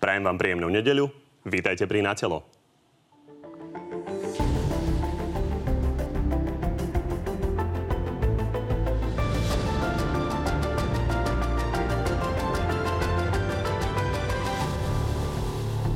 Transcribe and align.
Prajem 0.00 0.24
vám 0.24 0.40
príjemnú 0.40 0.72
nedeľu. 0.72 1.12
Vítajte 1.44 1.84
pri 1.84 2.00
Na. 2.00 2.40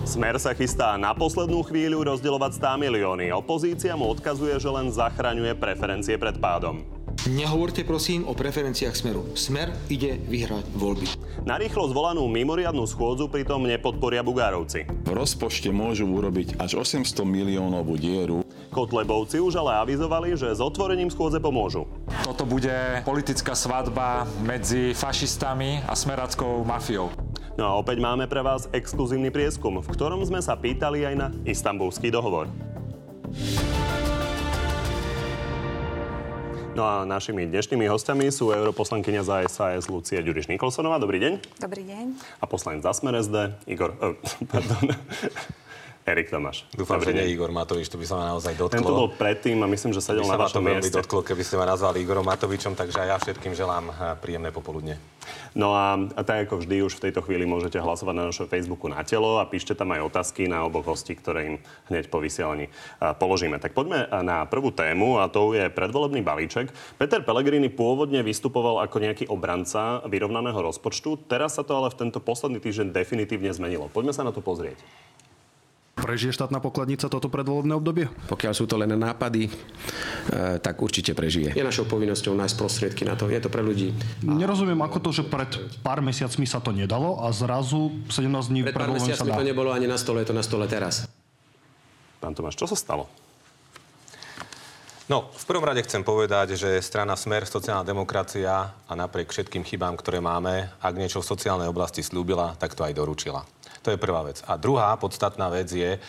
Smer 0.04 0.36
sa 0.36 0.52
chystá 0.52 1.00
na 1.00 1.16
poslednú 1.16 1.64
chvíľu 1.64 2.04
rozdielovať 2.04 2.60
100 2.60 2.84
milióny. 2.84 3.32
Opozícia 3.32 3.96
mu 3.96 4.12
odkazuje, 4.12 4.52
že 4.60 4.68
len 4.68 4.92
zachraňuje 4.92 5.56
preferencie 5.56 6.20
pred 6.20 6.36
pádom. 6.36 6.93
Nehovorte 7.24 7.88
prosím 7.88 8.28
o 8.28 8.36
preferenciách 8.36 8.92
Smeru. 8.92 9.24
Smer 9.32 9.72
ide 9.88 10.20
vyhrať 10.28 10.68
voľby. 10.76 11.08
Na 11.48 11.56
rýchlo 11.56 11.88
zvolanú 11.88 12.20
mimoriadnú 12.28 12.84
schôdzu 12.84 13.32
pritom 13.32 13.64
nepodporia 13.64 14.20
Bugárovci. 14.20 14.84
V 14.84 15.08
rozpočte 15.08 15.72
môžu 15.72 16.04
urobiť 16.04 16.60
až 16.60 16.84
800 16.84 17.24
miliónovú 17.24 17.96
dieru. 17.96 18.44
Kotlebovci 18.68 19.40
už 19.40 19.56
ale 19.56 19.72
avizovali, 19.72 20.36
že 20.36 20.52
s 20.52 20.60
otvorením 20.60 21.08
schôdze 21.08 21.40
pomôžu. 21.40 21.88
Toto 22.28 22.44
bude 22.44 23.00
politická 23.08 23.56
svadba 23.56 24.28
medzi 24.44 24.92
fašistami 24.92 25.80
a 25.88 25.96
smerackou 25.96 26.60
mafiou. 26.60 27.08
No 27.56 27.64
a 27.64 27.72
opäť 27.80 28.04
máme 28.04 28.28
pre 28.28 28.44
vás 28.44 28.68
exkluzívny 28.68 29.32
prieskum, 29.32 29.80
v 29.80 29.88
ktorom 29.96 30.20
sme 30.28 30.44
sa 30.44 30.60
pýtali 30.60 31.08
aj 31.08 31.14
na 31.16 31.32
istambulský 31.48 32.12
dohovor. 32.12 32.52
No 36.74 36.82
a 36.82 37.06
našimi 37.06 37.46
dnešnými 37.46 37.86
hostiami 37.86 38.34
sú 38.34 38.50
europoslankyňa 38.50 39.22
za 39.22 39.46
SAS 39.46 39.86
Lucia 39.86 40.18
Ďuriš 40.18 40.50
Nikolsonová. 40.50 40.98
Dobrý 40.98 41.22
deň. 41.22 41.62
Dobrý 41.62 41.86
deň. 41.86 42.18
A 42.42 42.44
poslanec 42.50 42.82
za 42.82 42.90
Smer 42.90 43.14
SD, 43.14 43.54
Igor... 43.70 43.94
Uh, 44.02 44.18
pardon. 44.50 44.90
Erik 46.04 46.28
Tomáš. 46.28 46.68
Dúfam, 46.76 47.00
že 47.00 47.16
nie 47.16 47.32
Igor 47.32 47.48
Matovič, 47.48 47.88
to 47.88 47.96
by 47.96 48.04
sa 48.04 48.20
ma 48.20 48.24
naozaj 48.36 48.52
dotklo. 48.60 48.76
Ten 48.76 48.84
tu 48.84 48.92
bol 48.92 49.08
predtým 49.08 49.56
a 49.64 49.66
myslím, 49.72 49.96
že 49.96 50.04
sedel 50.04 50.28
na 50.28 50.36
vašom 50.36 50.60
mieste. 50.60 50.92
By 50.92 51.00
dotklo, 51.00 51.24
keby 51.24 51.40
ste 51.40 51.56
ma 51.56 51.64
nazvali 51.64 52.04
Igorom 52.04 52.28
Matovičom, 52.28 52.76
takže 52.76 53.00
aj 53.00 53.08
ja 53.08 53.16
všetkým 53.16 53.56
želám 53.56 53.88
eh, 53.88 54.12
príjemné 54.20 54.52
popoludne. 54.52 55.00
No 55.56 55.72
a, 55.72 55.96
a 55.96 56.20
tak 56.20 56.44
ako 56.44 56.60
vždy, 56.60 56.84
už 56.84 57.00
v 57.00 57.08
tejto 57.08 57.24
chvíli 57.24 57.48
môžete 57.48 57.80
hlasovať 57.80 58.14
na 58.20 58.28
našom 58.28 58.44
Facebooku 58.52 58.84
na 58.92 59.00
telo 59.00 59.40
a 59.40 59.48
píšte 59.48 59.72
tam 59.72 59.96
aj 59.96 60.12
otázky 60.12 60.44
na 60.44 60.68
oboch 60.68 60.84
hostí, 60.84 61.16
ktoré 61.16 61.40
im 61.48 61.56
hneď 61.88 62.12
po 62.12 62.20
vysielaní 62.20 62.68
eh, 62.68 63.16
položíme. 63.16 63.56
Tak 63.56 63.72
poďme 63.72 64.04
eh, 64.04 64.12
na 64.20 64.44
prvú 64.44 64.76
tému 64.76 65.24
a 65.24 65.32
to 65.32 65.56
je 65.56 65.72
predvolebný 65.72 66.20
balíček. 66.20 66.68
Peter 67.00 67.24
Pellegrini 67.24 67.72
pôvodne 67.72 68.20
vystupoval 68.20 68.84
ako 68.84 69.00
nejaký 69.00 69.24
obranca 69.32 70.04
vyrovnaného 70.04 70.60
rozpočtu. 70.60 71.16
Teraz 71.32 71.56
sa 71.56 71.64
to 71.64 71.80
ale 71.80 71.88
v 71.88 71.96
tento 71.96 72.20
posledný 72.20 72.60
týždeň 72.60 72.92
definitívne 72.92 73.48
zmenilo. 73.56 73.88
Poďme 73.88 74.12
sa 74.12 74.20
na 74.20 74.36
to 74.36 74.44
pozrieť. 74.44 74.76
Prežije 76.04 76.36
štátna 76.36 76.60
pokladnica 76.60 77.08
toto 77.08 77.32
predvolebné 77.32 77.72
obdobie? 77.72 78.12
Pokiaľ 78.28 78.52
sú 78.52 78.68
to 78.68 78.76
len 78.76 78.92
nápady, 78.92 79.48
e, 79.48 79.50
tak 80.60 80.84
určite 80.84 81.16
prežije. 81.16 81.56
Je 81.56 81.64
našou 81.64 81.88
povinnosťou 81.88 82.36
nájsť 82.36 82.56
prostriedky 82.60 83.08
na 83.08 83.16
to. 83.16 83.32
Je 83.32 83.40
to 83.40 83.48
pre 83.48 83.64
ľudí. 83.64 83.96
Nerozumiem, 84.20 84.76
ako 84.84 85.00
to, 85.00 85.10
že 85.16 85.24
pred 85.24 85.48
pár 85.80 86.04
mesiacmi 86.04 86.44
sa 86.44 86.60
to 86.60 86.76
nedalo 86.76 87.24
a 87.24 87.32
zrazu 87.32 87.88
17 88.12 88.52
dní 88.52 88.60
pred 88.68 88.76
pár 88.76 88.92
mesiacmi 88.92 89.32
to 89.32 89.48
nebolo 89.48 89.72
ani 89.72 89.88
na 89.88 89.96
stole, 89.96 90.20
je 90.20 90.28
to 90.28 90.36
na 90.36 90.44
stole 90.44 90.68
teraz. 90.68 91.08
Pán 92.20 92.36
Tomáš, 92.36 92.60
čo 92.60 92.68
sa 92.68 92.76
stalo? 92.76 93.08
No, 95.08 95.32
v 95.32 95.44
prvom 95.48 95.64
rade 95.64 95.84
chcem 95.84 96.00
povedať, 96.00 96.56
že 96.56 96.80
strana 96.84 97.16
Smer, 97.16 97.48
sociálna 97.48 97.84
demokracia 97.84 98.76
a 98.88 98.92
napriek 98.92 99.32
všetkým 99.32 99.60
chybám, 99.60 99.96
ktoré 99.96 100.20
máme, 100.20 100.68
ak 100.80 100.96
niečo 100.96 101.20
v 101.20 101.28
sociálnej 101.28 101.68
oblasti 101.68 102.00
slúbila, 102.00 102.56
tak 102.60 102.76
to 102.76 102.84
aj 102.84 102.92
doručila. 102.96 103.44
To 103.84 103.92
je 103.92 104.00
prvá 104.00 104.24
vec. 104.24 104.40
A 104.48 104.56
druhá 104.56 104.96
podstatná 104.96 105.52
vec 105.52 105.68
je, 105.68 106.00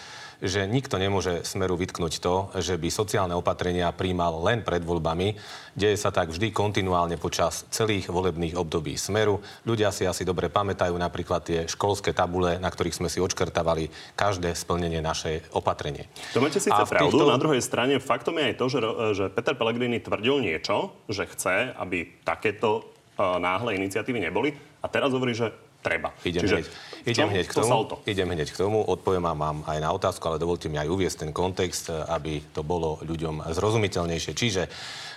že 0.43 0.67
nikto 0.67 0.99
nemôže 0.99 1.47
smeru 1.47 1.79
vytknúť 1.79 2.13
to, 2.19 2.51
že 2.59 2.75
by 2.75 2.91
sociálne 2.91 3.35
opatrenia 3.35 3.91
príjmal 3.95 4.43
len 4.43 4.67
pred 4.67 4.83
voľbami. 4.83 5.35
Deje 5.75 5.95
sa 5.95 6.11
tak 6.11 6.31
vždy 6.31 6.51
kontinuálne 6.51 7.15
počas 7.15 7.63
celých 7.71 8.11
volebných 8.11 8.55
období 8.59 8.99
smeru. 8.99 9.39
Ľudia 9.63 9.95
si 9.95 10.03
asi 10.03 10.27
dobre 10.27 10.51
pamätajú 10.51 10.95
napríklad 10.95 11.41
tie 11.43 11.59
školské 11.67 12.11
tabule, 12.11 12.59
na 12.59 12.67
ktorých 12.67 12.99
sme 12.99 13.09
si 13.11 13.23
odškrtávali 13.23 13.91
každé 14.15 14.51
splnenie 14.55 14.99
naše 14.99 15.43
opatrenie. 15.55 16.07
To 16.35 16.43
máte 16.43 16.59
síce 16.59 16.83
pravdu, 16.83 17.15
týchto... 17.15 17.31
na 17.31 17.39
druhej 17.39 17.63
strane 17.63 17.95
faktom 18.03 18.35
je 18.39 18.43
aj 18.51 18.55
to, 18.59 18.65
že, 18.67 18.79
že 19.15 19.25
Peter 19.31 19.55
Pellegrini 19.55 20.03
tvrdil 20.03 20.43
niečo, 20.43 20.95
že 21.07 21.27
chce, 21.31 21.75
aby 21.75 22.23
takéto 22.27 22.83
uh, 22.83 23.39
náhle 23.39 23.75
iniciatívy 23.79 24.19
neboli 24.19 24.51
a 24.83 24.87
teraz 24.91 25.15
hovorí, 25.15 25.31
že 25.31 25.64
treba. 25.85 26.09
Idem, 26.25 26.41
Čiže 26.41 26.55
hneď, 26.57 26.67
idem, 27.05 27.27
hneď 27.29 27.45
k 27.45 27.53
tomu, 27.53 27.77
idem 28.09 28.29
hneď 28.33 28.49
k 28.49 28.57
tomu, 28.57 28.81
odpoviem 28.81 29.21
vám 29.21 29.37
mám 29.37 29.57
aj 29.69 29.77
na 29.77 29.93
otázku, 29.93 30.25
ale 30.25 30.41
dovolte 30.41 30.65
mi 30.65 30.81
aj 30.81 30.89
uviesť 30.89 31.17
ten 31.21 31.31
kontext, 31.31 31.93
aby 31.93 32.41
to 32.49 32.65
bolo 32.65 32.97
ľuďom 33.05 33.45
zrozumiteľnejšie. 33.53 34.33
Čiže 34.33 34.63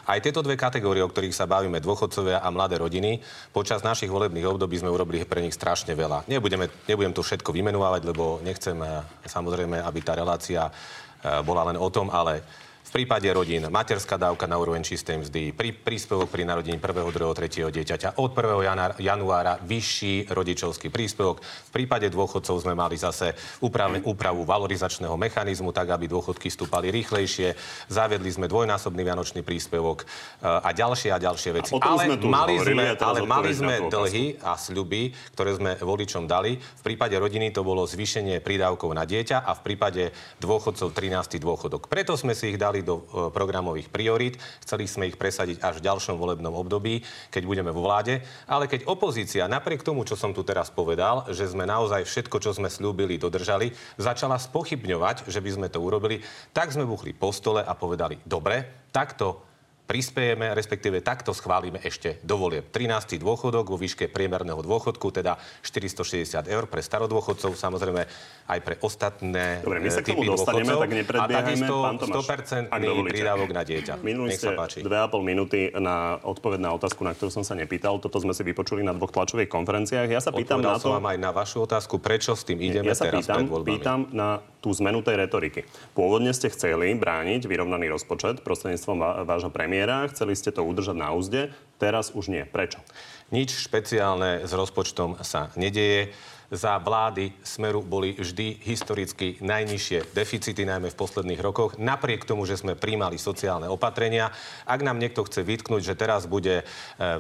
aj 0.09 0.25
tieto 0.25 0.41
dve 0.41 0.57
kategórie, 0.57 1.05
o 1.05 1.09
ktorých 1.13 1.37
sa 1.37 1.45
bavíme, 1.45 1.85
dôchodcovia 1.85 2.41
a 2.41 2.49
mladé 2.49 2.81
rodiny, 2.81 3.21
počas 3.53 3.85
našich 3.85 4.09
volebných 4.09 4.49
období 4.49 4.81
sme 4.81 4.89
urobili 4.89 5.25
pre 5.29 5.45
nich 5.45 5.53
strašne 5.53 5.93
veľa. 5.93 6.29
Nebudeme, 6.29 6.69
nebudem 6.89 7.13
to 7.13 7.21
všetko 7.21 7.53
vymenovať, 7.53 8.09
lebo 8.09 8.41
nechcem 8.41 8.77
eh, 8.85 9.05
samozrejme, 9.29 9.81
aby 9.81 9.99
tá 10.01 10.17
relácia 10.17 10.69
eh, 10.69 11.45
bola 11.45 11.69
len 11.69 11.77
o 11.77 11.89
tom, 11.93 12.09
ale 12.09 12.41
v 12.89 13.05
prípade 13.05 13.29
rodín 13.29 13.69
materská 13.69 14.17
dávka 14.17 14.49
na 14.49 14.57
úroveň 14.57 14.81
čistej 14.81 15.21
mzdy, 15.21 15.53
pri, 15.53 15.77
príspevok 15.77 16.33
pri 16.33 16.49
narodení 16.49 16.81
1., 16.81 16.89
2., 16.89 17.13
3. 17.13 17.69
dieťaťa 17.69 18.17
od 18.17 18.33
1. 18.33 18.65
Januára, 18.65 18.95
januára 18.97 19.55
vyšší 19.61 20.33
rodičovský 20.33 20.89
príspevok. 20.89 21.45
V 21.45 21.71
prípade 21.71 22.09
dôchodcov 22.09 22.65
sme 22.65 22.73
mali 22.73 22.97
zase 22.97 23.37
úpravu, 23.61 24.01
úpravu 24.09 24.41
valorizačného 24.49 25.13
mechanizmu, 25.21 25.69
tak 25.69 25.93
aby 25.93 26.09
dôchodky 26.09 26.49
stúpali 26.49 26.89
rýchlejšie. 26.89 27.53
Zaviedli 27.93 28.33
sme 28.33 28.49
dvojnásobný 28.49 29.05
vianočný 29.05 29.45
príspevok 29.45 30.09
e, 30.41 30.49
a 30.49 30.73
ďalšie 30.73 31.13
a 31.13 31.21
ďalšie 31.21 31.51
veci. 31.61 31.77
Ale 31.77 32.17
mali 32.17 32.57
sme, 32.57 32.97
ale 32.97 33.21
mali 33.29 33.53
sme 33.53 33.85
dlhy 33.93 34.41
a 34.41 34.57
sľuby, 34.57 35.13
ktoré 35.37 35.61
sme 35.61 35.77
voličom 35.77 36.25
dali. 36.25 36.57
V 36.57 36.83
prípade 36.83 37.21
rodiny 37.21 37.53
to 37.53 37.61
bolo 37.61 37.85
zvýšenie 37.85 38.41
prídavkov 38.41 38.97
na 38.97 39.05
dieťa 39.05 39.45
a 39.45 39.53
v 39.53 39.61
prípade 39.61 40.09
dôchodcov 40.41 40.97
13. 40.97 41.37
dôchodok. 41.37 41.93
Preto 41.93 42.17
sme 42.17 42.33
si 42.33 42.49
ich 42.49 42.57
dali 42.57 42.78
dali 42.79 42.87
do 42.87 43.03
e, 43.03 43.35
programových 43.35 43.91
priorít. 43.91 44.39
Chceli 44.63 44.87
sme 44.87 45.11
ich 45.11 45.19
presadiť 45.19 45.59
až 45.59 45.83
v 45.83 45.87
ďalšom 45.91 46.15
volebnom 46.15 46.55
období, 46.55 47.03
keď 47.35 47.43
budeme 47.43 47.75
vo 47.75 47.83
vláde. 47.83 48.23
Ale 48.47 48.71
keď 48.71 48.87
opozícia, 48.87 49.51
napriek 49.51 49.83
tomu, 49.83 50.07
čo 50.07 50.15
som 50.15 50.31
tu 50.31 50.47
teraz 50.47 50.71
povedal, 50.71 51.27
že 51.35 51.51
sme 51.51 51.67
naozaj 51.67 52.07
všetko, 52.07 52.37
čo 52.39 52.55
sme 52.55 52.71
slúbili, 52.71 53.19
dodržali, 53.19 53.75
začala 53.99 54.39
spochybňovať, 54.39 55.27
že 55.27 55.43
by 55.43 55.51
sme 55.51 55.69
to 55.69 55.83
urobili, 55.83 56.23
tak 56.55 56.71
sme 56.71 56.87
buchli 56.87 57.11
po 57.11 57.35
stole 57.35 57.67
a 57.67 57.73
povedali, 57.75 58.23
dobre, 58.23 58.87
takto 58.95 59.48
prispiejeme, 59.89 60.53
respektíve 60.53 61.01
takto 61.01 61.33
schválime 61.33 61.81
ešte 61.81 62.21
do 62.21 62.37
volieb. 62.37 62.69
13. 62.69 63.17
dôchodok 63.17 63.73
vo 63.73 63.81
výške 63.81 64.13
priemerného 64.13 64.61
dôchodku, 64.61 65.09
teda 65.09 65.41
460 65.65 66.45
eur 66.45 66.69
pre 66.69 66.85
starodôchodcov, 66.85 67.57
samozrejme 67.57 68.05
aj 68.53 68.59
pre 68.61 68.77
ostatné 68.85 69.65
Dobre, 69.65 69.81
my 69.81 69.89
sa 69.89 70.05
k 70.05 70.13
tomu 70.13 70.29
dostaneme, 70.29 70.77
tak 70.77 70.93
A 71.17 71.27
takisto 71.41 71.75
100% 72.05 72.69
prídavok 73.09 73.49
na 73.49 73.65
dieťa. 73.65 73.97
Minuli 74.09 74.37
ste 74.37 74.53
2,5 74.53 74.85
minúty 75.25 75.73
na 75.73 76.21
odpoveď 76.21 76.61
na 76.69 76.71
otázku, 76.77 77.01
na 77.01 77.17
ktorú 77.17 77.33
som 77.33 77.45
sa 77.49 77.57
nepýtal. 77.57 77.97
Toto 77.97 78.21
sme 78.21 78.37
si 78.37 78.45
vypočuli 78.45 78.85
na 78.85 78.93
dvoch 78.93 79.09
tlačových 79.09 79.49
konferenciách. 79.49 80.09
Ja 80.13 80.21
sa 80.21 80.37
pýtam 80.37 80.61
Odpovedal 80.61 80.77
na 80.77 80.77
to... 80.77 80.85
som 80.85 81.01
vám 81.01 81.09
aj 81.17 81.19
na 81.19 81.31
vašu 81.33 81.65
otázku, 81.65 81.97
prečo 81.97 82.37
s 82.37 82.45
tým 82.45 82.61
ideme 82.61 82.93
ja 82.93 82.99
sa 82.99 83.09
teraz 83.09 83.25
pýtam, 83.25 83.41
pred 83.41 83.49
voľbami. 83.49 83.71
pýtam 83.73 83.99
na 84.13 84.45
tú 84.61 84.69
zmenu 84.77 85.01
tej 85.01 85.17
retoriky. 85.17 85.65
Pôvodne 85.97 86.35
ste 86.37 86.53
chceli 86.53 86.93
brániť 86.93 87.47
vyrovnaný 87.47 87.89
rozpočet 87.95 88.43
prostredníctvom 88.45 89.25
vášho 89.25 89.49
premiéra 89.55 89.78
premiéra, 89.79 90.11
chceli 90.11 90.35
ste 90.35 90.51
to 90.51 90.67
udržať 90.67 90.99
na 90.99 91.15
úzde, 91.15 91.55
teraz 91.79 92.11
už 92.11 92.35
nie. 92.35 92.43
Prečo? 92.43 92.83
Nič 93.31 93.55
špeciálne 93.55 94.43
s 94.43 94.51
rozpočtom 94.51 95.23
sa 95.23 95.55
nedeje 95.55 96.11
za 96.49 96.81
vlády 96.81 97.37
Smeru 97.45 97.85
boli 97.85 98.17
vždy 98.17 98.65
historicky 98.65 99.37
najnižšie 99.45 100.17
deficity, 100.17 100.65
najmä 100.65 100.89
v 100.89 100.97
posledných 100.97 101.41
rokoch, 101.45 101.77
napriek 101.77 102.25
tomu, 102.25 102.49
že 102.49 102.57
sme 102.57 102.73
príjmali 102.73 103.21
sociálne 103.21 103.69
opatrenia. 103.69 104.33
Ak 104.65 104.81
nám 104.81 104.97
niekto 104.97 105.29
chce 105.29 105.45
vytknúť, 105.45 105.93
že 105.93 105.99
teraz 105.99 106.25
bude 106.25 106.63
e, 106.63 106.65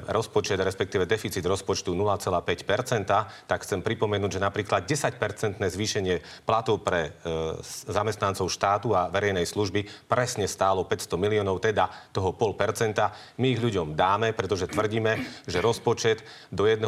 rozpočet, 0.08 0.56
respektíve 0.56 1.04
deficit 1.04 1.44
rozpočtu 1.44 1.92
0,5%, 1.92 3.04
tak 3.44 3.58
chcem 3.68 3.84
pripomenúť, 3.84 4.40
že 4.40 4.44
napríklad 4.44 4.88
10-percentné 4.88 5.68
zvýšenie 5.68 6.48
platov 6.48 6.80
pre 6.80 7.12
e, 7.12 7.60
zamestnancov 7.92 8.48
štátu 8.48 8.96
a 8.96 9.12
verejnej 9.12 9.44
služby 9.44 10.08
presne 10.08 10.48
stálo 10.48 10.88
500 10.88 11.20
miliónov, 11.20 11.60
teda 11.60 11.92
toho 12.16 12.32
pol 12.32 12.56
percenta. 12.56 13.12
My 13.36 13.52
ich 13.52 13.60
ľuďom 13.60 13.92
dáme, 13.92 14.32
pretože 14.32 14.72
tvrdíme, 14.72 15.44
že 15.44 15.60
rozpočet 15.60 16.24
do 16.48 16.64
1% 16.64 16.80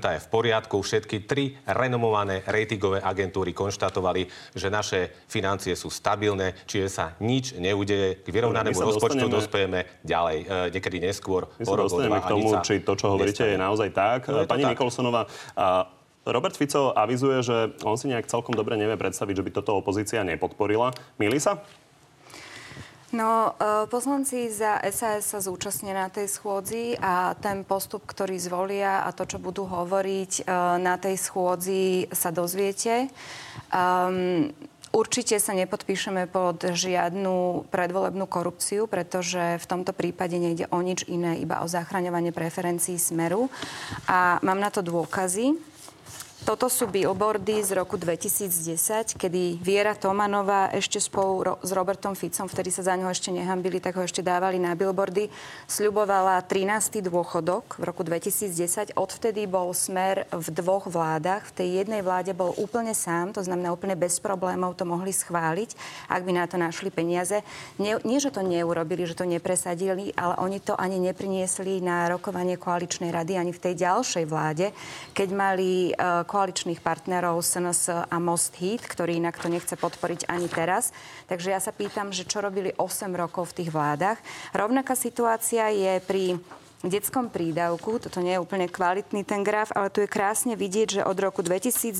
je 0.00 0.24
v 0.24 0.30
poriadku. 0.32 0.80
Všetky 0.80 1.28
tri 1.28 1.60
renomované 1.82 2.46
ratingové 2.46 3.02
agentúry 3.02 3.50
konštatovali, 3.50 4.30
že 4.54 4.70
naše 4.70 5.26
financie 5.26 5.74
sú 5.74 5.90
stabilné, 5.90 6.54
čiže 6.64 6.88
sa 6.88 7.04
nič 7.18 7.58
neudeje. 7.58 8.22
K 8.22 8.28
vyrovnanému 8.30 8.78
rozpočtu 8.78 9.26
dostaneme... 9.26 9.34
dospejeme 9.34 9.80
ďalej, 10.06 10.38
e, 10.46 10.74
niekedy 10.78 10.96
neskôr. 11.02 11.50
My 11.58 11.64
sa 11.66 11.76
dostaneme 11.76 12.18
k 12.22 12.26
tomu, 12.30 12.48
či 12.62 12.74
to, 12.86 12.92
čo 12.94 13.06
hovoveríte, 13.10 13.42
je 13.42 13.58
naozaj 13.58 13.90
tak. 13.90 14.30
No, 14.30 14.46
Pani 14.46 14.64
tak. 14.70 14.78
Nikolsonová, 14.78 15.26
a 15.58 15.90
Robert 16.22 16.54
Fico 16.54 16.94
avizuje, 16.94 17.42
že 17.42 17.56
on 17.82 17.98
si 17.98 18.06
nejak 18.06 18.30
celkom 18.30 18.54
dobre 18.54 18.78
nevie 18.78 18.94
predstaviť, 18.94 19.42
že 19.42 19.44
by 19.44 19.50
toto 19.58 19.74
opozícia 19.74 20.22
nepodporila. 20.22 20.94
Milí 21.18 21.42
sa? 21.42 21.58
No, 23.12 23.52
e, 23.60 23.86
poslanci 23.92 24.48
za 24.48 24.80
SAS 24.88 25.36
sa 25.36 25.38
zúčastnia 25.44 25.92
na 25.92 26.08
tej 26.08 26.32
schôdzi 26.32 26.96
a 26.96 27.36
ten 27.36 27.60
postup, 27.60 28.08
ktorý 28.08 28.40
zvolia 28.40 29.04
a 29.04 29.12
to, 29.12 29.28
čo 29.28 29.36
budú 29.36 29.68
hovoriť 29.68 30.32
e, 30.40 30.42
na 30.80 30.96
tej 30.96 31.20
schôdzi, 31.20 32.08
sa 32.08 32.32
dozviete. 32.32 33.12
Um, 33.68 34.48
Určite 34.92 35.40
sa 35.40 35.56
nepodpíšeme 35.56 36.28
pod 36.28 36.68
žiadnu 36.68 37.64
predvolebnú 37.72 38.28
korupciu, 38.28 38.84
pretože 38.84 39.56
v 39.56 39.64
tomto 39.64 39.96
prípade 39.96 40.36
nejde 40.36 40.68
o 40.68 40.84
nič 40.84 41.08
iné, 41.08 41.40
iba 41.40 41.64
o 41.64 41.66
zachraňovanie 41.66 42.28
preferencií 42.28 43.00
Smeru. 43.00 43.48
A 44.04 44.36
mám 44.44 44.60
na 44.60 44.68
to 44.68 44.84
dôkazy. 44.84 45.56
Toto 46.42 46.66
sú 46.66 46.90
billboardy 46.90 47.62
z 47.62 47.70
roku 47.78 47.94
2010, 47.94 49.14
kedy 49.14 49.62
Viera 49.62 49.94
Tomanová 49.94 50.74
ešte 50.74 50.98
spolu 50.98 51.32
ro- 51.46 51.58
s 51.62 51.70
Robertom 51.70 52.18
Ficom, 52.18 52.50
vtedy 52.50 52.74
sa 52.74 52.82
za 52.82 52.98
ňo 52.98 53.14
ešte 53.14 53.30
nehambili, 53.30 53.78
tak 53.78 53.94
ho 53.94 54.02
ešte 54.02 54.26
dávali 54.26 54.58
na 54.58 54.74
billboardy, 54.74 55.30
sľubovala 55.70 56.42
13. 56.42 56.98
dôchodok 56.98 57.78
v 57.78 57.82
roku 57.86 58.02
2010. 58.02 58.90
Odvtedy 58.98 59.46
bol 59.46 59.70
smer 59.70 60.26
v 60.34 60.46
dvoch 60.50 60.90
vládach. 60.90 61.46
V 61.54 61.62
tej 61.62 61.68
jednej 61.78 62.02
vláde 62.02 62.34
bol 62.34 62.50
úplne 62.58 62.90
sám, 62.90 63.30
to 63.30 63.46
znamená 63.46 63.70
úplne 63.70 63.94
bez 63.94 64.18
problémov 64.18 64.74
to 64.74 64.82
mohli 64.82 65.14
schváliť, 65.14 65.78
ak 66.10 66.26
by 66.26 66.32
na 66.34 66.50
to 66.50 66.58
našli 66.58 66.90
peniaze. 66.90 67.38
Nie, 67.78 68.02
nie 68.02 68.18
že 68.18 68.34
to 68.34 68.42
neurobili, 68.42 69.06
že 69.06 69.14
to 69.14 69.30
nepresadili, 69.30 70.10
ale 70.18 70.34
oni 70.42 70.58
to 70.58 70.74
ani 70.74 70.98
nepriniesli 70.98 71.78
na 71.78 72.10
rokovanie 72.10 72.58
koaličnej 72.58 73.14
rady 73.14 73.38
ani 73.38 73.54
v 73.54 73.62
tej 73.62 73.74
ďalšej 73.78 74.24
vláde, 74.26 74.74
keď 75.14 75.28
mali 75.30 75.94
uh, 75.94 76.31
koaličných 76.32 76.80
partnerov 76.80 77.44
SNS 77.44 78.08
a 78.08 78.16
Most 78.16 78.56
Hit, 78.56 78.88
ktorý 78.88 79.20
inak 79.20 79.36
to 79.36 79.52
nechce 79.52 79.76
podporiť 79.76 80.32
ani 80.32 80.48
teraz. 80.48 80.96
Takže 81.28 81.52
ja 81.52 81.60
sa 81.60 81.76
pýtam, 81.76 82.08
že 82.08 82.24
čo 82.24 82.40
robili 82.40 82.72
8 82.72 83.12
rokov 83.12 83.52
v 83.52 83.56
tých 83.60 83.70
vládach. 83.76 84.16
Rovnaká 84.56 84.96
situácia 84.96 85.68
je 85.68 86.00
pri 86.00 86.40
detskom 86.82 87.30
prídavku. 87.30 88.02
Toto 88.02 88.18
nie 88.18 88.34
je 88.34 88.42
úplne 88.42 88.66
kvalitný 88.66 89.22
ten 89.22 89.46
graf, 89.46 89.70
ale 89.72 89.88
tu 89.88 90.02
je 90.02 90.10
krásne 90.10 90.58
vidieť, 90.58 91.00
že 91.00 91.02
od 91.06 91.14
roku 91.18 91.40
2012 91.42 91.94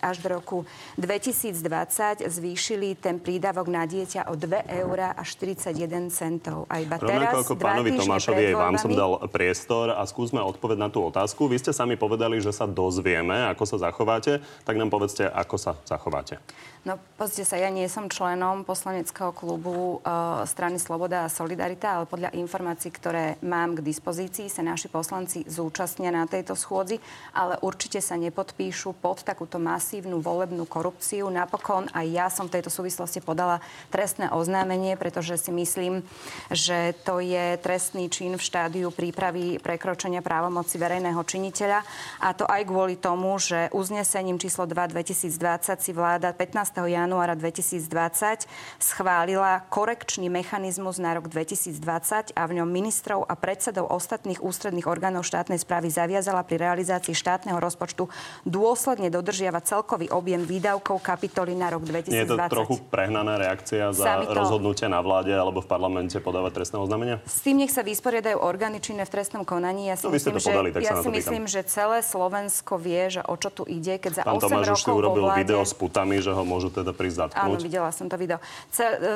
až 0.00 0.16
do 0.20 0.28
roku 0.28 0.58
2020 1.00 2.28
zvýšili 2.28 2.94
ten 3.00 3.16
prídavok 3.16 3.66
na 3.72 3.88
dieťa 3.88 4.28
o 4.28 4.36
2 4.36 4.68
eur 4.84 4.96
a 5.16 5.22
41 5.24 6.12
centov. 6.12 6.68
A 6.68 6.84
iba 6.84 7.00
Rovnako 7.00 7.08
teraz, 7.08 7.32
ako 7.44 7.54
pánovi 7.56 7.90
Tomášovi, 7.96 8.42
aj 8.52 8.56
vám 8.56 8.76
som 8.76 8.92
dal 8.92 9.12
priestor 9.32 9.96
a 9.96 10.04
skúsme 10.04 10.44
odpovedať 10.44 10.80
na 10.80 10.88
tú 10.92 11.00
otázku. 11.04 11.48
Vy 11.48 11.64
ste 11.64 11.72
sami 11.72 11.96
povedali, 11.96 12.38
že 12.38 12.52
sa 12.52 12.68
dozvieme, 12.68 13.48
ako 13.48 13.64
sa 13.64 13.76
zachováte, 13.90 14.44
tak 14.68 14.76
nám 14.76 14.92
povedzte, 14.92 15.24
ako 15.24 15.56
sa 15.56 15.72
zachováte. 15.88 16.38
No, 16.86 16.94
pozrite 17.18 17.42
sa, 17.42 17.58
ja 17.58 17.74
nie 17.74 17.90
som 17.90 18.06
členom 18.06 18.62
poslaneckého 18.62 19.34
klubu 19.34 19.98
uh, 19.98 20.46
strany 20.46 20.78
Sloboda 20.78 21.26
a 21.26 21.32
Solidarita, 21.32 21.98
ale 21.98 22.06
podľa 22.06 22.30
informácií, 22.38 22.94
ktoré 22.94 23.34
mám 23.42 23.74
k 23.74 23.82
dispozícii, 23.82 24.46
sa 24.46 24.62
naši 24.62 24.86
poslanci 24.86 25.42
zúčastnia 25.42 26.14
na 26.14 26.30
tejto 26.30 26.54
schôdzi, 26.54 27.02
ale 27.34 27.58
určite 27.66 27.98
sa 27.98 28.14
nepodpíšu 28.14 28.94
pod 28.94 29.26
takúto 29.26 29.58
masívnu 29.58 30.22
volebnú 30.22 30.70
korupciu. 30.70 31.26
Napokon 31.26 31.90
aj 31.90 32.06
ja 32.06 32.26
som 32.30 32.46
v 32.46 32.62
tejto 32.62 32.70
súvislosti 32.70 33.26
podala 33.26 33.58
trestné 33.90 34.30
oznámenie, 34.30 34.94
pretože 34.94 35.34
si 35.34 35.50
myslím, 35.50 36.06
že 36.54 36.94
to 37.02 37.18
je 37.18 37.58
trestný 37.58 38.06
čin 38.06 38.38
v 38.38 38.46
štádiu 38.46 38.94
prípravy 38.94 39.58
prekročenia 39.58 40.22
právomoci 40.22 40.78
verejného 40.78 41.18
činiteľa. 41.26 41.82
A 42.22 42.30
to 42.38 42.46
aj 42.46 42.62
kvôli 42.70 42.94
tomu, 42.94 43.34
že 43.42 43.66
uznesením 43.74 44.38
číslo 44.38 44.62
2 44.70 44.94
2020 44.94 45.82
si 45.82 45.90
vláda 45.90 46.30
15 46.30 46.67
januára 46.74 47.38
2020 47.38 48.44
schválila 48.82 49.64
korekčný 49.72 50.28
mechanizmus 50.28 51.00
na 51.00 51.16
rok 51.16 51.30
2020 51.32 52.36
a 52.36 52.42
v 52.44 52.52
ňom 52.60 52.68
ministrov 52.68 53.24
a 53.24 53.34
predsedov 53.38 53.88
ostatných 53.88 54.42
ústredných 54.44 54.84
orgánov 54.84 55.24
štátnej 55.24 55.56
správy 55.62 55.88
zaviazala 55.88 56.44
pri 56.44 56.60
realizácii 56.60 57.16
štátneho 57.16 57.56
rozpočtu 57.56 58.10
dôsledne 58.44 59.08
dodržiavať 59.08 59.62
celkový 59.64 60.06
objem 60.12 60.44
výdavkov 60.44 61.00
kapitoly 61.00 61.56
na 61.56 61.72
rok 61.72 61.86
2020. 61.86 62.12
Nie 62.12 62.24
je 62.24 62.30
to 62.34 62.38
trochu 62.50 62.74
prehnaná 62.92 63.38
reakcia 63.38 63.94
za 63.94 64.26
to... 64.26 64.34
rozhodnutie 64.34 64.86
na 64.90 65.00
vláde 65.00 65.32
alebo 65.32 65.62
v 65.62 65.68
parlamente 65.70 66.18
podávať 66.18 66.62
trestné 66.62 66.76
oznámenia? 66.82 67.22
S 67.24 67.40
tým 67.40 67.62
nech 67.62 67.70
sa 67.70 67.86
vysporiadajú 67.86 68.40
orgány 68.40 68.82
činné 68.82 69.06
v 69.06 69.10
trestnom 69.14 69.46
konaní. 69.46 69.92
Ja 69.92 69.96
si, 69.96 70.08
no, 70.08 70.14
myslím, 70.14 70.36
že, 70.42 70.50
podali, 70.50 70.68
ja 70.82 70.98
si 70.98 71.08
myslím, 71.08 71.44
že 71.46 71.60
celé 71.62 72.02
Slovensko 72.02 72.76
vie, 72.80 73.08
že 73.08 73.22
o 73.22 73.34
čo 73.38 73.52
tu 73.52 73.62
ide, 73.68 74.00
keď 74.00 74.12
za 74.20 74.22
Pán 74.26 74.40
8 74.40 74.44
Tomáš 74.44 74.66
rokov 74.66 74.78
už 74.78 74.82
si 74.82 74.90
urobil 74.90 75.24
vláde... 75.28 75.38
video 75.44 75.60
s 75.62 75.74
putami, 75.76 76.16
že 76.18 76.32
ho 76.34 76.42
môžu 76.58 76.74
teda 76.74 76.90
prísť 76.90 77.30
zatknúť. 77.30 77.54
Áno, 77.54 77.62
videla 77.62 77.94
som 77.94 78.10
to 78.10 78.18
video. 78.18 78.42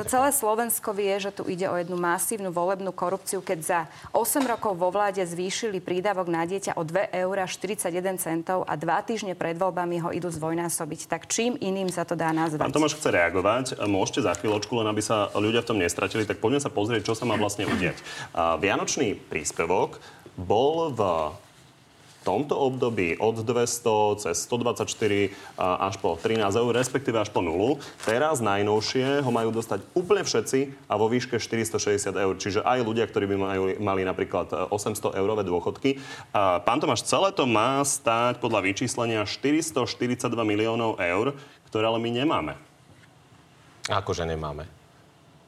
Celé 0.07 0.29
Slovensko 0.31 0.95
vie, 0.95 1.11
že 1.19 1.35
tu 1.35 1.43
ide 1.43 1.67
o 1.67 1.75
jednu 1.75 1.99
masívnu 1.99 2.55
volebnú 2.55 2.95
korupciu, 2.95 3.43
keď 3.43 3.59
za 3.59 3.79
8 4.15 4.47
rokov 4.47 4.79
vo 4.79 4.87
vláde 4.87 5.19
zvýšili 5.19 5.83
prídavok 5.83 6.31
na 6.31 6.47
dieťa 6.47 6.79
o 6.79 6.87
2 6.87 7.11
eur 7.11 7.35
41 7.43 7.91
centov 8.15 8.63
a 8.63 8.79
dva 8.79 9.03
týždne 9.03 9.35
pred 9.35 9.59
voľbami 9.59 9.99
ho 9.99 10.15
idú 10.15 10.31
zdvojnásobiť. 10.31 11.11
Tak 11.11 11.27
čím 11.27 11.59
iným 11.59 11.91
sa 11.91 12.07
to 12.07 12.15
dá 12.15 12.31
nazvať? 12.31 12.63
Pán 12.63 12.71
Tomáš 12.71 12.95
chce 12.95 13.11
reagovať. 13.11 13.65
Môžete 13.83 14.23
za 14.23 14.31
chvíľočku, 14.39 14.71
len 14.79 14.87
aby 14.87 15.03
sa 15.03 15.27
ľudia 15.35 15.59
v 15.59 15.67
tom 15.67 15.81
nestratili, 15.83 16.23
tak 16.23 16.39
poďme 16.39 16.63
sa 16.63 16.71
pozrieť, 16.71 17.11
čo 17.11 17.19
sa 17.19 17.27
má 17.27 17.35
vlastne 17.35 17.67
udiať. 17.67 17.99
Vianočný 18.63 19.19
príspevok 19.27 19.99
bol 20.39 20.95
v 20.95 21.01
tomto 22.23 22.55
období 22.55 23.19
od 23.19 23.43
200 23.43 24.23
cez 24.23 24.35
124 24.47 25.59
až 25.59 25.95
po 25.99 26.15
13 26.15 26.39
eur, 26.39 26.71
respektíve 26.71 27.19
až 27.19 27.29
po 27.29 27.43
nulu. 27.43 27.83
Teraz 28.07 28.39
najnovšie 28.39 29.19
ho 29.19 29.31
majú 29.31 29.51
dostať 29.51 29.83
úplne 29.91 30.23
všetci 30.23 30.87
a 30.87 30.95
vo 30.95 31.11
výške 31.11 31.37
460 31.37 32.15
eur. 32.15 32.33
Čiže 32.39 32.63
aj 32.63 32.79
ľudia, 32.79 33.03
ktorí 33.05 33.27
by 33.27 33.37
majú, 33.37 33.63
mali 33.83 34.07
napríklad 34.07 34.71
800 34.71 35.19
eurové 35.19 35.43
dôchodky. 35.43 35.99
Pán 36.33 36.79
Tomáš, 36.79 37.03
celé 37.03 37.35
to 37.35 37.43
má 37.43 37.83
stáť 37.83 38.39
podľa 38.39 38.63
vyčíslenia 38.63 39.27
442 39.27 39.83
miliónov 40.47 40.95
eur, 41.03 41.35
ktoré 41.67 41.85
ale 41.91 41.99
my 41.99 42.09
nemáme. 42.23 42.53
Akože 43.91 44.23
nemáme. 44.23 44.82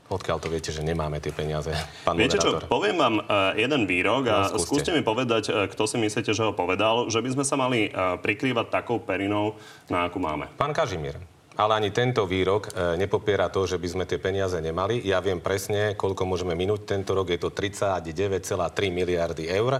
Odkiaľ 0.05 0.37
to 0.37 0.53
viete, 0.53 0.69
že 0.69 0.85
nemáme 0.85 1.17
tie 1.17 1.33
peniaze, 1.33 1.73
pán 2.05 2.13
Viete 2.13 2.37
moderátor? 2.37 2.61
čo, 2.61 2.69
poviem 2.69 2.93
vám 2.93 3.15
uh, 3.25 3.57
jeden 3.57 3.89
výrok 3.89 4.29
a 4.29 4.37
no, 4.45 4.53
skúste. 4.53 4.65
skúste 4.69 4.91
mi 4.93 5.01
povedať, 5.01 5.43
uh, 5.49 5.65
kto 5.65 5.83
si 5.89 5.97
myslíte, 5.97 6.29
že 6.29 6.45
ho 6.45 6.53
povedal, 6.53 7.09
že 7.09 7.25
by 7.25 7.29
sme 7.33 7.43
sa 7.45 7.57
mali 7.57 7.89
uh, 7.89 8.21
prikrývať 8.21 8.69
takou 8.69 9.01
perinou, 9.01 9.57
na 9.89 10.05
akú 10.05 10.21
máme. 10.21 10.45
Pán 10.61 10.77
Kažimír. 10.77 11.17
Ale 11.55 11.79
ani 11.79 11.89
tento 11.95 12.27
výrok 12.27 12.67
e, 12.67 12.99
nepopiera 12.99 13.47
to, 13.47 13.63
že 13.63 13.79
by 13.79 13.87
sme 13.87 14.03
tie 14.03 14.19
peniaze 14.19 14.59
nemali. 14.59 14.99
Ja 15.07 15.23
viem 15.23 15.39
presne, 15.39 15.95
koľko 15.95 16.27
môžeme 16.27 16.51
minúť. 16.51 16.83
Tento 16.83 17.15
rok 17.15 17.31
je 17.31 17.39
to 17.39 17.55
39,3 17.55 18.91
miliardy 18.91 19.47
eur. 19.47 19.79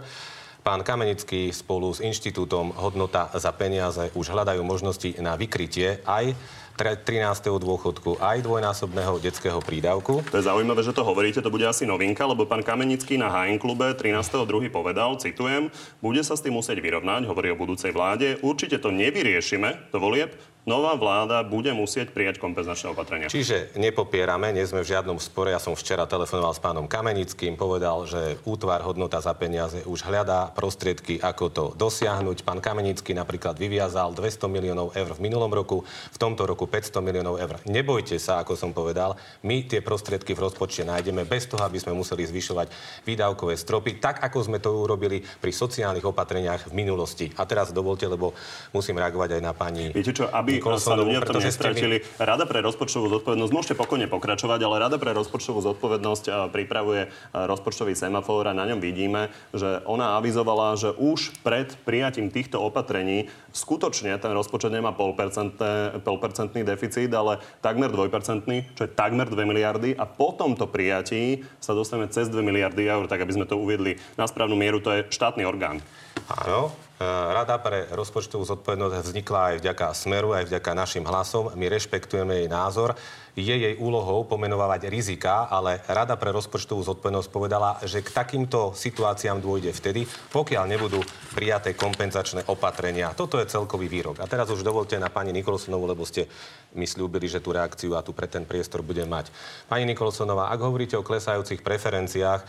Pán 0.65 0.81
Kamenický 0.81 1.53
spolu 1.53 1.93
s 1.93 2.01
Inštitútom 2.01 2.73
Hodnota 2.73 3.29
za 3.37 3.53
peniaze 3.53 4.09
už 4.17 4.33
hľadajú 4.33 4.65
možnosti 4.65 5.13
na 5.21 5.37
vykrytie 5.37 6.01
aj 6.01 6.33
13. 6.73 7.53
dôchodku 7.61 8.17
aj 8.17 8.41
dvojnásobného 8.41 9.21
detského 9.21 9.61
prídavku. 9.61 10.25
To 10.25 10.41
je 10.41 10.49
zaujímavé, 10.49 10.81
že 10.81 10.97
to 10.97 11.05
hovoríte, 11.05 11.45
to 11.45 11.53
bude 11.53 11.69
asi 11.69 11.85
novinka, 11.85 12.25
lebo 12.25 12.49
pán 12.49 12.65
Kamenický 12.65 13.13
na 13.13 13.29
HN 13.29 13.61
klube 13.61 13.93
13.2. 13.93 14.73
povedal, 14.73 15.13
citujem, 15.21 15.69
bude 16.01 16.25
sa 16.25 16.33
s 16.33 16.41
tým 16.41 16.57
musieť 16.57 16.81
vyrovnať, 16.81 17.29
hovorí 17.29 17.53
o 17.53 17.61
budúcej 17.61 17.93
vláde, 17.93 18.41
určite 18.41 18.81
to 18.81 18.89
nevyriešime 18.89 19.93
do 19.93 20.01
volieb, 20.01 20.33
nová 20.65 20.97
vláda 20.97 21.45
bude 21.45 21.71
musieť 21.71 22.11
prijať 22.11 22.41
kompenzačné 22.41 22.91
opatrenia. 22.91 23.29
Čiže 23.29 23.73
nepopierame, 23.77 24.49
nie 24.51 24.65
sme 24.65 24.81
v 24.81 24.91
žiadnom 24.91 25.21
spore. 25.21 25.53
Ja 25.53 25.61
som 25.61 25.77
včera 25.77 26.09
telefonoval 26.09 26.53
s 26.57 26.61
pánom 26.61 26.85
Kamenickým, 26.89 27.53
povedal, 27.53 28.05
že 28.09 28.41
útvar 28.43 28.81
hodnota 28.81 29.21
za 29.21 29.31
peniaze 29.37 29.85
už 29.85 30.05
hľadá 30.05 30.51
prostriedky, 30.51 31.21
ako 31.21 31.45
to 31.53 31.63
dosiahnuť. 31.77 32.41
Pán 32.41 32.59
Kamenický 32.59 33.13
napríklad 33.13 33.57
vyviazal 33.57 34.11
200 34.17 34.49
miliónov 34.49 34.91
eur 34.97 35.13
v 35.13 35.23
minulom 35.23 35.53
roku, 35.53 35.85
v 35.85 36.17
tomto 36.17 36.49
roku 36.49 36.65
500 36.65 36.99
miliónov 36.99 37.37
eur. 37.37 37.61
Nebojte 37.69 38.17
sa, 38.17 38.41
ako 38.41 38.57
som 38.57 38.73
povedal, 38.73 39.15
my 39.45 39.69
tie 39.69 39.85
prostriedky 39.85 40.33
v 40.33 40.49
rozpočte 40.49 40.81
nájdeme 40.83 41.29
bez 41.29 41.45
toho, 41.45 41.61
aby 41.61 41.77
sme 41.77 41.93
museli 41.93 42.25
zvyšovať 42.25 42.67
výdavkové 43.05 43.53
stropy, 43.53 44.01
tak 44.01 44.25
ako 44.25 44.37
sme 44.41 44.57
to 44.57 44.73
urobili 44.73 45.21
pri 45.21 45.53
sociálnych 45.53 46.03
opatreniach 46.03 46.73
v 46.73 46.73
minulosti. 46.73 47.29
A 47.37 47.45
teraz 47.45 47.69
dovolte, 47.69 48.09
lebo 48.09 48.33
musím 48.73 48.97
reagovať 48.97 49.37
aj 49.37 49.41
na 49.45 49.53
pani 49.53 49.85
Viete 49.95 50.11
čo, 50.11 50.27
aby 50.33 50.54
sa 50.77 50.95
ľudia 50.95 51.23
v 51.23 51.27
tom 51.27 51.41
nestratili. 51.41 52.05
Rada 52.19 52.43
pre 52.45 52.59
rozpočtovú 52.61 53.07
zodpovednosť, 53.19 53.51
môžete 53.51 53.75
pokojne 53.79 54.07
pokračovať, 54.11 54.59
ale 54.61 54.75
Rada 54.83 54.97
pre 54.99 55.15
rozpočtovú 55.15 55.63
zodpovednosť 55.63 56.51
pripravuje 56.53 57.09
rozpočtový 57.33 57.97
semafor 57.97 58.47
a 58.49 58.53
na 58.53 58.67
ňom 58.69 58.83
vidíme, 58.83 59.33
že 59.55 59.81
ona 59.89 60.19
avizovala, 60.19 60.77
že 60.77 60.93
už 60.95 61.39
pred 61.41 61.73
prijatím 61.87 62.29
týchto 62.29 62.61
opatrení 62.61 63.27
skutočne 63.55 64.11
ten 64.19 64.35
rozpočet 64.35 64.67
nemá 64.67 64.91
polpercentný 64.91 66.61
deficit, 66.67 67.07
ale 67.15 67.39
takmer 67.63 67.87
dvojpercentný, 67.87 68.75
čo 68.75 68.83
je 68.83 68.91
takmer 68.91 69.31
2 69.31 69.47
miliardy 69.47 69.95
a 69.95 70.03
po 70.03 70.35
tomto 70.35 70.67
prijatí 70.67 71.47
sa 71.63 71.71
dostaneme 71.71 72.11
cez 72.11 72.27
2 72.27 72.43
miliardy 72.43 72.83
eur, 72.83 73.07
tak 73.07 73.23
aby 73.23 73.31
sme 73.31 73.47
to 73.47 73.55
uviedli 73.55 73.95
na 74.19 74.27
správnu 74.27 74.59
mieru, 74.59 74.83
to 74.83 74.91
je 74.91 75.07
štátny 75.07 75.47
orgán. 75.47 75.79
Áno, 76.27 76.75
Rada 77.03 77.59
pre 77.59 77.91
rozpočtovú 77.91 78.47
zodpovednosť 78.47 79.03
vznikla 79.03 79.39
aj 79.51 79.55
vďaka 79.59 79.85
Smeru, 79.91 80.31
aj 80.31 80.47
vďaka 80.47 80.71
našim 80.71 81.03
hlasom. 81.03 81.51
My 81.59 81.67
rešpektujeme 81.67 82.39
jej 82.39 82.47
názor. 82.47 82.95
Je 83.35 83.51
jej 83.51 83.75
úlohou 83.75 84.23
pomenovávať 84.23 84.87
rizika, 84.87 85.51
ale 85.51 85.83
Rada 85.91 86.15
pre 86.15 86.31
rozpočtovú 86.31 86.87
zodpovednosť 86.87 87.27
povedala, 87.27 87.75
že 87.83 87.99
k 87.99 88.15
takýmto 88.15 88.71
situáciám 88.71 89.43
dôjde 89.43 89.75
vtedy, 89.75 90.07
pokiaľ 90.07 90.63
nebudú 90.71 91.03
prijaté 91.35 91.75
kompenzačné 91.75 92.47
opatrenia. 92.47 93.11
Toto 93.11 93.43
je 93.43 93.51
celkový 93.51 93.91
výrok. 93.91 94.23
A 94.23 94.31
teraz 94.31 94.47
už 94.47 94.63
dovolte 94.63 94.95
na 94.95 95.11
pani 95.11 95.35
Nikolsonovú, 95.35 95.83
lebo 95.83 96.07
ste 96.07 96.31
mi 96.79 96.87
slúbili, 96.87 97.27
že 97.27 97.43
tú 97.43 97.51
reakciu 97.51 97.99
a 97.99 98.07
tu 98.07 98.15
pre 98.15 98.31
ten 98.31 98.47
priestor 98.47 98.79
budem 98.87 99.11
mať. 99.11 99.35
Pani 99.67 99.83
Nikolsonová, 99.83 100.47
ak 100.47 100.63
hovoríte 100.63 100.95
o 100.95 101.03
klesajúcich 101.03 101.59
preferenciách, 101.59 102.39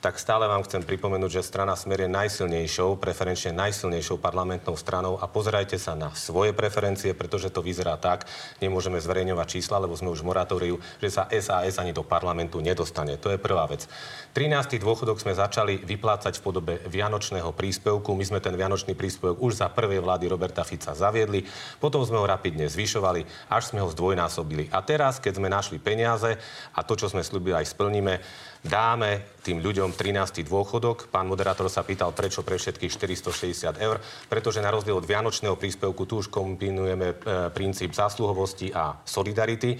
tak 0.00 0.16
stále 0.16 0.48
vám 0.48 0.64
chcem 0.64 0.80
pripomenúť, 0.80 1.40
že 1.40 1.44
strana 1.44 1.76
Smer 1.76 2.08
je 2.08 2.10
najsilnejšou, 2.10 2.96
preferenčne 2.96 3.52
najsilnejšou 3.52 4.16
parlamentnou 4.16 4.72
stranou 4.72 5.20
a 5.20 5.28
pozerajte 5.28 5.76
sa 5.76 5.92
na 5.92 6.08
svoje 6.16 6.56
preferencie, 6.56 7.12
pretože 7.12 7.52
to 7.52 7.60
vyzerá 7.60 8.00
tak, 8.00 8.24
nemôžeme 8.64 8.96
zverejňovať 8.96 9.60
čísla, 9.60 9.76
lebo 9.76 9.92
sme 9.92 10.08
už 10.08 10.24
v 10.24 10.28
moratóriu, 10.32 10.76
že 11.04 11.12
sa 11.12 11.28
SAS 11.28 11.76
ani 11.76 11.92
do 11.92 12.00
parlamentu 12.00 12.64
nedostane. 12.64 13.20
To 13.20 13.28
je 13.28 13.36
prvá 13.36 13.68
vec. 13.68 13.84
13. 14.32 14.80
dôchodok 14.80 15.20
sme 15.20 15.36
začali 15.36 15.84
vyplácať 15.84 16.40
v 16.40 16.44
podobe 16.48 16.74
vianočného 16.88 17.52
príspevku. 17.52 18.16
My 18.16 18.24
sme 18.24 18.40
ten 18.40 18.56
vianočný 18.56 18.96
príspevok 18.96 19.36
už 19.44 19.60
za 19.60 19.68
prvej 19.68 20.00
vlády 20.00 20.32
Roberta 20.32 20.64
Fica 20.64 20.96
zaviedli, 20.96 21.44
potom 21.76 22.00
sme 22.00 22.16
ho 22.16 22.24
rapidne 22.24 22.64
zvyšovali, 22.72 23.52
až 23.52 23.62
sme 23.68 23.84
ho 23.84 23.92
zdvojnásobili. 23.92 24.72
A 24.72 24.80
teraz, 24.80 25.20
keď 25.20 25.36
sme 25.36 25.52
našli 25.52 25.76
peniaze 25.76 26.40
a 26.72 26.80
to, 26.80 26.96
čo 26.96 27.12
sme 27.12 27.20
slúbili, 27.20 27.52
aj 27.52 27.68
splníme, 27.68 28.48
dáme 28.60 29.40
tým 29.40 29.64
ľuďom 29.64 29.96
13. 29.96 30.44
dôchodok. 30.44 31.08
Pán 31.08 31.24
moderátor 31.24 31.72
sa 31.72 31.80
pýtal, 31.80 32.12
prečo 32.12 32.44
pre 32.44 32.60
všetkých 32.60 32.92
460 32.92 33.80
eur, 33.80 33.96
pretože 34.28 34.60
na 34.60 34.68
rozdiel 34.68 35.00
od 35.00 35.08
vianočného 35.08 35.56
príspevku 35.56 36.04
tu 36.04 36.20
už 36.20 36.28
kombinujeme 36.28 37.08
e, 37.08 37.14
princíp 37.48 37.96
zásluhovosti 37.96 38.68
a 38.76 39.00
solidarity. 39.00 39.74
E, 39.74 39.78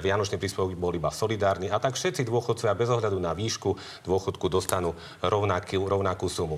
vianočný 0.00 0.40
príspevok 0.40 0.72
bol 0.80 0.96
iba 0.96 1.12
solidárny 1.12 1.68
a 1.68 1.76
tak 1.76 1.92
všetci 1.92 2.24
dôchodcovia 2.24 2.72
bez 2.72 2.88
ohľadu 2.88 3.20
na 3.20 3.36
výšku 3.36 3.76
dôchodku 4.08 4.48
dostanú 4.48 4.96
rovnakú, 5.20 5.84
rovnakú 5.84 6.26
sumu 6.32 6.56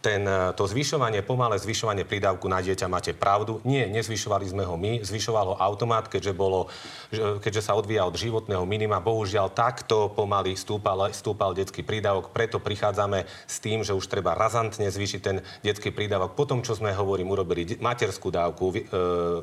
ten, 0.00 0.24
e, 0.24 0.56
to 0.56 0.64
zvyšovanie, 0.64 1.20
pomalé 1.20 1.60
zvyšovanie 1.60 2.08
prídavku 2.08 2.48
na 2.48 2.64
dieťa, 2.64 2.88
máte 2.88 3.12
pravdu. 3.12 3.60
Nie, 3.68 3.86
nezvyšovali 3.86 4.48
sme 4.48 4.64
ho 4.64 4.74
my, 4.74 5.04
zvyšoval 5.04 5.54
ho 5.54 5.56
automat, 5.60 6.08
keďže, 6.08 6.32
bolo, 6.32 6.72
keďže 7.12 7.68
sa 7.68 7.76
odvíja 7.76 8.08
od 8.08 8.16
životného 8.16 8.64
minima. 8.64 8.98
Bohužiaľ, 8.98 9.52
takto 9.52 10.08
pomaly 10.10 10.56
stúpal, 10.56 11.12
stúpal 11.12 11.52
detský 11.52 11.84
prídavok, 11.84 12.32
preto 12.32 12.56
prichádzame 12.58 13.28
s 13.44 13.56
tým, 13.60 13.84
že 13.84 13.92
už 13.92 14.08
treba 14.08 14.32
razantne 14.32 14.88
zvýšiť 14.88 15.20
ten 15.20 15.44
detský 15.60 15.92
prídavok. 15.92 16.32
Potom, 16.32 16.64
čo 16.64 16.72
sme, 16.72 16.96
hovorím, 16.96 17.30
urobili 17.36 17.76
materskú 17.76 18.32
dávku, 18.32 18.72
e, 18.72 18.82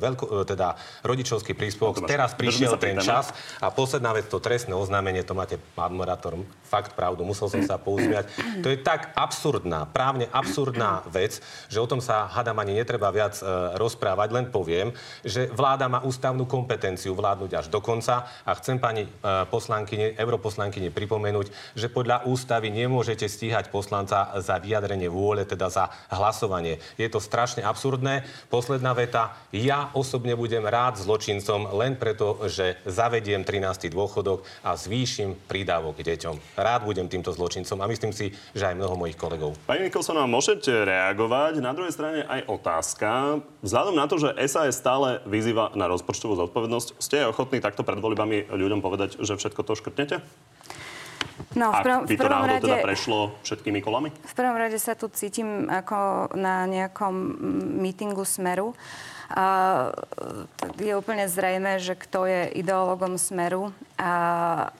veľko, 0.02 0.42
e, 0.42 0.44
teda 0.44 0.74
rodičovský 1.06 1.54
príspevok, 1.54 2.02
teraz 2.02 2.34
prišiel 2.34 2.74
ten 2.82 2.98
čas 2.98 3.30
a 3.62 3.70
posledná 3.70 4.10
vec, 4.10 4.26
to 4.26 4.42
trestné 4.42 4.74
oznámenie, 4.74 5.22
to 5.22 5.38
máte, 5.38 5.54
pán 5.78 5.94
morátor, 5.94 6.34
fakt 6.66 6.98
pravdu, 6.98 7.22
musel 7.22 7.46
som 7.46 7.62
sa 7.62 7.78
pouzmiať. 7.78 8.26
To 8.66 8.68
je 8.68 8.78
tak 8.82 9.14
absurdná, 9.14 9.86
právne 9.86 10.26
absurdná 10.34 10.47
absurdná 10.48 11.04
vec, 11.12 11.44
že 11.68 11.76
o 11.76 11.84
tom 11.84 12.00
sa, 12.00 12.24
hadam, 12.32 12.56
ani 12.56 12.80
netreba 12.80 13.12
viac 13.12 13.36
e, 13.38 13.44
rozprávať, 13.76 14.28
len 14.32 14.46
poviem, 14.48 14.96
že 15.20 15.52
vláda 15.52 15.92
má 15.92 16.00
ústavnú 16.00 16.48
kompetenciu 16.48 17.12
vládnuť 17.12 17.50
až 17.52 17.66
do 17.68 17.84
konca 17.84 18.24
a 18.48 18.50
chcem 18.56 18.80
pani 18.80 19.04
e, 19.04 19.08
poslankyne, 19.52 20.16
europoslankyne 20.16 20.88
pripomenúť, 20.88 21.76
že 21.76 21.92
podľa 21.92 22.24
ústavy 22.24 22.72
nemôžete 22.72 23.28
stíhať 23.28 23.68
poslanca 23.68 24.32
za 24.40 24.56
vyjadrenie 24.56 25.12
vôle, 25.12 25.44
teda 25.44 25.68
za 25.68 25.92
hlasovanie. 26.08 26.80
Je 26.96 27.06
to 27.12 27.20
strašne 27.20 27.60
absurdné. 27.60 28.24
Posledná 28.48 28.96
veta. 28.96 29.36
Ja 29.52 29.92
osobne 29.92 30.32
budem 30.32 30.64
rád 30.64 30.96
zločincom 30.96 31.76
len 31.76 32.00
preto, 32.00 32.48
že 32.48 32.80
zavediem 32.88 33.44
13. 33.44 33.92
dôchodok 33.92 34.48
a 34.64 34.72
zvýšim 34.80 35.36
prídavok 35.44 36.00
deťom. 36.00 36.56
Rád 36.56 36.88
budem 36.88 37.06
týmto 37.12 37.36
zločincom 37.36 37.84
a 37.84 37.90
myslím 37.90 38.16
si, 38.16 38.32
že 38.56 38.64
aj 38.64 38.78
mnoho 38.78 38.96
mojich 38.96 39.18
kolegov. 39.18 39.58
Pani 39.66 39.90
Nikolsonová, 39.90 40.24
môžete 40.38 40.70
reagovať. 40.70 41.58
Na 41.58 41.74
druhej 41.74 41.90
strane 41.90 42.22
aj 42.22 42.46
otázka. 42.46 43.42
Vzhľadom 43.66 43.98
na 43.98 44.06
to, 44.06 44.22
že 44.22 44.38
SAS 44.46 44.78
stále 44.78 45.18
vyzýva 45.26 45.74
na 45.74 45.90
rozpočtovú 45.90 46.38
zodpovednosť, 46.38 46.94
ste 47.02 47.26
ochotní 47.26 47.58
takto 47.58 47.82
pred 47.82 47.98
voľbami 47.98 48.46
ľuďom 48.46 48.78
povedať, 48.78 49.18
že 49.18 49.34
všetko 49.34 49.66
to 49.66 49.74
škrtnete? 49.74 50.22
No, 51.58 51.74
v, 51.74 51.82
prvom, 51.82 52.02
Ak 52.06 52.10
by 52.10 52.14
to 52.14 52.22
prvom 52.22 52.46
rade, 52.46 52.62
teda 52.62 52.78
prešlo 52.86 53.18
všetkými 53.42 53.82
kolami? 53.82 54.14
V 54.14 54.34
prvom 54.38 54.54
rade 54.54 54.78
sa 54.78 54.94
tu 54.94 55.10
cítim 55.10 55.66
ako 55.66 56.30
na 56.38 56.70
nejakom 56.70 57.14
mítingu 57.82 58.22
Smeru. 58.22 58.78
A 59.28 59.44
je 60.80 60.96
úplne 60.96 61.28
zrejme, 61.28 61.76
že 61.76 61.92
kto 61.92 62.24
je 62.24 62.48
ideologom 62.56 63.20
Smeru 63.20 63.76
a, 64.00 64.12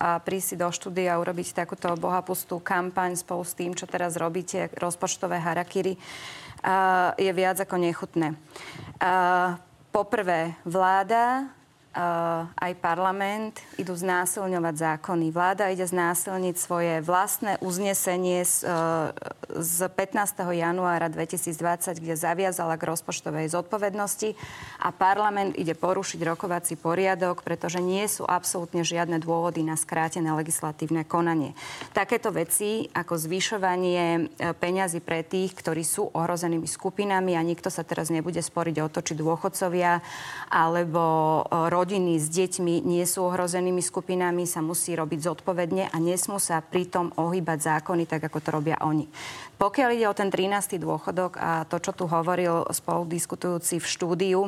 a 0.01 0.09
prísť 0.25 0.47
si 0.49 0.57
do 0.57 0.69
štúdia 0.73 1.17
a 1.17 1.21
urobiť 1.21 1.53
takúto 1.53 1.93
bohapustú 2.01 2.57
kampaň 2.57 3.13
spolu 3.21 3.45
s 3.45 3.53
tým, 3.53 3.77
čo 3.77 3.85
teraz 3.85 4.17
robíte, 4.17 4.73
rozpočtové 4.81 5.37
harakiri, 5.37 6.01
a, 6.65 7.13
je 7.21 7.29
viac 7.37 7.61
ako 7.61 7.77
nechutné. 7.77 8.33
A, 9.05 9.61
poprvé, 9.93 10.57
vláda 10.65 11.53
aj 12.55 12.73
parlament 12.85 13.59
idú 13.81 13.97
znásilňovať 13.97 14.75
zákony. 14.77 15.33
Vláda 15.33 15.73
ide 15.73 15.89
znásilniť 15.89 16.55
svoje 16.61 16.95
vlastné 17.01 17.57
uznesenie 17.65 18.45
z, 18.45 18.69
uh, 18.69 19.11
z 19.57 19.89
15. 19.91 20.45
januára 20.53 21.09
2020, 21.09 21.99
kde 21.99 22.15
zaviazala 22.15 22.77
k 22.77 22.87
rozpočtovej 22.93 23.51
zodpovednosti 23.51 24.37
a 24.85 24.93
parlament 24.93 25.57
ide 25.57 25.73
porušiť 25.73 26.21
rokovací 26.23 26.77
poriadok, 26.77 27.41
pretože 27.41 27.81
nie 27.81 28.05
sú 28.05 28.29
absolútne 28.29 28.85
žiadne 28.85 29.17
dôvody 29.19 29.65
na 29.65 29.75
skrátené 29.75 30.29
legislatívne 30.37 31.09
konanie. 31.09 31.57
Takéto 31.97 32.31
veci 32.31 32.87
ako 32.93 33.17
zvyšovanie 33.17 34.29
uh, 34.29 34.53
peňazí 34.55 35.01
pre 35.01 35.25
tých, 35.25 35.57
ktorí 35.57 35.83
sú 35.83 36.13
ohrozenými 36.13 36.69
skupinami 36.69 37.35
a 37.35 37.43
nikto 37.43 37.73
sa 37.73 37.83
teraz 37.83 38.13
nebude 38.13 38.45
sporiť 38.45 38.77
o 38.85 38.93
to, 38.93 39.01
či 39.03 39.19
dôchodcovia 39.19 40.05
alebo 40.53 41.43
rodiny 41.79 42.19
s 42.19 42.27
deťmi 42.27 42.83
nie 42.83 43.07
sú 43.07 43.23
ohrozenými 43.31 43.79
skupinami, 43.79 44.51
sa 44.51 44.59
musí 44.59 44.99
robiť 44.99 45.31
zodpovedne 45.31 45.95
a 45.95 45.97
nesmú 46.03 46.43
sa 46.43 46.59
pritom 46.59 47.15
ohýbať 47.15 47.79
zákony 47.79 48.03
tak, 48.11 48.27
ako 48.27 48.39
to 48.43 48.51
robia 48.51 48.83
oni. 48.83 49.07
Pokiaľ 49.63 49.89
ide 49.95 50.11
o 50.11 50.19
ten 50.19 50.27
13. 50.27 50.75
dôchodok 50.83 51.39
a 51.39 51.63
to, 51.71 51.79
čo 51.79 51.95
tu 51.95 52.11
hovoril 52.11 52.67
spolu 52.75 53.07
diskutujúci 53.07 53.79
v 53.79 53.87
štúdiu, 53.87 54.41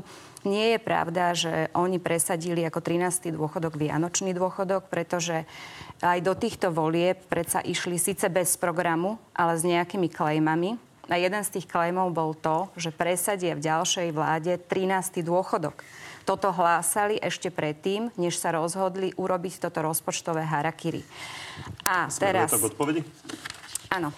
nie 0.42 0.74
je 0.74 0.78
pravda, 0.82 1.30
že 1.38 1.70
oni 1.78 2.02
presadili 2.02 2.66
ako 2.66 2.82
13. 2.82 3.30
dôchodok 3.30 3.78
Vianočný 3.78 4.34
dôchodok, 4.34 4.90
pretože 4.90 5.46
aj 6.02 6.18
do 6.26 6.34
týchto 6.34 6.74
volieb 6.74 7.22
predsa 7.30 7.62
išli 7.62 7.94
síce 7.94 8.26
bez 8.26 8.58
programu, 8.58 9.22
ale 9.38 9.54
s 9.54 9.62
nejakými 9.62 10.10
klejmami. 10.10 10.80
A 11.10 11.18
jeden 11.18 11.42
z 11.42 11.58
tých 11.58 11.66
klejmov 11.66 12.14
bol 12.14 12.34
to, 12.38 12.70
že 12.78 12.94
presadia 12.94 13.58
v 13.58 13.66
ďalšej 13.66 14.08
vláde 14.14 14.58
13. 14.58 15.22
dôchodok 15.26 15.82
toto 16.30 16.54
hlásali 16.54 17.18
ešte 17.18 17.50
predtým, 17.50 18.14
než 18.14 18.38
sa 18.38 18.54
rozhodli 18.54 19.10
urobiť 19.18 19.66
toto 19.66 19.82
rozpočtové 19.82 20.46
harakiri. 20.46 21.02
A 21.82 22.06
teraz... 22.06 22.54
to 22.54 22.62
k 22.62 22.70
odpovedi? 22.70 23.02
Áno 23.90 24.14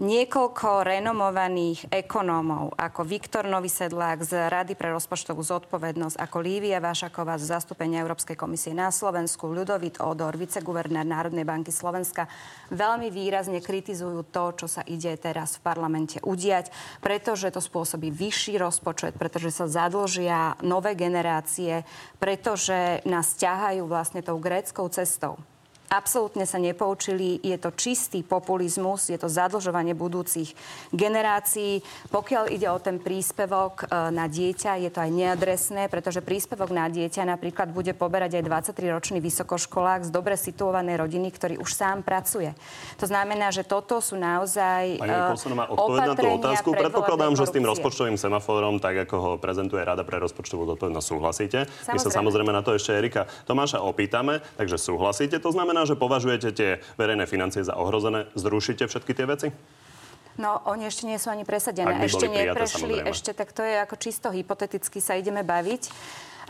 niekoľko 0.00 0.80
renomovaných 0.80 1.92
ekonómov, 1.92 2.72
ako 2.72 3.04
Viktor 3.04 3.44
Novisedlák 3.44 4.24
z 4.24 4.48
Rady 4.48 4.72
pre 4.72 4.88
rozpočtovú 4.96 5.44
zodpovednosť, 5.44 6.16
ako 6.16 6.36
Lívia 6.40 6.80
Vášaková 6.80 7.36
z 7.36 7.52
zastúpenia 7.52 8.00
Európskej 8.00 8.32
komisie 8.32 8.72
na 8.72 8.88
Slovensku, 8.88 9.52
Ľudovit 9.52 10.00
Odor, 10.00 10.40
viceguvernér 10.40 11.04
Národnej 11.04 11.44
banky 11.44 11.68
Slovenska, 11.68 12.32
veľmi 12.72 13.12
výrazne 13.12 13.60
kritizujú 13.60 14.24
to, 14.32 14.64
čo 14.64 14.66
sa 14.72 14.80
ide 14.88 15.12
teraz 15.20 15.60
v 15.60 15.68
parlamente 15.68 16.16
udiať, 16.24 16.72
pretože 17.04 17.52
to 17.52 17.60
spôsobí 17.60 18.08
vyšší 18.08 18.56
rozpočet, 18.56 19.20
pretože 19.20 19.52
sa 19.52 19.68
zadlžia 19.68 20.56
nové 20.64 20.96
generácie, 20.96 21.84
pretože 22.16 23.04
nás 23.04 23.36
ťahajú 23.36 23.84
vlastne 23.84 24.24
tou 24.24 24.40
gréckou 24.40 24.88
cestou 24.88 25.36
absolútne 25.90 26.46
sa 26.46 26.62
nepoučili. 26.62 27.42
Je 27.42 27.58
to 27.58 27.74
čistý 27.74 28.22
populizmus, 28.22 29.10
je 29.10 29.18
to 29.18 29.26
zadlžovanie 29.26 29.92
budúcich 29.98 30.54
generácií. 30.94 31.82
Pokiaľ 32.14 32.44
ide 32.54 32.70
o 32.70 32.78
ten 32.78 33.02
príspevok 33.02 33.84
e, 33.84 34.14
na 34.14 34.30
dieťa, 34.30 34.78
je 34.86 34.90
to 34.94 35.02
aj 35.02 35.10
neadresné, 35.10 35.90
pretože 35.90 36.22
príspevok 36.22 36.70
na 36.70 36.86
dieťa 36.86 37.26
napríklad 37.26 37.74
bude 37.74 37.90
poberať 37.92 38.38
aj 38.38 38.70
23-ročný 38.70 39.18
vysokoškolák 39.18 40.06
z 40.06 40.10
dobre 40.14 40.38
situovanej 40.38 40.96
rodiny, 41.02 41.28
ktorý 41.34 41.54
už 41.58 41.74
sám 41.74 42.06
pracuje. 42.06 42.54
To 43.02 43.10
znamená, 43.10 43.50
že 43.50 43.66
toto 43.66 43.98
sú 43.98 44.14
naozaj 44.14 45.02
Pani 45.02 45.34
Kolsonová, 45.34 45.64
odpoveď 45.74 46.00
na 46.06 46.14
tú 46.14 46.28
otázku. 46.38 46.68
Predpokladám, 46.70 47.34
že 47.34 47.44
s 47.50 47.52
tým 47.52 47.66
rozpočtovým 47.66 48.14
semaforom, 48.14 48.78
tak 48.78 49.10
ako 49.10 49.16
ho 49.18 49.30
prezentuje 49.42 49.82
Rada 49.82 50.06
pre 50.06 50.22
rozpočtovú 50.22 50.70
zodpovednosť, 50.70 51.06
súhlasíte. 51.06 51.58
Samozrejme. 51.66 51.94
My 51.94 51.98
sa 51.98 52.10
samozrejme 52.14 52.50
na 52.54 52.62
to 52.62 52.78
ešte 52.78 52.94
Erika 52.94 53.26
Tomáša 53.48 53.82
opýtame, 53.82 54.38
takže 54.54 54.78
súhlasíte. 54.78 55.42
To 55.42 55.50
znamená, 55.50 55.79
znamená, 55.80 55.88
že 55.88 55.96
považujete 55.96 56.48
tie 56.52 56.70
verejné 57.00 57.24
financie 57.24 57.64
za 57.64 57.72
ohrozené? 57.80 58.28
Zrušíte 58.36 58.84
všetky 58.84 59.12
tie 59.16 59.24
veci? 59.24 59.48
No, 60.36 60.60
oni 60.68 60.88
ešte 60.88 61.04
nie 61.08 61.16
sú 61.16 61.32
ani 61.32 61.44
presadené. 61.48 62.04
Ešte 62.04 62.28
neprešli, 62.28 63.00
ešte 63.08 63.32
tak 63.32 63.52
to 63.52 63.64
je 63.64 63.80
ako 63.80 63.96
čisto 63.96 64.28
hypoteticky 64.28 65.00
sa 65.00 65.16
ideme 65.16 65.40
baviť. 65.44 65.82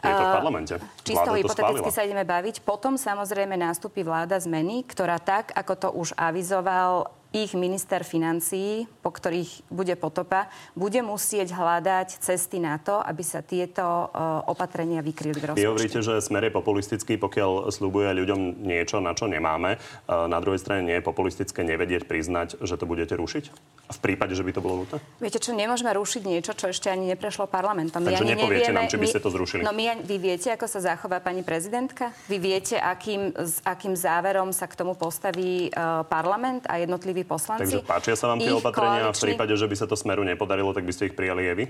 Je 0.01 0.15
to 0.15 0.25
v 0.25 0.33
A, 0.33 0.37
parlamente. 0.41 0.75
Čisto 1.05 1.29
Vláda 1.29 1.39
hypoteticky 1.39 1.91
sa 1.93 2.03
ideme 2.07 2.25
baviť. 2.25 2.65
Potom 2.65 2.97
samozrejme 2.97 3.53
nástupí 3.59 4.01
vláda 4.01 4.41
zmeny, 4.41 4.83
ktorá 4.87 5.21
tak, 5.21 5.53
ako 5.53 5.73
to 5.77 5.89
už 5.93 6.09
avizoval 6.17 7.13
ich 7.31 7.55
minister 7.55 8.03
financií, 8.03 8.91
po 9.07 9.15
ktorých 9.15 9.71
bude 9.71 9.95
potopa, 9.95 10.51
bude 10.75 10.99
musieť 10.99 11.55
hľadať 11.55 12.19
cesty 12.19 12.59
na 12.59 12.75
to, 12.83 12.99
aby 12.99 13.23
sa 13.23 13.39
tieto 13.39 13.83
e, 13.83 14.07
opatrenia 14.51 14.99
vykryli 14.99 15.39
v 15.39 15.43
Vy 15.43 15.47
rozpočte. 15.55 15.71
hovoríte, 15.71 16.01
že 16.03 16.15
smer 16.19 16.51
je 16.51 16.53
populistický, 16.53 17.15
pokiaľ 17.23 17.71
slúbuje 17.71 18.11
ľuďom 18.19 18.67
niečo, 18.67 18.99
na 18.99 19.15
čo 19.15 19.31
nemáme. 19.31 19.79
E, 19.79 19.79
Na 20.11 20.43
druhej 20.43 20.59
strane 20.59 20.83
nie 20.83 20.99
je 20.99 21.07
populistické 21.07 21.63
nevedieť 21.63 22.11
priznať, 22.11 22.59
že 22.67 22.75
to 22.75 22.85
budete 22.91 23.15
rušiť? 23.15 23.45
V 23.91 23.99
prípade, 23.99 24.35
že 24.35 24.43
by 24.47 24.51
to 24.55 24.63
bolo 24.63 24.87
nutné? 24.87 24.99
Viete 25.23 25.39
čo, 25.43 25.55
nemôžeme 25.55 25.91
rušiť 25.95 26.23
niečo, 26.23 26.55
čo 26.55 26.71
ešte 26.71 26.91
ani 26.91 27.11
neprešlo 27.15 27.47
parlamentom. 27.51 28.03
Takže 28.07 28.23
ani 28.23 28.39
nepoviete 28.39 28.71
nám, 28.75 28.87
či 28.87 28.99
by 28.99 29.07
ste 29.07 29.23
to 29.23 29.31
zrušili. 29.35 29.63
No 29.67 29.75
my, 29.75 30.03
vy 30.03 30.17
viete, 30.19 30.51
ako 30.55 30.67
sa 30.67 30.79
zachová 30.83 31.19
pani 31.19 31.43
prezidentka? 31.43 32.15
Vy 32.31 32.39
viete, 32.39 32.79
akým, 32.79 33.35
s 33.35 33.59
akým 33.67 33.99
záverom 33.99 34.55
sa 34.55 34.71
k 34.71 34.79
tomu 34.79 34.95
postaví 34.95 35.71
uh, 35.75 36.07
parlament 36.07 36.71
a 36.71 36.79
jednotliví 36.79 37.20
poslanci? 37.25 37.63
Takže 37.67 37.87
páčia 37.87 38.15
sa 38.17 38.31
vám 38.31 38.39
tie 38.41 38.53
opatrenia 38.53 39.09
a 39.09 39.13
v 39.13 39.17
koaliční- 39.17 39.25
prípade, 39.25 39.55
že 39.57 39.67
by 39.67 39.77
sa 39.77 39.87
to 39.87 39.97
smeru 39.97 40.23
nepodarilo, 40.25 40.71
tak 40.73 40.85
by 40.85 40.93
ste 40.93 41.09
ich 41.11 41.15
prijali 41.15 41.49
aj 41.51 41.57
vy? 41.57 41.67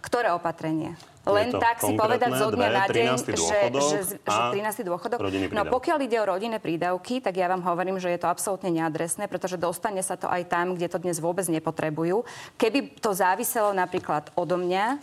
Ktoré 0.00 0.30
opatrenie? 0.30 0.94
Len 1.26 1.50
tak 1.50 1.82
si 1.82 1.90
povedať 1.98 2.30
zo 2.38 2.54
dňa 2.54 2.68
na 2.70 2.84
deň, 2.86 3.08
13. 3.18 3.34
že, 3.34 3.58
že, 3.74 3.98
že 4.14 4.30
a 4.30 4.54
13. 4.54 4.86
dôchodok. 4.86 5.18
No 5.50 5.66
pokiaľ 5.66 5.98
ide 6.06 6.22
o 6.22 6.26
rodinné 6.30 6.62
prídavky, 6.62 7.18
tak 7.18 7.34
ja 7.34 7.50
vám 7.50 7.66
hovorím, 7.66 7.98
že 7.98 8.14
je 8.14 8.20
to 8.22 8.30
absolútne 8.30 8.70
neadresné, 8.70 9.26
pretože 9.26 9.58
dostane 9.58 9.98
sa 10.06 10.14
to 10.14 10.30
aj 10.30 10.46
tam, 10.46 10.78
kde 10.78 10.86
to 10.86 11.02
dnes 11.02 11.18
vôbec 11.18 11.42
nepotrebujú. 11.50 12.22
Keby 12.54 13.02
to 13.02 13.10
záviselo 13.10 13.74
napríklad 13.74 14.30
odo 14.38 14.54
mňa, 14.54 15.02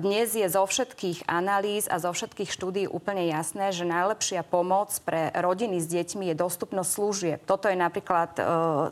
dnes 0.00 0.32
je 0.32 0.48
zo 0.48 0.64
všetkých 0.64 1.28
analýz 1.28 1.84
a 1.92 2.00
zo 2.00 2.08
všetkých 2.08 2.48
štúdí 2.48 2.82
úplne 2.88 3.28
jasné, 3.28 3.68
že 3.68 3.84
najlepšia 3.84 4.40
pomoc 4.40 4.88
pre 5.04 5.28
rodiny 5.36 5.76
s 5.76 5.86
deťmi 5.92 6.32
je 6.32 6.40
dostupnosť 6.40 6.88
služieb. 6.88 7.38
Toto 7.44 7.68
je 7.68 7.76
napríklad, 7.76 8.32
e, 8.40 8.42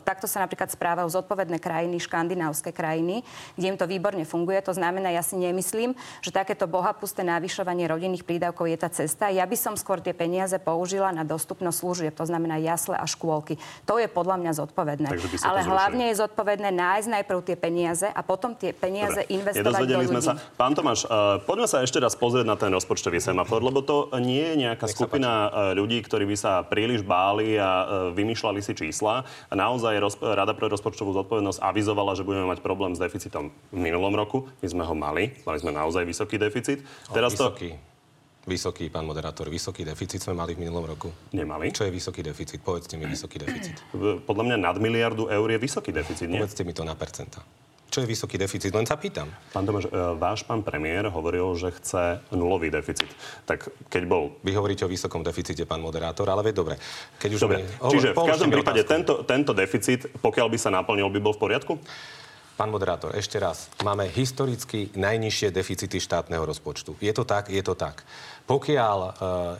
takto 0.05 0.29
sa 0.29 0.45
napríklad 0.45 0.69
správajú 0.69 1.09
zodpovedné 1.09 1.57
krajiny, 1.57 1.97
škandinávské 1.97 2.69
krajiny, 2.69 3.25
kde 3.57 3.65
im 3.73 3.77
to 3.77 3.89
výborne 3.89 4.21
funguje. 4.21 4.61
To 4.69 4.77
znamená, 4.77 5.09
ja 5.09 5.25
si 5.25 5.33
nemyslím, 5.41 5.97
že 6.21 6.29
takéto 6.29 6.69
bohapusté 6.69 7.25
navyšovanie 7.25 7.89
rodinných 7.89 8.21
prídavkov 8.21 8.69
je 8.69 8.77
tá 8.77 8.89
cesta. 8.93 9.33
Ja 9.33 9.49
by 9.49 9.57
som 9.57 9.73
skôr 9.73 9.97
tie 9.97 10.13
peniaze 10.13 10.61
použila 10.61 11.09
na 11.09 11.25
dostupnosť 11.25 11.77
služieb, 11.77 12.13
to 12.13 12.29
znamená 12.29 12.61
jasle 12.61 12.93
a 12.93 13.09
škôlky. 13.09 13.57
To 13.89 13.97
je 13.97 14.05
podľa 14.05 14.45
mňa 14.45 14.51
zodpovedné. 14.53 15.09
Ale 15.41 15.65
hlavne 15.65 16.13
je 16.13 16.21
zodpovedné 16.21 16.69
nájsť 16.69 17.07
najprv 17.09 17.39
tie 17.41 17.57
peniaze 17.57 18.05
a 18.05 18.21
potom 18.21 18.53
tie 18.53 18.77
peniaze 18.77 19.25
Dobre, 19.25 19.33
investovať 19.41 19.81
do 19.89 19.97
ľudí. 20.05 20.21
sa. 20.21 20.37
Pán 20.67 20.75
Tomáš, 20.75 21.07
uh, 21.07 21.39
poďme 21.47 21.63
sa 21.63 21.79
ešte 21.79 21.95
raz 21.95 22.19
pozrieť 22.19 22.43
na 22.43 22.59
ten 22.59 22.67
rozpočtový 22.67 23.23
semafor, 23.23 23.63
lebo 23.63 23.79
to 23.79 24.11
nie 24.19 24.51
je 24.51 24.67
nejaká 24.67 24.91
skupina 24.91 25.47
uh, 25.47 25.71
ľudí, 25.71 26.03
ktorí 26.03 26.27
by 26.27 26.35
sa 26.35 26.59
príliš 26.67 27.07
báli 27.07 27.55
a 27.55 27.71
uh, 27.71 27.87
vymýšľali 28.11 28.59
si 28.59 28.75
čísla. 28.75 29.23
Naozaj 29.47 29.95
Rada 30.19 30.51
pre 30.51 30.67
rozpočtovú 30.67 31.15
zodpovednosť 31.15 31.63
avizovala, 31.63 32.19
že 32.19 32.27
budeme 32.27 32.51
mať 32.51 32.59
problém 32.59 32.91
s 32.91 32.99
deficitom 32.99 33.47
v 33.71 33.79
minulom 33.79 34.11
roku. 34.11 34.51
My 34.59 34.67
sme 34.67 34.83
ho 34.83 34.91
mali, 34.91 35.39
mali 35.47 35.55
sme 35.55 35.71
naozaj 35.71 36.03
vysoký 36.03 36.35
deficit. 36.35 36.83
Teraz 37.15 37.39
to 37.39 37.47
vysoký. 37.47 37.71
Vysoký, 38.43 38.91
pán 38.91 39.07
moderátor, 39.07 39.47
vysoký 39.47 39.87
deficit 39.87 40.19
sme 40.19 40.35
mali 40.35 40.51
v 40.51 40.67
minulom 40.67 40.83
roku. 40.83 41.15
nemali. 41.31 41.71
Čo 41.71 41.87
je 41.87 41.95
vysoký 41.95 42.27
deficit? 42.27 42.59
Povedzte 42.59 42.99
mi 42.99 43.07
vysoký 43.07 43.39
deficit. 43.39 43.79
Podľa 44.27 44.43
mňa 44.43 44.57
nad 44.59 44.75
miliardu 44.83 45.31
eur 45.31 45.47
je 45.47 45.59
vysoký 45.63 45.95
deficit, 45.95 46.27
nie? 46.27 46.43
Povedzte 46.43 46.67
mi 46.67 46.75
to 46.75 46.83
na 46.83 46.91
percenta. 46.91 47.39
Čo 47.97 48.05
je 48.05 48.13
vysoký 48.13 48.37
deficit? 48.37 48.69
Len 48.69 48.85
sa 48.85 48.93
pýtam. 48.93 49.25
Pán 49.49 49.65
Tomáš, 49.65 49.89
uh, 49.89 50.13
váš 50.13 50.45
pán 50.45 50.61
premiér 50.61 51.09
hovoril, 51.09 51.49
že 51.57 51.73
chce 51.73 52.21
nulový 52.29 52.69
deficit. 52.69 53.09
Tak 53.41 53.73
keď 53.89 54.05
bol 54.05 54.37
Vy 54.45 54.53
hovoríte 54.53 54.85
o 54.85 54.87
vysokom 54.87 55.25
deficite, 55.25 55.65
pán 55.65 55.81
moderátor, 55.81 56.29
ale 56.29 56.45
veď 56.45 56.61
dobre. 56.61 56.75
Keď 57.17 57.29
už 57.33 57.41
Dobre, 57.41 57.57
mi- 57.57 57.69
hovor- 57.81 57.89
čiže 57.89 58.13
v 58.13 58.21
každom 58.21 58.53
prípade 58.53 58.85
otázku. 58.85 58.93
tento, 58.93 59.13
tento 59.25 59.51
deficit, 59.51 60.05
pokiaľ 60.15 60.45
by 60.45 60.57
sa 60.61 60.69
naplnil, 60.69 61.09
by 61.09 61.17
bol 61.17 61.33
v 61.33 61.41
poriadku? 61.41 61.73
Pán 62.57 62.73
moderátor, 62.73 63.13
ešte 63.13 63.37
raz. 63.37 63.69
Máme 63.85 64.09
historicky 64.09 64.89
najnižšie 64.97 65.53
deficity 65.53 66.01
štátneho 66.01 66.41
rozpočtu. 66.41 66.97
Je 66.97 67.13
to 67.13 67.21
tak? 67.21 67.53
Je 67.53 67.61
to 67.61 67.77
tak. 67.77 68.01
Pokiaľ 68.49 68.97
e, 68.97 69.09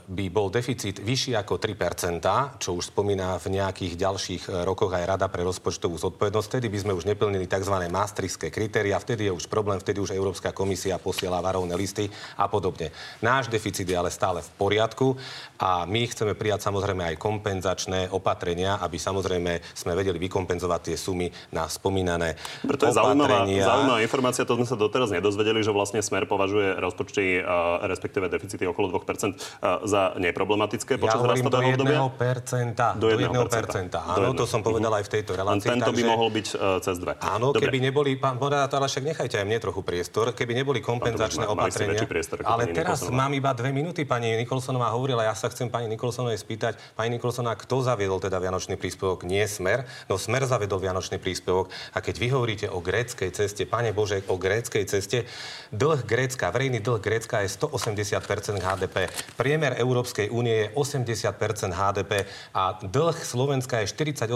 by 0.09 0.25
bol 0.33 0.49
deficit 0.49 1.03
vyšší 1.03 1.37
ako 1.37 1.61
3%, 1.61 2.23
čo 2.57 2.73
už 2.73 2.89
spomína 2.89 3.37
v 3.37 3.59
nejakých 3.59 3.93
ďalších 3.99 4.43
e, 4.49 4.65
rokoch 4.65 4.89
aj 4.97 5.13
Rada 5.13 5.27
pre 5.29 5.45
rozpočtovú 5.45 5.93
zodpovednosť, 5.99 6.47
vtedy 6.49 6.73
by 6.73 6.79
sme 6.81 6.93
už 6.97 7.05
neplnili 7.05 7.45
tzv. 7.45 7.75
maastrichtské 7.85 8.49
kritéria, 8.49 8.97
vtedy 8.97 9.29
je 9.29 9.35
už 9.35 9.45
problém, 9.45 9.77
vtedy 9.77 10.01
už 10.01 10.17
Európska 10.17 10.49
komisia 10.49 10.97
posiela 10.97 11.37
varovné 11.43 11.77
listy 11.77 12.09
a 12.39 12.49
podobne. 12.49 12.89
Náš 13.21 13.51
deficit 13.51 13.85
je 13.85 13.93
ale 13.93 14.09
stále 14.09 14.41
v 14.41 14.49
poriadku 14.57 15.13
a 15.61 15.85
my 15.85 16.07
chceme 16.07 16.33
prijať 16.33 16.71
samozrejme 16.71 17.13
aj 17.13 17.21
kompenzačné 17.21 18.09
opatrenia, 18.09 18.81
aby 18.81 18.97
samozrejme 18.97 19.75
sme 19.75 19.93
vedeli 19.93 20.17
vykompenzovať 20.17 20.81
tie 20.81 20.97
sumy 20.97 21.27
na 21.51 21.67
spomínané 21.67 22.39
Preto 22.63 22.86
je 22.87 22.95
zaujímavá, 22.95 23.39
zaujímavá 23.45 23.99
informácia, 24.01 24.43
to 24.43 24.53
sme 24.57 24.67
sa 24.67 24.75
doteraz 24.75 25.09
nedozvedeli, 25.11 25.61
že 25.61 25.71
vlastne 25.71 25.99
Smer 25.99 26.25
považuje 26.25 26.75
rozpočty, 26.79 27.39
uh, 27.39 27.83
respektíve 27.85 28.27
deficity 28.27 28.63
okolo 28.65 28.91
2% 28.91 28.99
uh, 28.99 29.83
za 29.85 30.15
neproblematické 30.17 30.95
Ja 30.95 31.01
počas 31.01 31.19
do 31.21 31.27
rastového 31.27 31.75
obdobia. 31.75 31.99
1%. 32.11 32.99
Do 32.99 33.07
Do 33.07 33.07
1%. 33.11 33.91
1%. 33.91 33.95
Áno, 33.95 34.33
to 34.33 34.43
som 34.43 34.61
povedal 34.61 34.91
aj 34.95 35.03
v 35.07 35.11
tejto 35.19 35.31
Len 35.33 35.39
relácii. 35.39 35.69
tento 35.69 35.91
by 35.91 36.01
takže- 36.01 36.11
mohol 36.11 36.27
byť 36.33 36.47
uh, 36.53 36.79
cez 36.81 36.95
dve. 36.97 37.13
Áno, 37.19 37.51
Dobre. 37.53 37.67
keby 37.67 37.77
neboli, 37.91 38.11
pán 38.19 38.35
moderátor, 38.39 38.83
však 38.83 39.03
nechajte 39.03 39.35
aj 39.39 39.45
mne 39.45 39.59
trochu 39.59 39.81
priestor, 39.83 40.31
keby 40.31 40.53
neboli 40.63 40.79
kompenzačné 40.79 41.43
ste 41.43 41.53
opatrenia. 41.53 42.01
priestor 42.07 42.41
Ale 42.47 42.71
teraz 42.71 43.03
Nikolsonová. 43.03 43.19
mám 43.27 43.31
iba 43.35 43.51
dve 43.53 43.69
minúty, 43.75 44.07
pani 44.07 44.33
Nikolsonová 44.39 44.89
hovorila, 44.95 45.27
ja 45.27 45.35
sa 45.35 45.51
chcem 45.51 45.67
pani 45.67 45.91
Nikolsonovej 45.91 46.39
spýtať, 46.39 46.73
pani 46.95 47.19
Nikolsonová, 47.19 47.59
kto 47.59 47.83
zaviedol 47.83 48.17
teda 48.23 48.39
Vianočný 48.39 48.79
príspevok? 48.79 49.27
Nie 49.27 49.45
Smer, 49.45 49.83
no 50.07 50.15
Smer 50.15 50.47
zaviedol 50.47 50.79
Vianočný 50.79 51.19
príspevok. 51.19 51.69
A 51.93 51.99
keď 51.99 52.15
vy 52.17 52.27
hovoríte 52.31 52.67
o 52.71 52.76
gréckej 52.79 53.31
ceste, 53.31 53.65
pane 53.65 53.93
Bože, 53.93 54.23
o 54.27 54.37
gréckej 54.37 54.85
ceste, 54.85 55.25
dlh 55.71 56.03
Grécka, 56.07 56.51
verejný 56.51 56.79
dlh 56.79 57.01
Grécka 57.01 57.43
je 57.43 57.49
180% 57.51 58.59
HDP. 58.61 59.11
Priemer 59.35 59.75
Európskej 59.75 60.31
únie 60.31 60.67
je 60.67 60.67
80% 60.75 61.75
HDP 61.75 62.23
a 62.55 62.79
dlh 62.79 63.17
Slovenska 63.19 63.83
je 63.83 63.91
48% 63.91 64.27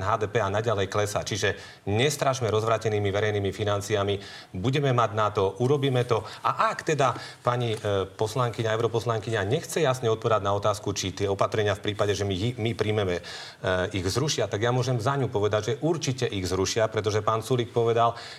HDP 0.00 0.34
a 0.44 0.52
naďalej 0.52 0.92
klesá. 0.92 1.24
Čiže 1.24 1.56
nestrašme 1.88 2.50
rozvratenými 2.52 3.08
verejnými 3.08 3.50
financiami. 3.52 4.20
Budeme 4.52 4.92
mať 4.92 5.10
na 5.16 5.28
to, 5.32 5.56
urobíme 5.60 6.04
to. 6.04 6.20
A 6.44 6.74
ak 6.74 6.84
teda 6.84 7.16
pani 7.40 7.72
e, 7.72 8.08
poslankyňa, 8.08 8.74
europoslankyňa 8.76 9.48
nechce 9.48 9.80
jasne 9.80 10.12
odpovedať 10.12 10.42
na 10.44 10.52
otázku, 10.52 10.92
či 10.92 11.16
tie 11.16 11.28
opatrenia 11.30 11.76
v 11.76 11.84
prípade, 11.90 12.12
že 12.12 12.28
my, 12.28 12.56
my 12.60 12.70
príjmeme, 12.76 13.16
e, 13.18 13.22
ich 13.96 14.04
zrušia, 14.04 14.50
tak 14.50 14.60
ja 14.60 14.74
môžem 14.74 15.00
za 15.00 15.16
ňu 15.16 15.32
povedať, 15.32 15.62
že 15.64 15.74
určite 15.80 16.26
ich 16.28 16.44
zrušia, 16.44 16.90
pretože 16.90 17.24
pán 17.24 17.40
Sulik 17.40 17.72
povedal 17.72 17.83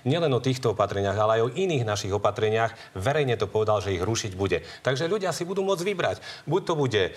nielen 0.07 0.31
o 0.33 0.41
týchto 0.41 0.73
opatreniach, 0.73 1.17
ale 1.17 1.31
aj 1.37 1.41
o 1.45 1.53
iných 1.53 1.85
našich 1.85 2.13
opatreniach. 2.15 2.97
Verejne 2.97 3.37
to 3.37 3.45
povedal, 3.45 3.83
že 3.83 3.93
ich 3.93 4.01
rušiť 4.01 4.33
bude. 4.33 4.65
Takže 4.81 5.05
ľudia 5.05 5.29
si 5.35 5.45
budú 5.45 5.61
môcť 5.61 5.83
vybrať. 5.85 6.17
Buď 6.49 6.61
to 6.65 6.73
bude 6.73 7.03
e, 7.09 7.11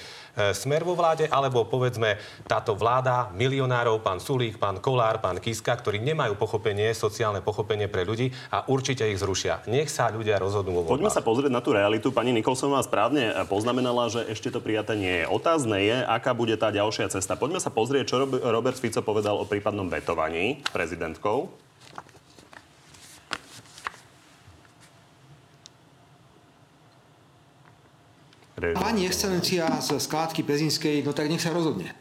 smer 0.52 0.84
vo 0.84 0.98
vláde, 0.98 1.30
alebo 1.30 1.64
povedzme 1.64 2.18
táto 2.44 2.74
vláda 2.74 3.30
milionárov, 3.32 4.02
pán 4.02 4.18
Sulík, 4.18 4.58
pán 4.58 4.82
Kolár, 4.82 5.22
pán 5.22 5.38
Kiska, 5.38 5.72
ktorí 5.78 6.02
nemajú 6.02 6.34
pochopenie, 6.34 6.90
sociálne 6.92 7.40
pochopenie 7.40 7.86
pre 7.86 8.02
ľudí 8.02 8.34
a 8.50 8.66
určite 8.66 9.06
ich 9.06 9.20
zrušia. 9.22 9.64
Nech 9.70 9.92
sa 9.92 10.10
ľudia 10.10 10.36
rozhodnú 10.42 10.82
vo 10.82 10.88
Poďme 10.88 11.12
sa 11.12 11.22
pozrieť 11.22 11.52
na 11.52 11.62
tú 11.62 11.76
realitu. 11.76 12.10
Pani 12.10 12.34
Nikolsonová 12.34 12.82
správne 12.82 13.30
poznamenala, 13.46 14.10
že 14.10 14.26
ešte 14.26 14.50
to 14.50 14.58
prijaté 14.58 14.98
nie 14.98 15.22
je. 15.22 15.24
Otázne 15.30 15.78
je, 15.78 15.96
aká 16.02 16.34
bude 16.34 16.56
tá 16.58 16.74
ďalšia 16.74 17.12
cesta. 17.12 17.38
Poďme 17.38 17.62
sa 17.62 17.70
pozrieť, 17.70 18.04
čo 18.10 18.16
Rob- 18.24 18.40
Robert 18.40 18.78
Fico 18.80 19.04
povedal 19.04 19.38
o 19.38 19.46
prípadnom 19.46 19.86
vetovaní 19.86 20.64
prezidentkou. 20.74 21.67
Režim. 28.58 28.76
Pani 28.76 29.06
excelencia 29.06 29.70
z 29.78 30.02
skládky 30.02 30.42
Pezinskej, 30.42 31.06
no 31.06 31.14
tak 31.14 31.30
nech 31.30 31.40
sa 31.42 31.54
rozhodne. 31.54 31.94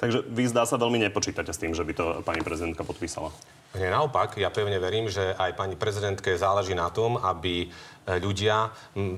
Takže 0.00 0.24
vy 0.32 0.48
zdá 0.48 0.64
sa 0.64 0.80
veľmi 0.80 0.96
nepočítate 0.96 1.52
s 1.52 1.60
tým, 1.60 1.76
že 1.76 1.84
by 1.84 1.92
to 1.92 2.04
pani 2.24 2.40
prezidentka 2.40 2.80
podpísala. 2.80 3.28
Nie, 3.70 3.86
naopak, 3.86 4.34
ja 4.34 4.50
pevne 4.50 4.82
verím, 4.82 5.06
že 5.06 5.30
aj 5.38 5.54
pani 5.54 5.78
prezidentke 5.78 6.34
záleží 6.34 6.74
na 6.74 6.90
tom, 6.90 7.14
aby 7.14 7.70
E, 8.10 8.18
ľudia, 8.18 8.72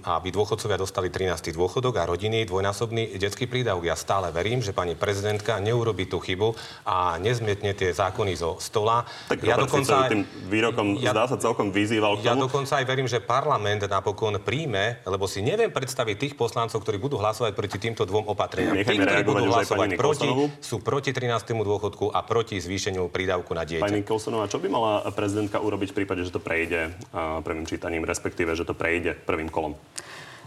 aby 0.05 0.29
dôchodcovia 0.29 0.77
dostali 0.77 1.09
13. 1.09 1.55
dôchodok 1.57 2.03
a 2.03 2.05
rodiny 2.05 2.45
dvojnásobný 2.45 3.17
detský 3.17 3.49
prídavok. 3.49 3.89
Ja 3.89 3.97
stále 3.97 4.35
verím, 4.35 4.61
že 4.61 4.77
pani 4.77 4.93
prezidentka 4.99 5.63
neurobi 5.63 6.11
tú 6.11 6.21
chybu 6.21 6.53
a 6.83 7.17
nezmietne 7.17 7.73
tie 7.73 7.95
zákony 7.95 8.37
zo 8.37 8.61
stola. 8.61 9.07
Tak 9.31 9.41
ja 9.41 9.57
dokonca 9.57 10.07
aj, 10.07 10.11
tým 10.13 10.23
výrokom 10.51 11.01
ja, 11.01 11.17
zdá 11.17 11.31
sa 11.31 11.39
celkom 11.41 11.73
vyzýval 11.73 12.21
k 12.21 12.27
tomu. 12.27 12.29
Ja 12.29 12.35
dokonca 12.35 12.73
aj 12.83 12.85
verím, 12.85 13.09
že 13.09 13.23
parlament 13.23 13.87
napokon 13.89 14.37
príjme, 14.43 15.01
lebo 15.09 15.25
si 15.25 15.41
neviem 15.41 15.73
predstaviť 15.73 16.17
tých 16.19 16.35
poslancov, 16.35 16.83
ktorí 16.85 17.01
budú 17.01 17.17
hlasovať 17.23 17.55
proti 17.57 17.79
týmto 17.81 18.03
dvom 18.03 18.29
opatreniam. 18.29 18.77
Tí, 18.77 18.99
ktorí 18.99 19.23
budú 19.25 19.47
hlasovať 19.47 19.95
proti, 19.95 20.29
sú 20.59 20.83
proti 20.83 21.15
13. 21.15 21.55
dôchodku 21.55 22.13
a 22.13 22.21
proti 22.27 22.59
zvýšeniu 22.59 23.09
prídavku 23.09 23.55
na 23.55 23.63
dieťa. 23.63 23.87
Pani 23.87 24.03
Nikolsonová, 24.03 24.42
čo 24.47 24.59
by 24.59 24.69
mala 24.69 24.93
prezidentka 25.13 25.61
urobiť 25.61 25.93
v 25.93 25.99
prípade, 26.03 26.25
že 26.25 26.35
to 26.35 26.43
prejde 26.43 26.95
prvým 27.43 27.67
čítaním, 27.67 28.07
respektíve, 28.07 28.57
že 28.57 28.65
to 28.65 28.75
prejde 28.75 29.15
prvým 29.15 29.51
kolom? 29.51 29.77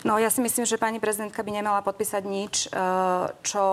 No 0.05 0.21
ja 0.21 0.29
si 0.29 0.37
myslím, 0.37 0.69
že 0.69 0.77
pani 0.77 1.01
prezidentka 1.01 1.41
by 1.41 1.49
nemala 1.49 1.81
podpísať 1.81 2.23
nič, 2.29 2.69
e, 2.69 2.77
čo 3.41 3.65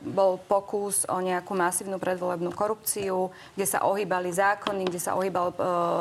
bol 0.00 0.40
pokus 0.40 1.04
o 1.04 1.20
nejakú 1.20 1.52
masívnu 1.52 2.00
predvolebnú 2.00 2.56
korupciu, 2.56 3.28
kde 3.52 3.66
sa 3.68 3.84
ohýbali 3.84 4.32
zákony, 4.32 4.88
kde 4.88 4.96
sa 4.96 5.12
ohýbal 5.12 5.52
e, 5.52 5.56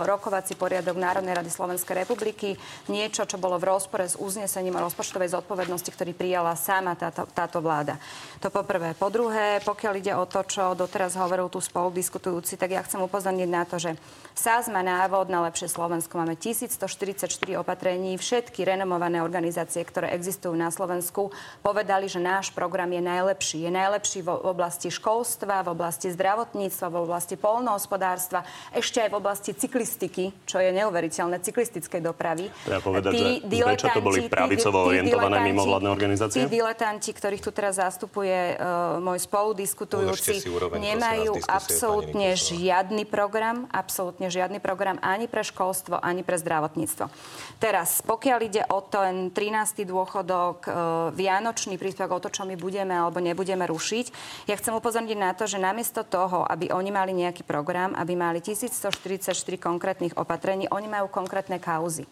rokovací 0.07 0.55
poriadok 0.55 0.95
Národnej 0.95 1.35
rady 1.35 1.51
Slovenskej 1.51 1.99
republiky, 1.99 2.55
niečo, 2.87 3.27
čo 3.27 3.35
bolo 3.35 3.59
v 3.59 3.75
rozpore 3.75 4.07
s 4.07 4.15
uznesením 4.15 4.79
o 4.79 4.87
rozpočtovej 4.87 5.35
zodpovednosti, 5.35 5.91
ktorý 5.91 6.15
prijala 6.15 6.55
sama 6.55 6.95
táto, 6.95 7.27
táto 7.35 7.59
vláda. 7.59 7.99
To 8.39 8.47
po 8.47 8.63
prvé. 8.63 8.95
Po 8.95 9.11
druhé, 9.11 9.59
pokiaľ 9.67 9.93
ide 9.99 10.15
o 10.15 10.23
to, 10.23 10.47
čo 10.47 10.79
doteraz 10.79 11.19
hovoril 11.19 11.51
tu 11.51 11.59
spolu 11.59 11.91
diskutujúci, 11.91 12.55
tak 12.55 12.71
ja 12.71 12.87
chcem 12.87 13.03
upozorniť 13.03 13.49
na 13.51 13.67
to, 13.67 13.75
že 13.75 13.99
SAS 14.33 14.65
má 14.65 14.81
návod 14.81 15.29
na 15.29 15.45
lepšie 15.45 15.69
Slovensko. 15.69 16.17
Máme 16.17 16.33
1144 16.33 17.29
opatrení, 17.61 18.17
všetky 18.17 18.65
renomované 18.65 19.21
organizácie, 19.21 19.85
ktoré 19.85 20.09
existujú 20.17 20.57
na 20.57 20.73
Slovensku, 20.73 21.29
povedali, 21.61 22.09
že 22.09 22.17
náš 22.17 22.49
program 22.49 22.89
je 22.89 23.01
najlepší. 23.05 23.69
Je 23.69 23.71
najlepší 23.71 24.19
v 24.25 24.33
oblasti 24.33 24.89
školstva, 24.89 25.61
v 25.61 25.77
oblasti 25.77 26.09
zdravotníctva, 26.09 26.85
v 26.89 26.97
oblasti 26.97 27.37
polnohospodárstva, 27.37 28.41
ešte 28.73 29.05
aj 29.05 29.09
v 29.13 29.15
oblasti 29.21 29.51
cyklistiky, 29.53 30.33
čo 30.49 30.57
je 30.57 30.73
neuveriteľné, 30.81 31.37
cyklistickej 31.37 32.01
dopravy. 32.01 32.49
Treba 32.65 32.81
povedať, 32.81 33.11
tí 33.13 33.25
že 33.53 33.89
to 33.93 34.01
boli 34.01 34.25
pravicovo 34.25 34.89
orientované 34.89 35.45
mimovládne 35.45 35.89
organizácie? 35.93 36.41
Tí 36.41 36.49
diletanti, 36.49 37.13
ktorých 37.13 37.41
tu 37.45 37.53
teraz 37.53 37.77
zastupuje 37.77 38.57
uh, 38.57 38.97
môj 38.97 39.21
spoludiskutujúci, 39.21 40.41
nemajú 40.73 41.37
absolútne 41.45 42.33
žiadny 42.33 43.05
program, 43.05 43.69
absolútne 43.69 44.22
absolútne 44.23 44.39
žiadny 44.39 44.59
program 44.63 44.97
ani 45.03 45.27
pre 45.27 45.43
školstvo, 45.43 45.99
ani 45.99 46.23
pre 46.23 46.39
zdravotníctvo. 46.39 47.11
Teraz, 47.59 47.99
pokiaľ 48.03 48.39
ide 48.47 48.63
o 48.71 48.79
ten 48.79 49.35
13. 49.35 49.83
dôchodok, 49.83 50.57
e, 50.63 50.69
vianočný 51.11 51.75
príspevok, 51.75 52.15
o 52.15 52.23
to, 52.23 52.31
čo 52.31 52.47
my 52.47 52.55
budeme 52.55 52.95
alebo 52.95 53.19
nebudeme 53.19 53.67
rušiť, 53.67 54.05
ja 54.47 54.55
chcem 54.55 54.71
upozorniť 54.79 55.17
na 55.19 55.35
to, 55.35 55.43
že 55.43 55.59
namiesto 55.59 56.07
toho, 56.07 56.47
aby 56.47 56.71
oni 56.71 56.91
mali 56.91 57.11
nejaký 57.11 57.43
program, 57.43 57.91
aby 57.99 58.15
mali 58.15 58.39
1144 58.39 59.59
konkrétnych 59.59 60.15
opatrení, 60.15 60.71
oni 60.71 60.87
majú 60.87 61.11
konkrétne 61.11 61.59
kauzy. 61.59 62.07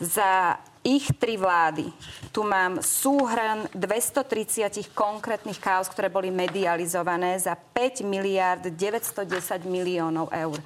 Za 0.00 0.56
ich 0.80 1.12
tri 1.20 1.36
vlády. 1.36 1.92
Tu 2.32 2.40
mám 2.40 2.80
súhrn 2.80 3.68
230 3.76 4.96
konkrétnych 4.96 5.60
kauz, 5.60 5.92
ktoré 5.92 6.08
boli 6.08 6.32
medializované 6.32 7.36
za 7.36 7.52
5 7.52 8.00
miliard 8.08 8.64
910 8.64 9.28
miliónov 9.68 10.32
eur 10.32 10.56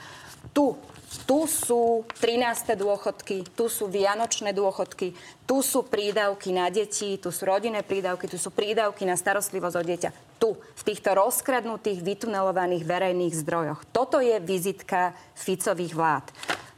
tu 0.53 0.77
tu 1.25 1.47
sú 1.47 2.03
13. 2.19 2.75
dôchodky, 2.75 3.47
tu 3.55 3.71
sú 3.71 3.87
vianočné 3.87 4.51
dôchodky, 4.51 5.15
tu 5.47 5.63
sú 5.63 5.87
prídavky 5.87 6.51
na 6.51 6.69
deti, 6.69 7.17
tu 7.23 7.31
sú 7.31 7.47
rodinné 7.47 7.87
prídavky, 7.87 8.27
tu 8.27 8.35
sú 8.35 8.51
prídavky 8.51 9.07
na 9.07 9.15
starostlivosť 9.15 9.77
o 9.79 9.83
dieťa. 9.87 10.11
Tu, 10.43 10.51
v 10.53 10.83
týchto 10.83 11.15
rozkradnutých, 11.15 12.03
vytunelovaných 12.03 12.85
verejných 12.85 13.35
zdrojoch. 13.47 13.87
Toto 13.95 14.19
je 14.19 14.37
vizitka 14.43 15.15
Ficových 15.39 15.95
vlád. 15.95 16.27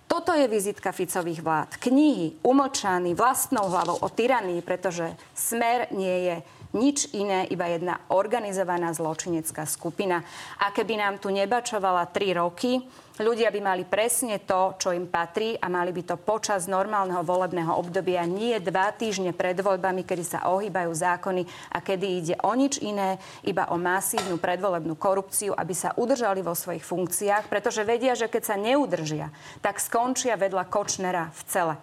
Toto 0.07 0.31
je 0.37 0.47
vizitka 0.47 0.95
Ficových 0.95 1.43
vlád. 1.43 1.71
Knihy 1.83 2.39
umlčaný 2.47 3.17
vlastnou 3.19 3.67
hlavou 3.67 3.99
o 3.99 4.09
tyranii, 4.13 4.63
pretože 4.63 5.17
smer 5.35 5.91
nie 5.91 6.31
je 6.31 6.37
nič 6.77 7.17
iné, 7.17 7.49
iba 7.49 7.65
jedna 7.73 8.05
organizovaná 8.13 8.93
zločinecká 8.93 9.65
skupina. 9.65 10.21
A 10.61 10.71
keby 10.71 11.01
nám 11.01 11.17
tu 11.17 11.33
nebačovala 11.33 12.05
tri 12.13 12.37
roky, 12.37 12.85
ľudia 13.17 13.49
by 13.49 13.61
mali 13.65 13.83
presne 13.89 14.45
to, 14.45 14.77
čo 14.77 14.93
im 14.93 15.09
patrí 15.09 15.57
a 15.57 15.73
mali 15.73 15.91
by 15.97 16.03
to 16.05 16.17
počas 16.21 16.69
normálneho 16.69 17.25
volebného 17.25 17.73
obdobia, 17.73 18.29
nie 18.29 18.61
dva 18.61 18.93
týždne 18.93 19.33
pred 19.33 19.57
voľbami, 19.57 20.05
kedy 20.05 20.25
sa 20.25 20.45
ohýbajú 20.53 20.93
zákony 20.93 21.43
a 21.73 21.81
kedy 21.81 22.07
ide 22.21 22.35
o 22.45 22.53
nič 22.53 22.85
iné, 22.85 23.17
iba 23.41 23.73
o 23.73 23.81
masívnu 23.81 24.37
predvolebnú 24.37 25.01
korupciu, 25.01 25.57
aby 25.57 25.73
sa 25.73 25.97
udržali 25.97 26.45
vo 26.45 26.53
svojich 26.53 26.85
funkciách, 26.85 27.49
pretože 27.49 27.81
vedia, 27.89 28.13
že 28.13 28.29
keď 28.29 28.43
sa 28.45 28.57
neudržia, 28.61 29.33
tak 29.65 29.81
skončia 29.81 30.37
vedľa 30.37 30.69
Kočnera 30.69 31.33
v 31.33 31.43
cele. 31.49 31.75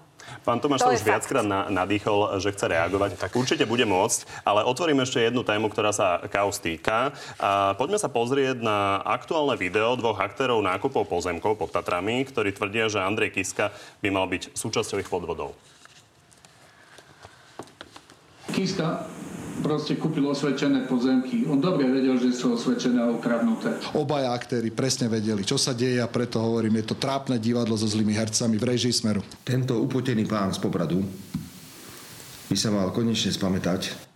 Pán 0.43 0.59
Tomáš 0.59 0.83
sa 0.83 0.91
už 0.91 1.03
viackrát 1.07 1.45
na, 1.45 1.71
nadýchol, 1.71 2.39
že 2.39 2.51
chce 2.51 2.67
reagovať. 2.67 3.15
Tak 3.15 3.31
určite 3.35 3.63
bude 3.63 3.87
môcť, 3.87 4.43
ale 4.43 4.67
otvorím 4.67 5.03
ešte 5.03 5.23
jednu 5.23 5.47
tému, 5.47 5.71
ktorá 5.71 5.95
sa 5.95 6.19
kaos 6.27 6.59
týka. 6.59 7.15
A 7.39 7.73
poďme 7.79 8.01
sa 8.01 8.11
pozrieť 8.11 8.59
na 8.59 8.99
aktuálne 9.03 9.55
video 9.55 9.95
dvoch 9.95 10.19
aktérov 10.19 10.59
nákupov 10.59 11.07
pozemkov 11.07 11.55
pod 11.55 11.71
Tatrami, 11.71 12.23
ktorí 12.27 12.51
tvrdia, 12.51 12.91
že 12.91 12.99
Andrej 12.99 13.35
Kiska 13.39 13.71
by 14.03 14.09
mal 14.11 14.27
byť 14.27 14.55
súčasťou 14.55 14.99
ich 14.99 15.09
podvodov. 15.09 15.55
Kiska 18.53 19.07
proste 19.61 19.99
kúpil 19.99 20.25
osvedčené 20.25 20.89
pozemky. 20.89 21.45
On 21.45 21.61
dobre 21.61 21.85
vedel, 21.85 22.17
že 22.17 22.33
sú 22.33 22.57
osvedčené 22.57 23.03
a 23.03 23.11
ukradnuté. 23.13 23.77
Obaja 23.93 24.33
aktéry 24.33 24.73
presne 24.73 25.11
vedeli, 25.11 25.45
čo 25.45 25.61
sa 25.61 25.77
deje 25.77 26.01
a 26.01 26.09
preto 26.09 26.41
hovorím, 26.41 26.81
je 26.81 26.89
to 26.89 26.95
trápne 26.97 27.37
divadlo 27.37 27.77
so 27.77 27.85
zlými 27.85 28.17
hercami 28.17 28.57
v 28.57 28.65
režii 28.65 28.95
Smeru. 28.95 29.21
Tento 29.45 29.77
upotený 29.77 30.25
pán 30.25 30.49
z 30.49 30.59
Popradu 30.63 31.05
by 32.49 32.55
sa 32.57 32.73
mal 32.73 32.89
konečne 32.89 33.29
spamätať, 33.29 34.13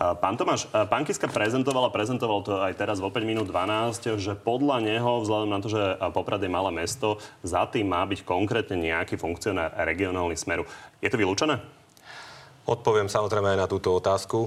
Pán 0.00 0.38
Tomáš, 0.40 0.64
pán 0.88 1.04
Kiska 1.04 1.28
prezentoval 1.28 1.84
a 1.84 1.92
prezentoval 1.92 2.40
to 2.40 2.56
aj 2.56 2.72
teraz 2.72 3.04
v 3.04 3.12
5 3.12 3.20
minút 3.20 3.52
12, 3.52 4.16
že 4.16 4.32
podľa 4.32 4.80
neho, 4.80 5.20
vzhľadom 5.20 5.50
na 5.52 5.60
to, 5.60 5.68
že 5.68 5.82
Poprad 6.16 6.40
je 6.40 6.48
malé 6.48 6.72
mesto, 6.72 7.20
za 7.44 7.68
tým 7.68 7.92
má 7.92 8.08
byť 8.08 8.24
konkrétne 8.24 8.80
nejaký 8.80 9.20
funkcionár 9.20 9.76
regionálny 9.84 10.40
smeru. 10.40 10.64
Je 11.04 11.10
to 11.12 11.20
vylúčené? 11.20 11.60
Odpoviem 12.70 13.10
samozrejme 13.10 13.50
aj 13.50 13.58
na 13.58 13.66
túto 13.66 13.90
otázku. 13.90 14.46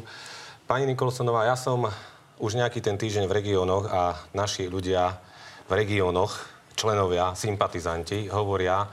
Pani 0.63 0.87
Nikolsonová, 0.87 1.43
ja 1.43 1.59
som 1.59 1.91
už 2.39 2.55
nejaký 2.55 2.79
ten 2.79 2.95
týždeň 2.95 3.27
v 3.27 3.35
regiónoch 3.35 3.91
a 3.91 4.15
naši 4.31 4.71
ľudia 4.71 5.19
v 5.67 5.71
regiónoch, 5.75 6.31
členovia, 6.71 7.35
sympatizanti 7.35 8.31
hovoria, 8.31 8.87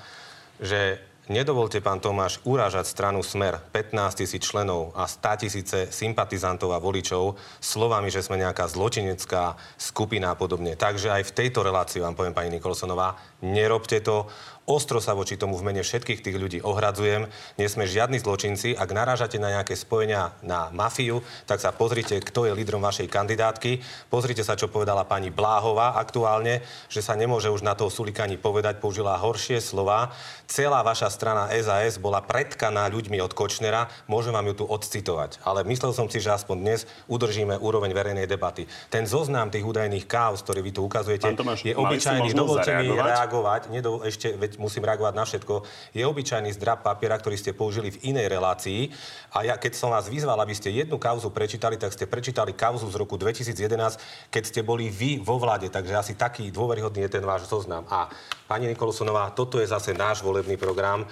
že 0.59 1.11
Nedovolte, 1.31 1.79
pán 1.79 2.03
Tomáš, 2.03 2.43
urážať 2.43 2.91
stranu 2.91 3.23
Smer 3.23 3.63
15 3.71 4.19
tisíc 4.19 4.43
členov 4.43 4.91
a 4.99 5.07
100 5.07 5.47
tisíce 5.47 5.79
sympatizantov 5.87 6.75
a 6.75 6.83
voličov 6.83 7.39
slovami, 7.63 8.11
že 8.11 8.27
sme 8.27 8.35
nejaká 8.43 8.67
zločinecká 8.67 9.55
skupina 9.79 10.35
a 10.35 10.39
podobne. 10.39 10.75
Takže 10.75 11.15
aj 11.15 11.31
v 11.31 11.35
tejto 11.39 11.63
relácii 11.63 12.03
vám 12.03 12.19
poviem, 12.19 12.35
pani 12.35 12.59
Nikolsonová, 12.59 13.15
nerobte 13.47 14.03
to. 14.03 14.27
Ostro 14.71 15.03
sa 15.03 15.19
voči 15.19 15.35
tomu 15.35 15.59
v 15.59 15.67
mene 15.67 15.83
všetkých 15.83 16.23
tých 16.23 16.39
ľudí 16.39 16.63
ohradzujem. 16.63 17.27
Nie 17.59 17.67
sme 17.67 17.91
žiadni 17.91 18.23
zločinci. 18.23 18.79
Ak 18.79 18.95
narážate 18.95 19.43
na 19.43 19.51
nejaké 19.51 19.75
spojenia 19.75 20.31
na 20.47 20.71
mafiu, 20.71 21.27
tak 21.51 21.59
sa 21.59 21.75
pozrite, 21.75 22.23
kto 22.23 22.47
je 22.47 22.55
lídrom 22.55 22.79
vašej 22.79 23.11
kandidátky. 23.11 23.83
Pozrite 24.15 24.47
sa, 24.47 24.55
čo 24.55 24.71
povedala 24.71 25.03
pani 25.03 25.35
Bláhová 25.35 25.99
aktuálne, 25.99 26.63
že 26.87 27.03
sa 27.03 27.19
nemôže 27.19 27.51
už 27.51 27.67
na 27.67 27.75
toho 27.75 27.91
Sulikani 27.91 28.39
povedať, 28.39 28.79
použila 28.79 29.19
horšie 29.19 29.59
slova. 29.59 30.15
Celá 30.47 30.87
vaša 30.87 31.11
strana 31.11 31.51
SAS 31.51 31.99
bola 31.99 32.23
predkaná 32.23 32.87
ľuďmi 32.95 33.19
od 33.19 33.35
Kočnera. 33.35 33.91
Môžem 34.07 34.31
vám 34.31 34.55
ju 34.55 34.63
tu 34.63 34.65
odcitovať. 34.71 35.43
Ale 35.43 35.67
myslel 35.67 35.91
som 35.91 36.07
si, 36.07 36.23
že 36.23 36.31
aspoň 36.31 36.57
dnes 36.63 36.81
udržíme 37.11 37.59
úroveň 37.59 37.91
verejnej 37.91 38.31
debaty. 38.31 38.71
Ten 38.87 39.03
zoznam 39.03 39.51
tých 39.51 39.67
údajných 39.67 40.07
káv, 40.07 40.39
ktorý 40.39 40.63
vy 40.63 40.71
tu 40.79 40.87
ukazujete, 40.87 41.27
Tomáš, 41.35 41.67
je 41.67 41.75
obyčajný. 41.75 42.31
Dovolte 42.39 42.71
mi 42.87 42.95
reagovať. 42.95 43.75
Nedo, 43.75 44.07
ešte, 44.07 44.31
veď 44.39 44.60
musím 44.61 44.85
reagovať 44.85 45.15
na 45.17 45.25
všetko, 45.25 45.55
je 45.97 46.05
obyčajný 46.05 46.53
zdrab 46.55 46.85
papiera, 46.85 47.17
ktorý 47.17 47.41
ste 47.41 47.57
použili 47.57 47.91
v 47.91 48.13
inej 48.13 48.29
relácii. 48.29 48.93
A 49.33 49.49
ja, 49.49 49.57
keď 49.57 49.73
som 49.75 49.89
vás 49.89 50.13
vyzval, 50.13 50.37
aby 50.37 50.53
ste 50.53 50.69
jednu 50.69 51.01
kauzu 51.01 51.33
prečítali, 51.33 51.81
tak 51.81 51.97
ste 51.97 52.05
prečítali 52.05 52.53
kauzu 52.53 52.87
z 52.93 53.01
roku 53.01 53.17
2011, 53.17 54.29
keď 54.29 54.43
ste 54.45 54.61
boli 54.61 54.93
vy 54.93 55.25
vo 55.25 55.41
vláde. 55.41 55.73
Takže 55.73 55.97
asi 55.97 56.13
taký 56.15 56.53
dôveryhodný 56.53 57.09
je 57.09 57.17
ten 57.17 57.25
váš 57.25 57.49
zoznam. 57.49 57.89
A 57.89 58.13
pani 58.45 58.69
Nikolosonová, 58.69 59.33
toto 59.33 59.57
je 59.57 59.67
zase 59.67 59.97
náš 59.97 60.21
volebný 60.21 60.61
program 60.61 61.09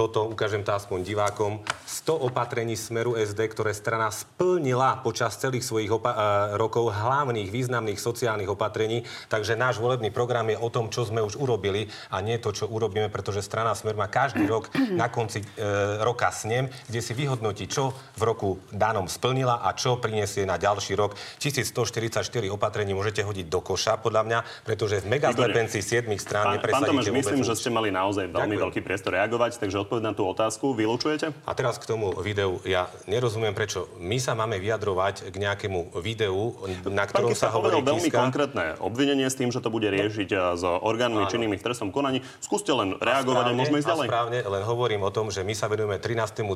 toto, 0.00 0.24
ukážem 0.32 0.64
to 0.64 0.72
aspoň 0.72 1.04
divákom, 1.04 1.60
100 1.84 2.32
opatrení 2.32 2.72
Smeru 2.72 3.20
SD, 3.20 3.52
ktoré 3.52 3.76
strana 3.76 4.08
splnila 4.08 4.96
počas 5.04 5.36
celých 5.36 5.60
svojich 5.60 5.92
opa- 5.92 6.16
e, 6.16 6.56
rokov 6.56 6.88
hlavných 6.88 7.52
významných 7.52 8.00
sociálnych 8.00 8.48
opatrení. 8.48 9.04
Takže 9.28 9.60
náš 9.60 9.76
volebný 9.76 10.08
program 10.08 10.48
je 10.48 10.56
o 10.56 10.72
tom, 10.72 10.88
čo 10.88 11.04
sme 11.04 11.20
už 11.20 11.36
urobili 11.36 11.92
a 12.08 12.24
nie 12.24 12.40
to, 12.40 12.48
čo 12.48 12.64
urobíme, 12.64 13.12
pretože 13.12 13.44
strana 13.44 13.76
Smer 13.76 13.92
má 13.92 14.08
každý 14.08 14.48
rok 14.48 14.72
na 14.88 15.12
konci 15.12 15.44
e, 15.44 16.00
roka 16.00 16.32
snem, 16.32 16.72
kde 16.88 17.00
si 17.04 17.12
vyhodnotí, 17.12 17.68
čo 17.68 17.92
v 18.16 18.22
roku 18.24 18.56
danom 18.72 19.04
splnila 19.04 19.60
a 19.60 19.76
čo 19.76 20.00
prinesie 20.00 20.48
na 20.48 20.56
ďalší 20.56 20.96
rok. 20.96 21.12
1144 21.44 22.24
opatrení 22.48 22.96
môžete 22.96 23.20
hodiť 23.20 23.52
do 23.52 23.60
koša, 23.60 24.00
podľa 24.00 24.22
mňa, 24.24 24.38
pretože 24.64 25.04
v 25.04 25.12
megazlepencii 25.12 25.84
7 25.84 26.08
strán 26.16 26.56
Pán, 26.56 26.64
pán 26.64 26.88
Tomáš, 26.88 27.04
nepresadíte 27.04 27.12
myslím, 27.12 27.42
že 27.44 27.52
ste 27.52 27.68
mali 27.68 27.92
naozaj 27.92 28.32
veľmi 28.32 28.56
Ďakujem. 28.56 28.64
veľký 28.64 28.80
priestor 28.80 29.12
reagovať, 29.20 29.60
takže 29.60 29.89
odpoveď 29.90 30.06
na 30.06 30.14
tú 30.14 30.22
otázku 30.22 30.70
vylúčujete? 30.78 31.34
A 31.42 31.52
teraz 31.58 31.74
k 31.82 31.90
tomu 31.90 32.14
videu. 32.22 32.62
Ja 32.62 32.86
nerozumiem, 33.10 33.50
prečo 33.50 33.90
my 33.98 34.22
sa 34.22 34.38
máme 34.38 34.62
vyjadrovať 34.62 35.34
k 35.34 35.36
nejakému 35.42 35.98
videu, 35.98 36.54
na 36.86 37.10
ktorom 37.10 37.34
Kiska 37.34 37.50
sa 37.50 37.58
hovorí 37.58 37.82
povedal 37.82 37.98
veľmi 37.98 38.06
Kiska. 38.06 38.22
konkrétne 38.22 38.64
obvinenie 38.78 39.26
s 39.26 39.34
tým, 39.34 39.50
že 39.50 39.58
to 39.58 39.66
bude 39.66 39.90
riešiť 39.90 40.30
no. 40.30 40.54
s 40.54 40.62
orgánmi 40.62 41.26
Áno. 41.26 41.30
činnými 41.34 41.58
v 41.58 41.62
trestnom 41.66 41.90
konaní. 41.90 42.22
Skúste 42.38 42.70
len 42.70 42.94
reagovať 43.02 43.34
a, 43.34 43.50
správne, 43.50 43.58
môžeme 43.58 43.78
ísť 43.82 43.90
a 43.90 43.90
ďalej. 43.90 44.06
správne, 44.06 44.38
len 44.46 44.62
hovorím 44.62 45.02
o 45.02 45.10
tom, 45.10 45.26
že 45.34 45.42
my 45.42 45.54
sa 45.58 45.66
venujeme 45.66 45.98
13. 45.98 46.54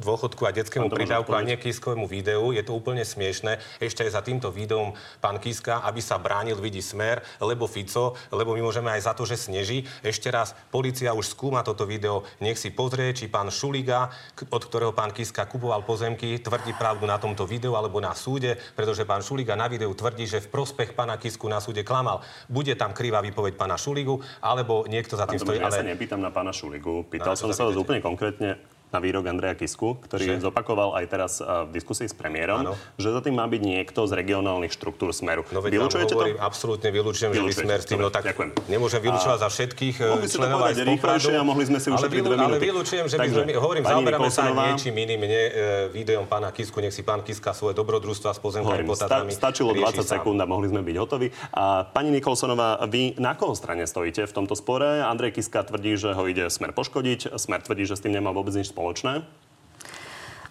dôchodku- 0.00 0.48
a 0.48 0.56
detskému 0.56 0.88
prídavku 0.88 1.36
a 1.36 1.44
nie 1.44 1.60
Kiskovému 1.60 2.08
videu. 2.08 2.56
Je 2.56 2.64
to 2.64 2.72
úplne 2.72 3.04
smiešne. 3.04 3.60
Ešte 3.76 4.08
aj 4.08 4.16
za 4.16 4.22
týmto 4.24 4.48
videom 4.48 4.96
pán 5.20 5.36
Kiska, 5.36 5.84
aby 5.84 6.00
sa 6.00 6.16
bránil, 6.16 6.56
vidí 6.56 6.80
smer, 6.80 7.20
lebo 7.44 7.68
Fico, 7.68 8.16
lebo 8.32 8.56
my 8.56 8.64
môžeme 8.64 8.88
aj 8.88 9.04
za 9.04 9.12
to, 9.12 9.28
že 9.28 9.36
sneží. 9.36 9.84
Ešte 10.00 10.32
raz, 10.32 10.56
policia 10.72 11.12
už 11.12 11.28
skúma 11.28 11.60
toto 11.60 11.84
video. 11.84 12.24
Nech 12.40 12.56
si 12.56 12.69
pozrie, 12.74 13.14
či 13.14 13.30
pán 13.30 13.48
Šuliga, 13.52 14.10
od 14.50 14.62
ktorého 14.66 14.90
pán 14.90 15.14
Kiska 15.14 15.46
kupoval 15.46 15.86
pozemky, 15.86 16.42
tvrdí 16.42 16.74
pravdu 16.74 17.06
na 17.06 17.22
tomto 17.22 17.46
videu 17.46 17.78
alebo 17.78 18.02
na 18.02 18.16
súde, 18.18 18.58
pretože 18.74 19.06
pán 19.06 19.22
Šuliga 19.22 19.54
na 19.54 19.70
videu 19.70 19.94
tvrdí, 19.94 20.26
že 20.26 20.42
v 20.42 20.50
prospech 20.50 20.98
pána 20.98 21.20
Kisku 21.20 21.46
na 21.46 21.62
súde 21.62 21.86
klamal. 21.86 22.24
Bude 22.50 22.74
tam 22.74 22.90
krivá 22.90 23.22
výpoveď 23.22 23.54
pána 23.54 23.78
Šuligu, 23.78 24.18
alebo 24.42 24.88
niekto 24.90 25.14
za 25.14 25.30
Pán 25.30 25.38
tým 25.38 25.40
stojí. 25.46 25.58
Tomáš, 25.62 25.70
ja 25.70 25.78
sa 25.78 25.84
Ale 25.86 25.92
nepýtam 25.94 26.20
na 26.20 26.30
pána 26.34 26.50
Šuligu. 26.50 27.06
Pýtal 27.06 27.34
Na 27.34 27.38
som 27.38 27.52
sa 27.54 27.60
sa 27.60 27.68
vás 27.68 27.76
úplne 27.76 28.00
konkrétne 28.00 28.56
na 28.90 28.98
výrok 28.98 29.24
Andreja 29.24 29.54
Kisku, 29.54 29.96
ktorý 30.00 30.38
Že? 30.38 30.44
zopakoval 30.44 30.94
aj 30.94 31.04
teraz 31.06 31.32
uh, 31.38 31.64
v 31.64 31.72
diskusii 31.72 32.06
s 32.06 32.14
premiérom, 32.14 32.60
Áno. 32.60 32.74
že 32.94 33.08
za 33.08 33.20
tým 33.20 33.34
má 33.34 33.46
byť 33.46 33.60
niekto 33.60 34.02
z 34.04 34.12
regionálnych 34.12 34.70
štruktúr 34.70 35.10
Smeru. 35.10 35.46
No 35.48 35.58
veď 35.58 35.78
Vylúčujete 35.78 36.12
hovorím, 36.12 36.36
to? 36.36 36.42
absolútne 36.42 36.88
vylúčujem, 36.88 37.30
že 37.30 37.40
by 37.40 37.52
smer 37.52 37.78
s 37.78 37.86
tým, 37.86 37.98
no 37.98 38.08
tak 38.08 38.26
ďakujem. 38.26 38.50
nemôžem 38.66 39.00
vylúčovať 39.00 39.38
A 39.38 39.40
za 39.40 39.48
všetkých 39.48 39.96
e, 39.96 40.04
mohli 40.10 40.26
členov 40.26 40.58
aj 40.60 40.74
rýchlejšie 40.76 41.34
a 41.34 41.42
mohli 41.42 41.64
sme 41.64 41.78
si 41.78 41.88
ale, 41.88 41.96
ušetriť 41.96 42.18
vylú- 42.20 42.38
ale 42.40 42.58
vylúčujem, 42.58 43.06
že 43.06 43.14
by 43.14 43.20
Takže, 43.20 43.40
sme, 43.40 43.52
hovorím, 43.56 43.82
zaoberáme 43.84 44.28
sa 44.28 44.40
aj 44.44 44.54
niečím 44.68 44.94
iným, 44.96 45.20
nie 45.22 45.44
e, 45.44 45.52
videom 45.90 46.26
pána 46.26 46.50
Kisku, 46.50 46.78
nech 46.78 46.90
si 46.90 47.00
pán 47.00 47.22
Kiska 47.22 47.50
svoje 47.52 47.72
dobrodružstva 47.72 48.30
s 48.30 48.40
pozemkami 48.40 48.82
sta- 48.90 49.06
tatrami 49.06 49.30
stačilo 49.30 49.70
rieši 49.70 49.96
20 49.96 50.02
sám. 50.02 50.12
sekúnd 50.18 50.36
a 50.36 50.46
mohli 50.46 50.66
sme 50.66 50.82
byť 50.82 50.96
hotoví. 50.96 51.30
A 51.52 51.86
pani 51.86 52.10
Nikolsonová, 52.10 52.82
vy 52.84 53.14
na 53.16 53.32
koho 53.32 53.54
strane 53.54 53.84
stojíte 53.84 54.24
v 54.24 54.32
tomto 54.34 54.52
spore? 54.52 55.00
Andrej 55.00 55.32
Kiska 55.32 55.62
tvrdí, 55.62 55.94
že 55.94 56.10
ho 56.10 56.22
ide 56.24 56.48
smer 56.48 56.70
poškodiť, 56.70 57.36
smer 57.36 57.60
tvrdí, 57.60 57.84
že 57.84 57.94
s 57.94 58.02
tým 58.02 58.12
nemá 58.12 58.30
vôbec 58.30 58.50
nič 58.52 58.70
spoločné. 58.80 59.20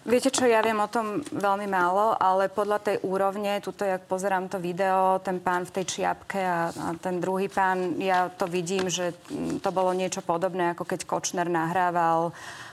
Viete 0.00 0.32
čo, 0.32 0.48
ja 0.48 0.64
viem 0.64 0.80
o 0.80 0.88
tom 0.88 1.20
veľmi 1.28 1.68
málo, 1.68 2.16
ale 2.16 2.48
podľa 2.48 2.78
tej 2.80 2.96
úrovne, 3.04 3.60
tuto, 3.60 3.84
jak 3.84 4.08
pozerám 4.08 4.48
to 4.48 4.56
video, 4.56 5.20
ten 5.20 5.44
pán 5.44 5.68
v 5.68 5.76
tej 5.76 5.84
čiapke 5.84 6.40
a, 6.40 6.72
a 6.72 6.86
ten 6.96 7.20
druhý 7.20 7.52
pán, 7.52 8.00
ja 8.00 8.32
to 8.32 8.48
vidím, 8.48 8.88
že 8.88 9.12
mm, 9.12 9.60
to 9.60 9.68
bolo 9.68 9.92
niečo 9.92 10.24
podobné, 10.24 10.72
ako 10.72 10.88
keď 10.88 11.04
Kočner 11.04 11.52
nahrával 11.52 12.32
uh, 12.32 12.69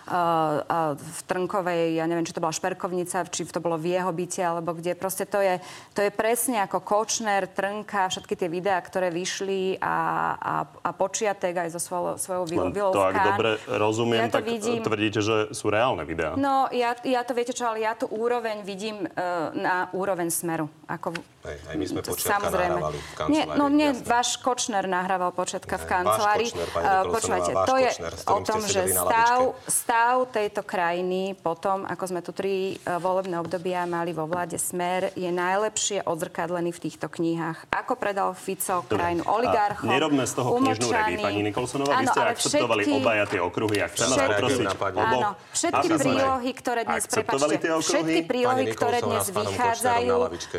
v 0.97 1.19
Trnkovej, 1.27 1.99
ja 1.99 2.07
neviem, 2.07 2.23
či 2.23 2.31
to 2.31 2.39
bola 2.39 2.55
Šperkovnica, 2.55 3.27
či 3.27 3.43
to 3.47 3.59
bolo 3.59 3.75
v 3.75 3.99
jeho 3.99 4.11
byte, 4.15 4.39
alebo 4.39 4.71
kde. 4.73 4.95
Proste 4.95 5.27
to 5.27 5.43
je, 5.43 5.59
to 5.91 6.01
je 6.01 6.11
presne 6.11 6.63
ako 6.63 6.79
Kočner, 6.81 7.51
Trnka, 7.51 8.07
všetky 8.07 8.33
tie 8.39 8.47
videá, 8.47 8.79
ktoré 8.79 9.11
vyšli 9.11 9.77
a, 9.83 9.95
a, 10.39 10.53
a 10.63 10.89
počiatek 10.95 11.67
aj 11.67 11.69
so 11.75 11.81
svojou, 11.83 12.15
svojou 12.15 12.43
Vilou 12.47 12.71
to, 12.95 13.03
ak 13.03 13.15
dobre 13.35 13.49
rozumiem, 13.67 14.27
Ja 14.27 14.31
tak 14.31 14.47
vidím. 14.47 14.81
tvrdíte, 14.81 15.19
že 15.19 15.51
sú 15.51 15.67
reálne 15.67 16.07
videá. 16.07 16.33
No, 16.39 16.71
ja, 16.71 16.95
ja 17.03 17.21
to, 17.27 17.35
viete 17.35 17.51
čo, 17.51 17.67
ale 17.67 17.83
ja 17.83 17.93
tú 17.93 18.07
úroveň 18.07 18.63
vidím 18.63 19.03
uh, 19.03 19.51
na 19.51 19.91
úroveň 19.91 20.31
smeru. 20.31 20.71
Ako, 20.87 21.11
Hej, 21.47 21.57
aj 21.63 21.75
my 21.75 21.85
sme 21.87 21.99
počiatka 22.01 22.37
nahrávali 22.43 22.97
v 22.97 23.09
kancelárii. 23.09 23.31
Nie, 23.31 23.43
no 23.55 23.65
nie, 23.69 23.89
jasné. 23.89 24.03
váš 24.03 24.29
Kočner 24.37 24.83
nahrával 24.85 25.31
počiatka 25.31 25.75
v 25.75 25.79
Váš 25.79 25.89
kancelárii. 25.89 26.49
Kočner, 26.49 26.67
pani 26.67 26.83
Eh, 26.83 26.91
Nikolsonová, 26.91 27.15
Počúvajte, 27.15 27.51
váš 27.53 27.63
to 27.63 27.75
je 27.77 27.89
Kočner, 27.89 28.13
o 28.27 28.37
tom, 28.41 28.59
že 28.61 28.81
stav, 28.89 29.39
stav 29.63 30.15
tejto 30.29 30.61
krajiny 30.61 31.21
potom, 31.37 31.77
ako 31.83 32.03
sme 32.05 32.19
tu 32.19 32.31
tri 32.31 32.55
uh, 32.75 32.99
volebné 32.99 33.39
obdobia 33.39 33.87
mali 33.87 34.11
vo 34.11 34.27
vláde 34.27 34.59
Smer, 34.59 35.15
je 35.15 35.29
najlepšie 35.29 36.03
odzrkadlený 36.03 36.69
v 36.69 36.79
týchto 36.83 37.07
knihách. 37.07 37.71
Ako 37.71 37.95
predal 37.95 38.35
Fico 38.35 38.83
krajinu 38.83 39.23
oligarchom, 39.23 39.87
nerobme 39.87 40.27
z 40.27 40.33
toho 40.35 40.49
knižnú 40.53 40.87
reví, 40.89 41.15
umlčaný. 41.15 41.23
pani 41.23 41.41
Nikolsonová. 41.45 41.93
Vy 41.95 42.05
ste 42.05 42.19
ale 42.19 42.29
akceptovali 42.35 42.81
všetky- 42.83 42.99
obaja 42.99 43.23
tie 43.25 43.39
okruhy. 43.39 43.77
Ak 43.79 43.91
chcem 43.95 44.07
vás 44.09 44.19
poprosiť 44.19 44.67
Áno, 44.97 45.29
všetky 45.53 45.87
prílohy, 45.95 46.51
ktoré 46.51 46.81
dnes, 46.83 47.03
okruhy. 47.07 47.55
všetky 47.79 48.19
prílohy, 48.25 48.63
ktoré 48.73 48.97
dnes 48.99 49.25
vychádzajú, 49.31 50.15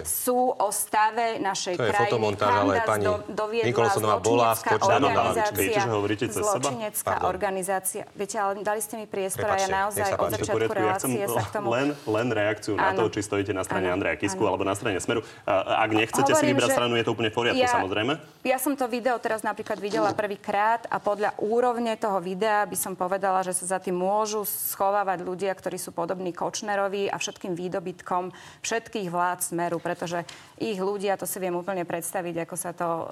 sú 0.07 0.38
o 0.57 0.68
stave 0.78 1.42
našej 1.42 1.74
To 1.74 1.82
je 1.82 1.90
krajiny. 1.90 2.06
fotomontáž, 2.06 2.52
ale 2.54 2.72
Kam 2.78 2.78
nás 2.78 2.86
pani 2.86 3.04
Nikolsonová 3.66 4.16
bola 4.18 4.54
na 4.54 4.54
lavičke. 4.54 4.70
organizácia- 4.94 5.56
Viete, 5.58 5.80
že 5.80 5.90
hovoríte 5.90 6.24
cez 6.24 6.38
seba? 6.38 6.62
Zločinecká 6.62 7.10
Pardon. 7.10 7.28
organizácia. 7.28 8.02
Viete, 8.14 8.36
ale 8.38 8.52
dali 8.62 8.78
ste 8.78 8.94
mi 8.94 9.06
priestor 9.06 9.44
a 9.44 9.58
ja 9.58 9.66
naozaj 9.66 10.10
od 10.14 10.28
v 10.28 10.32
začiatku 10.32 10.54
poriadku, 10.54 10.78
ja 10.78 10.94
chcem 10.94 11.10
relácie 11.10 11.26
sa 11.26 11.42
k 11.42 11.50
tomu... 11.50 11.66
len, 11.74 11.88
len 12.06 12.26
reakciu 12.30 12.72
na 12.72 12.94
Áno. 12.94 12.98
to, 13.00 13.04
či 13.10 13.20
stojíte 13.20 13.50
na 13.50 13.66
strane 13.66 13.90
Áno, 13.90 13.98
Andreja 13.98 14.14
Kisku 14.14 14.38
áno. 14.38 14.48
alebo 14.54 14.62
na 14.62 14.74
strane 14.78 15.02
Smeru. 15.02 15.20
A, 15.42 15.82
ak 15.82 15.90
nechcete 15.90 16.30
si 16.30 16.32
Hovorím, 16.32 16.54
vybrať 16.54 16.70
že 16.70 16.74
stranu, 16.78 16.92
je 16.94 17.04
to 17.04 17.10
úplne 17.10 17.30
v 17.30 17.34
poriadku, 17.34 17.58
ja, 17.58 17.74
samozrejme. 17.74 18.12
Ja 18.46 18.58
som 18.62 18.72
to 18.72 18.86
video 18.86 19.18
teraz 19.18 19.42
napríklad 19.42 19.82
videla 19.82 20.14
prvýkrát 20.14 20.86
a 20.86 21.02
podľa 21.02 21.34
úrovne 21.42 21.98
toho 21.98 22.22
videa 22.22 22.62
by 22.62 22.76
som 22.78 22.94
povedala, 22.94 23.42
že 23.42 23.50
sa 23.52 23.76
za 23.76 23.78
tým 23.82 23.98
môžu 23.98 24.46
schovávať 24.46 25.26
ľudia, 25.26 25.50
ktorí 25.50 25.74
sú 25.74 25.90
podobní 25.90 26.30
Kočnerovi 26.30 27.08
a 27.08 27.16
všetkým 27.18 27.56
výdobytkom 27.56 28.30
všetkých 28.60 29.08
vlád 29.08 29.40
Smeru, 29.40 29.80
pretože 29.80 30.22
ich 30.59 30.79
ľudia, 30.79 31.14
to 31.14 31.25
si 31.25 31.38
viem 31.38 31.55
úplne 31.55 31.87
predstaviť, 31.87 32.44
ako 32.44 32.57
sa 32.59 32.71
to 32.75 32.85
uh, 32.87 33.07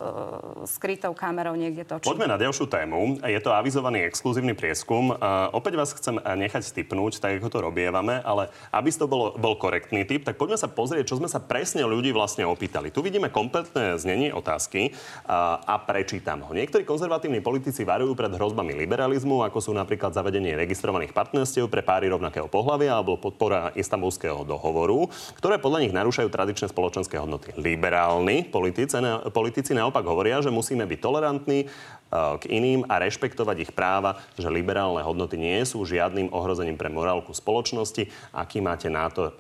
skrytou 0.67 1.15
kamerou 1.15 1.55
niekde 1.55 1.87
točí. 1.87 2.07
Poďme 2.07 2.27
na 2.27 2.39
ďalšiu 2.39 2.67
tému. 2.67 3.23
Je 3.23 3.41
to 3.41 3.55
avizovaný 3.55 4.05
exkluzívny 4.07 4.53
prieskum. 4.59 5.15
A 5.17 5.49
opäť 5.55 5.79
vás 5.79 5.95
chcem 5.95 6.19
nechať 6.19 6.63
stipnúť, 6.67 7.23
tak 7.23 7.39
ako 7.39 7.49
to 7.49 7.59
robievame, 7.63 8.19
ale 8.23 8.51
aby 8.75 8.91
to 8.91 9.07
bolo, 9.07 9.37
bol 9.37 9.55
korektný 9.61 10.09
typ, 10.09 10.25
tak 10.25 10.41
poďme 10.41 10.59
sa 10.59 10.67
pozrieť, 10.67 11.13
čo 11.13 11.19
sme 11.21 11.29
sa 11.29 11.39
presne 11.39 11.85
ľudí 11.85 12.11
vlastne 12.11 12.49
opýtali. 12.49 12.89
Tu 12.91 13.05
vidíme 13.05 13.29
kompletné 13.29 14.01
znenie 14.01 14.33
otázky 14.33 14.97
a, 15.29 15.61
a 15.61 15.75
prečítam 15.79 16.43
ho. 16.43 16.51
Niektorí 16.57 16.89
konzervatívni 16.89 17.45
politici 17.45 17.85
varujú 17.85 18.17
pred 18.17 18.33
hrozbami 18.33 18.73
liberalizmu, 18.73 19.45
ako 19.45 19.61
sú 19.61 19.71
napríklad 19.77 20.17
zavedenie 20.17 20.57
registrovaných 20.57 21.13
partnerstiev 21.13 21.69
pre 21.69 21.85
páry 21.85 22.09
rovnakého 22.09 22.49
pohľavia 22.49 22.97
alebo 22.97 23.21
podpora 23.21 23.77
istambulského 23.77 24.49
dohovoru, 24.49 25.13
ktoré 25.37 25.61
podľa 25.61 25.85
nich 25.85 25.93
narúšajú 25.93 26.33
tradičné 26.33 26.73
spoločenské 26.73 27.21
hodnoty. 27.21 27.36
Liberálni 27.59 28.47
politici, 28.49 28.97
politici 29.31 29.73
naopak 29.73 30.05
hovoria, 30.05 30.41
že 30.41 30.55
musíme 30.55 30.85
byť 30.85 30.99
tolerantní 31.01 31.59
eh, 31.65 31.71
k 32.13 32.45
iným 32.49 32.89
a 32.89 33.01
rešpektovať 33.03 33.57
ich 33.69 33.73
práva, 33.73 34.21
že 34.37 34.53
liberálne 34.53 35.01
hodnoty 35.05 35.37
nie 35.37 35.61
sú 35.69 35.85
žiadnym 35.85 36.33
ohrozením 36.33 36.81
pre 36.81 36.89
morálku 36.89 37.35
spoločnosti. 37.37 38.09
Aký 38.33 38.65
máte 38.65 38.89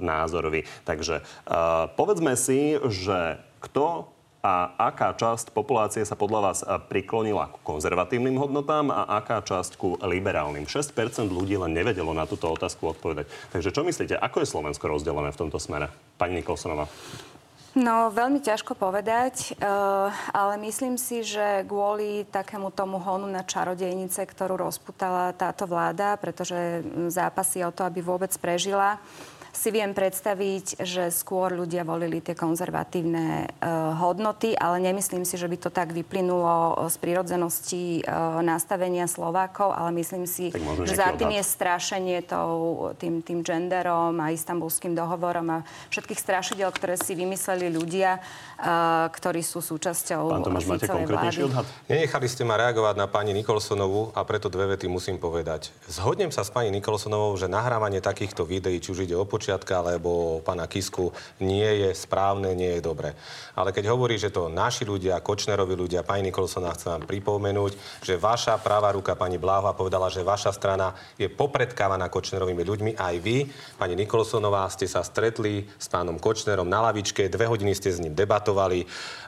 názor 0.00 0.44
vy? 0.52 0.68
Takže 0.84 1.22
uh, 1.22 1.88
povedzme 1.94 2.34
si, 2.38 2.76
že 2.90 3.40
kto 3.62 4.16
a 4.46 4.78
aká 4.78 5.10
časť 5.10 5.50
populácie 5.50 6.06
sa 6.06 6.14
podľa 6.14 6.40
vás 6.40 6.58
eh, 6.62 6.78
priklonila 6.78 7.50
ku 7.50 7.58
konzervatívnym 7.66 8.38
hodnotám 8.38 8.94
a 8.94 9.18
aká 9.18 9.42
časť 9.42 9.74
ku 9.74 9.98
liberálnym? 9.98 10.70
6% 10.70 10.94
ľudí 11.26 11.58
len 11.58 11.74
nevedelo 11.74 12.14
na 12.14 12.30
túto 12.30 12.46
otázku 12.46 12.94
odpovedať. 12.94 13.26
Takže 13.50 13.74
čo 13.74 13.82
myslíte, 13.82 14.14
ako 14.14 14.46
je 14.46 14.52
Slovensko 14.54 14.86
rozdelené 14.86 15.34
v 15.34 15.40
tomto 15.46 15.58
smere? 15.58 15.90
Pani 16.14 16.38
Nikolsonová. 16.38 16.86
No, 17.76 18.08
veľmi 18.08 18.40
ťažko 18.40 18.72
povedať, 18.72 19.52
eh, 19.52 20.08
ale 20.32 20.54
myslím 20.64 20.96
si, 20.96 21.20
že 21.20 21.60
kvôli 21.68 22.24
takému 22.24 22.72
tomu 22.72 22.96
honu 22.96 23.28
na 23.28 23.44
čarodejnice, 23.44 24.24
ktorú 24.24 24.56
rozputala 24.56 25.36
táto 25.36 25.68
vláda, 25.68 26.16
pretože 26.16 26.80
zápasy 27.12 27.60
o 27.68 27.70
to, 27.76 27.84
aby 27.84 28.00
vôbec 28.00 28.32
prežila, 28.40 28.96
si 29.56 29.72
viem 29.72 29.96
predstaviť, 29.96 30.84
že 30.84 31.08
skôr 31.08 31.56
ľudia 31.56 31.82
volili 31.88 32.20
tie 32.20 32.36
konzervatívne 32.36 33.48
uh, 33.48 33.96
hodnoty, 33.96 34.52
ale 34.52 34.84
nemyslím 34.84 35.24
si, 35.24 35.40
že 35.40 35.48
by 35.48 35.56
to 35.56 35.70
tak 35.72 35.96
vyplynulo 35.96 36.76
z 36.92 36.96
prírodzenosti 37.00 38.04
uh, 38.04 38.44
nastavenia 38.44 39.08
Slovákov, 39.08 39.72
ale 39.72 39.96
myslím 39.96 40.28
si, 40.28 40.52
že 40.84 40.94
za 40.94 41.16
tým 41.16 41.32
je 41.32 41.42
strašenie 41.42 42.20
tou, 42.28 42.92
tým, 43.00 43.24
tým 43.24 43.40
genderom 43.40 44.20
a 44.20 44.28
istambulským 44.28 44.92
dohovorom 44.92 45.48
a 45.48 45.58
všetkých 45.88 46.20
strašidel, 46.20 46.68
ktoré 46.68 47.00
si 47.00 47.16
vymysleli 47.16 47.72
ľudia, 47.72 48.20
ktorí 49.08 49.40
sú 49.40 49.64
súčasťou 49.64 50.22
Pán 50.32 50.44
Tomáš, 50.44 50.68
máte 50.68 50.88
konkrétnejší 50.88 51.48
odhad? 51.48 51.64
Nenechali 51.88 52.26
ste 52.28 52.44
ma 52.44 52.60
reagovať 52.60 52.94
na 52.98 53.06
pani 53.08 53.32
Nikolsonovú 53.32 54.12
a 54.12 54.20
preto 54.28 54.52
dve 54.52 54.76
vety 54.76 54.88
musím 54.90 55.16
povedať. 55.16 55.72
Zhodnem 55.88 56.28
sa 56.28 56.44
s 56.44 56.52
pani 56.52 56.68
Nikolsonovou, 56.68 57.36
že 57.40 57.48
nahrávanie 57.48 58.04
takýchto 58.04 58.44
videí, 58.44 58.80
či 58.80 58.92
už 58.92 59.08
ide 59.08 59.16
o 59.16 59.24
počiatka 59.46 59.78
alebo 59.78 60.42
pána 60.42 60.66
Kisku, 60.66 61.14
nie 61.38 61.86
je 61.86 61.94
správne, 61.94 62.50
nie 62.58 62.74
je 62.74 62.82
dobré. 62.82 63.14
Ale 63.54 63.70
keď 63.70 63.94
hovorí, 63.94 64.18
že 64.18 64.34
to 64.34 64.50
naši 64.50 64.82
ľudia, 64.82 65.22
Kočnerovi 65.22 65.78
ľudia, 65.78 66.02
pani 66.02 66.34
Nikolsonová, 66.34 66.74
chcem 66.74 66.98
vám 66.98 67.06
pripomenúť, 67.06 68.02
že 68.02 68.18
vaša 68.18 68.58
práva 68.58 68.90
ruka, 68.90 69.14
pani 69.14 69.38
Bláva, 69.38 69.70
povedala, 69.78 70.10
že 70.10 70.26
vaša 70.26 70.50
strana 70.50 70.98
je 71.14 71.30
popredkávaná 71.30 72.10
Kočnerovými 72.10 72.66
ľuďmi. 72.66 72.90
Aj 72.98 73.14
vy, 73.22 73.46
pani 73.78 73.94
Nikolsonová, 73.94 74.66
ste 74.66 74.90
sa 74.90 75.06
stretli 75.06 75.62
s 75.78 75.86
pánom 75.86 76.18
Kočnerom 76.18 76.66
na 76.66 76.82
lavičke, 76.90 77.30
dve 77.30 77.46
hodiny 77.46 77.70
ste 77.78 77.94
s 77.94 78.02
ním 78.02 78.18
debatovali 78.18 78.82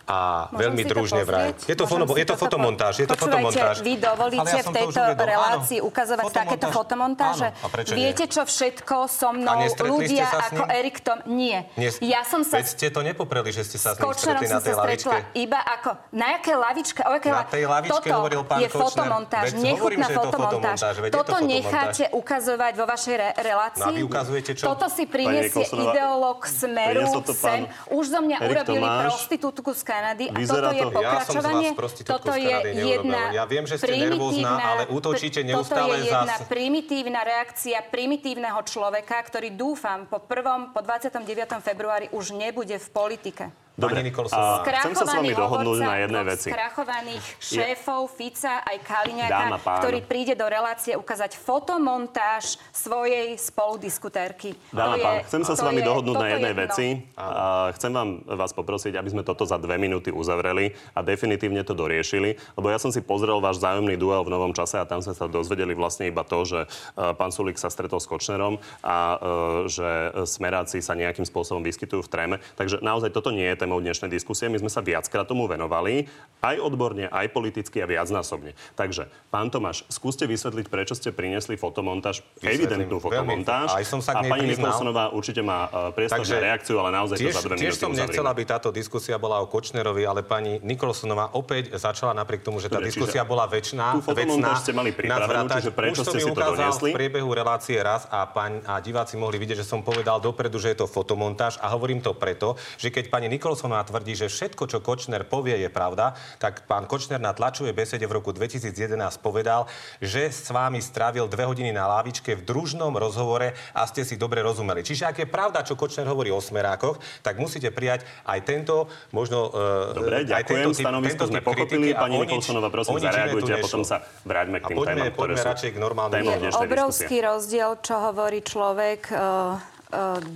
a 0.08 0.48
Môžem 0.48 0.72
veľmi 0.72 0.82
družne 0.88 1.22
vraj. 1.28 1.52
Je 1.68 1.76
to, 1.76 1.84
fono, 1.84 2.08
je 2.08 2.24
to 2.24 2.40
fotomontáž, 2.40 3.04
je 3.04 3.06
to 3.06 3.12
Počúvajte, 3.12 3.52
fotomontáž. 3.52 3.76
vy 3.84 3.94
dovolíte 4.00 4.40
Ale 4.40 4.50
ja 4.56 4.64
v 4.64 4.72
tejto 4.72 5.00
relácii 5.20 5.78
ukazovať 5.84 6.24
takéto 6.32 6.66
fotomontáže? 6.72 7.52
Áno. 7.52 7.64
A 7.64 7.66
prečo 7.68 7.92
nie? 7.92 8.08
Viete, 8.08 8.24
čo 8.24 8.48
všetko 8.48 9.04
so 9.04 9.36
mnou 9.36 9.60
nestretli 9.60 10.07
ľudia 10.10 10.16
ste 10.18 10.24
sa 10.26 10.38
s 10.38 10.48
ako 10.48 10.62
ním? 10.62 10.74
Erik 10.74 10.96
Tom... 10.98 11.18
Nie. 11.28 11.58
Nie, 11.74 11.90
Ja 12.00 12.22
som 12.22 12.40
sa 12.40 12.56
Veď 12.56 12.66
ste 12.68 12.86
to 12.88 13.00
nepopreli, 13.00 13.48
že 13.48 13.62
ste 13.62 13.76
sa 13.76 13.92
s 13.92 13.96
ním 13.96 14.10
stretli 14.10 14.46
na 14.46 14.58
tej 14.58 14.74
lavičke. 14.74 15.16
iba 15.34 15.60
ako... 15.60 15.90
Na 16.10 16.26
jakej 16.34 16.56
lavičke? 16.56 17.00
O 17.02 17.12
jakej 17.12 17.30
Na 17.30 17.44
tej 17.44 17.64
lavičke 17.64 17.94
Toto 18.02 18.16
hovoril 18.16 18.42
pán 18.42 18.58
je 18.58 18.68
Kočner. 18.68 18.82
fotomontáž, 18.82 19.44
Veď 19.44 19.54
hovorím, 19.74 19.98
nechutná 20.00 20.06
to 20.08 20.20
fotomontáž. 20.22 20.78
to 20.78 20.88
Toto 20.88 21.32
fotomontáž. 21.34 21.48
necháte 21.50 22.04
ukazovať 22.10 22.72
vo 22.74 22.84
vašej 22.84 23.14
re- 23.14 23.34
relácii. 23.38 23.80
No 23.80 23.86
a 23.86 23.92
vy 23.92 24.02
ukazujete 24.02 24.50
čo? 24.52 24.64
Toto 24.66 24.86
si 24.88 25.04
prinesie 25.04 25.48
Nikolsonová, 25.50 25.92
ideológ 25.92 26.38
Smeru 26.44 27.02
to 27.20 27.32
sem. 27.32 27.60
Už 27.90 28.04
zo 28.08 28.20
mňa 28.20 28.36
urobili 28.42 28.86
prostitútku 29.04 29.70
z 29.70 29.82
Kanady 29.82 30.24
a 30.26 30.36
toto 30.38 30.70
je 30.70 30.82
to- 30.82 30.90
pokračovanie. 30.90 31.68
Toto 32.04 32.32
je 32.34 32.56
jedna 32.74 33.20
Ja 33.30 33.44
viem, 33.44 33.64
že 33.64 33.76
ste 33.76 33.92
nervózna, 33.92 34.50
ale 34.56 34.82
útočíte 34.88 35.40
Toto 35.40 35.50
neustále 35.50 35.94
je 35.98 36.08
jedna 36.08 36.34
primitívna 36.46 37.20
reakcia 37.22 37.78
primitívneho 37.84 38.60
človeka, 38.62 39.18
ktorý 39.20 39.52
dúfam 39.88 40.04
po 40.04 40.20
prvom, 40.20 40.68
po 40.76 40.84
29. 40.84 41.24
februári 41.64 42.12
už 42.12 42.36
nebude 42.36 42.76
v 42.76 42.88
politike. 42.92 43.48
Dobre, 43.78 44.02
a 44.10 44.66
chcem 44.82 44.90
sa 44.98 45.06
s 45.06 45.14
vami 45.14 45.30
dohodnúť 45.30 45.78
na 45.78 46.02
jednej 46.02 46.24
veci. 46.26 46.50
skrachovaných 46.50 47.22
šéfov 47.38 48.10
Fica 48.10 48.58
aj 48.66 48.76
Kaliňaka, 48.82 49.54
ktorý 49.78 50.02
príde 50.02 50.34
do 50.34 50.50
relácie 50.50 50.98
ukázať 50.98 51.38
fotomontáž 51.38 52.58
svojej 52.74 53.38
spoludiskutérky. 53.38 54.58
Dáma, 54.74 54.82
To 54.82 54.98
je- 54.98 55.04
pán, 55.06 55.16
chcem 55.30 55.42
sa 55.46 55.54
s 55.54 55.62
vami 55.62 55.78
je- 55.78 55.86
dohodnúť 55.86 56.16
na 56.18 56.26
je 56.26 56.32
jednej 56.34 56.54
dno. 56.58 56.62
veci. 56.66 56.86
A 57.14 57.70
chcem 57.78 57.94
vám 57.94 58.08
vás 58.26 58.50
poprosiť, 58.50 58.98
aby 58.98 59.08
sme 59.14 59.22
toto 59.22 59.46
za 59.46 59.54
dve 59.62 59.78
minúty 59.78 60.10
uzavreli 60.10 60.74
a 60.98 61.06
definitívne 61.06 61.62
to 61.62 61.70
doriešili. 61.70 62.34
Lebo 62.58 62.74
ja 62.74 62.82
som 62.82 62.90
si 62.90 62.98
pozrel 62.98 63.38
váš 63.38 63.62
zájomný 63.62 63.94
duel 63.94 64.26
v 64.26 64.34
novom 64.34 64.50
čase 64.58 64.82
a 64.82 64.90
tam 64.90 65.06
sme 65.06 65.14
sa 65.14 65.30
dozvedeli 65.30 65.78
vlastne 65.78 66.10
iba 66.10 66.26
to, 66.26 66.42
že 66.42 66.66
e, 66.66 67.14
pán 67.14 67.30
Sulík 67.30 67.62
sa 67.62 67.70
stretol 67.70 68.02
s 68.02 68.10
Kočnerom 68.10 68.58
a 68.82 68.96
e, 69.14 69.70
že 69.70 69.88
smeráci 70.26 70.82
sa 70.82 70.98
nejakým 70.98 71.22
spôsobom 71.22 71.62
vyskytujú 71.62 72.02
v 72.02 72.10
tréme. 72.10 72.36
Takže 72.58 72.82
naozaj 72.82 73.14
toto 73.14 73.30
nie 73.30 73.46
je 73.46 73.56
témou 73.68 73.84
dnešnej 73.84 74.08
diskusie. 74.08 74.48
My 74.48 74.56
sme 74.56 74.72
sa 74.72 74.80
viackrát 74.80 75.28
tomu 75.28 75.44
venovali, 75.44 76.08
aj 76.40 76.56
odborne, 76.56 77.12
aj 77.12 77.28
politicky 77.28 77.84
a 77.84 77.86
viacnásobne. 77.90 78.56
Takže, 78.80 79.12
pán 79.28 79.52
Tomáš, 79.52 79.84
skúste 79.92 80.24
vysvetliť, 80.24 80.72
prečo 80.72 80.96
ste 80.96 81.12
priniesli 81.12 81.60
fotomontáž, 81.60 82.24
Vysvetlím. 82.40 82.88
evidentnú 82.88 82.96
fotomontáž. 82.96 83.76
aj 83.76 83.84
som 83.84 84.00
sa 84.00 84.16
a 84.16 84.24
pani. 84.24 84.48
Nikolsonová 84.48 85.12
určite 85.12 85.44
má 85.44 85.68
uh, 85.68 85.92
priestor 85.92 86.24
na 86.24 86.40
reakciu, 86.40 86.80
ale 86.80 86.96
naozaj 86.96 87.20
tiež, 87.20 87.28
to 87.28 87.36
za 87.36 87.42
dve 87.44 87.54
tiež 87.60 87.76
minúty 87.76 87.84
som 87.84 87.92
nechcel, 87.92 88.24
aby 88.24 88.42
táto 88.48 88.72
diskusia 88.72 89.20
bola 89.20 89.44
o 89.44 89.46
Kočnerovi, 89.52 90.08
ale 90.08 90.24
pani 90.24 90.56
Nikolsonová 90.64 91.36
opäť 91.36 91.76
začala 91.76 92.16
napriek 92.16 92.40
tomu, 92.40 92.64
že 92.64 92.72
tá 92.72 92.80
Dobre, 92.80 92.88
diskusia 92.88 93.28
bola 93.28 93.44
väčšiná, 93.44 94.00
tú 94.00 94.08
fotomontáž 94.08 94.64
ste 94.64 94.72
mali 94.72 94.96
pripravenú, 94.96 95.52
čiže 95.60 95.76
prečo 95.76 96.08
ste 96.08 96.24
si 96.24 96.32
to 96.32 96.40
doniesli? 96.40 96.88
v 96.88 96.96
priebehu 96.96 97.28
relácie 97.36 97.76
raz 97.76 98.08
a, 98.08 98.24
pán, 98.24 98.64
a 98.64 98.80
diváci 98.80 99.20
mohli 99.20 99.36
vidieť, 99.36 99.60
že 99.60 99.66
som 99.68 99.84
povedal 99.84 100.24
dopredu, 100.24 100.56
že 100.56 100.72
je 100.72 100.80
to 100.80 100.86
fotomontáž 100.88 101.60
a 101.60 101.68
hovorím 101.68 102.00
to 102.00 102.16
preto, 102.16 102.54
že 102.78 102.94
keď 102.94 103.10
pani 103.10 103.26
Nikolsonová 103.26 103.57
tvrdí, 103.60 104.14
že 104.14 104.26
všetko, 104.26 104.64
čo 104.64 104.78
Kočner 104.78 105.22
povie, 105.22 105.56
je 105.56 105.68
pravda, 105.68 106.12
tak 106.36 106.62
pán 106.64 106.84
Kočner 106.84 107.18
na 107.18 107.30
tlačovej 107.30 107.72
besede 107.72 108.04
v 108.04 108.14
roku 108.14 108.30
2011 108.30 108.72
povedal, 109.18 109.66
že 109.98 110.28
s 110.28 110.48
vámi 110.48 110.78
strávil 110.78 111.26
dve 111.26 111.44
hodiny 111.44 111.70
na 111.70 111.88
lávičke 111.88 112.34
v 112.34 112.42
družnom 112.42 112.92
rozhovore 112.92 113.50
a 113.72 113.82
ste 113.84 114.02
si 114.02 114.14
dobre 114.14 114.40
rozumeli. 114.40 114.82
Čiže 114.82 115.04
ak 115.04 115.16
je 115.18 115.26
pravda, 115.26 115.62
čo 115.62 115.74
Kočner 115.74 116.04
hovorí 116.04 116.28
o 116.28 116.38
smerákoch, 116.38 116.98
tak 117.20 117.36
musíte 117.36 117.70
prijať 117.70 118.04
aj 118.24 118.38
tento, 118.42 118.86
možno... 119.10 119.48
e, 119.48 119.96
Dobre, 119.96 120.14
aj 120.18 120.26
ďakujem. 120.28 120.46
tento 120.46 120.70
typ- 120.70 120.84
Stanovisko 120.84 121.16
tento 121.18 121.26
sme 121.26 121.40
pochopili. 121.40 121.86
Pani 121.90 122.16
Nikolsonová, 122.20 122.68
prosím, 122.68 123.00
zareagujte 123.00 123.52
a 123.52 123.58
potom 123.58 123.82
sa 123.82 123.96
vráťme 124.22 124.60
k 124.60 124.64
A 124.64 124.68
tým 124.68 124.76
poďme- 124.76 124.92
témam, 124.92 125.08
ktoré 125.08 125.16
poďme 125.16 125.38
sú 125.38 125.48
radšej 125.48 125.70
k 125.70 125.76
dnešnej 125.78 126.60
Obrovský 126.60 127.02
diskusie. 127.08 127.24
rozdiel, 127.24 127.70
čo 127.80 127.94
hovorí 127.98 128.40
človek, 128.40 129.00
e, 129.08 129.77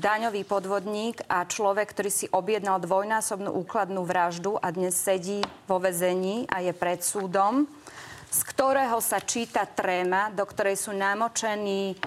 daňový 0.01 0.49
podvodník 0.49 1.21
a 1.29 1.45
človek, 1.45 1.93
ktorý 1.93 2.11
si 2.11 2.27
objednal 2.33 2.81
dvojnásobnú 2.81 3.53
úkladnú 3.53 4.01
vraždu 4.09 4.57
a 4.57 4.73
dnes 4.73 4.97
sedí 4.97 5.45
vo 5.69 5.77
väzení 5.77 6.49
a 6.49 6.65
je 6.65 6.73
pred 6.73 7.05
súdom, 7.05 7.69
z 8.33 8.41
ktorého 8.49 8.97
sa 9.05 9.21
číta 9.21 9.69
tréma, 9.69 10.33
do 10.33 10.49
ktorej 10.49 10.81
sú 10.81 10.97
namočení 10.97 12.01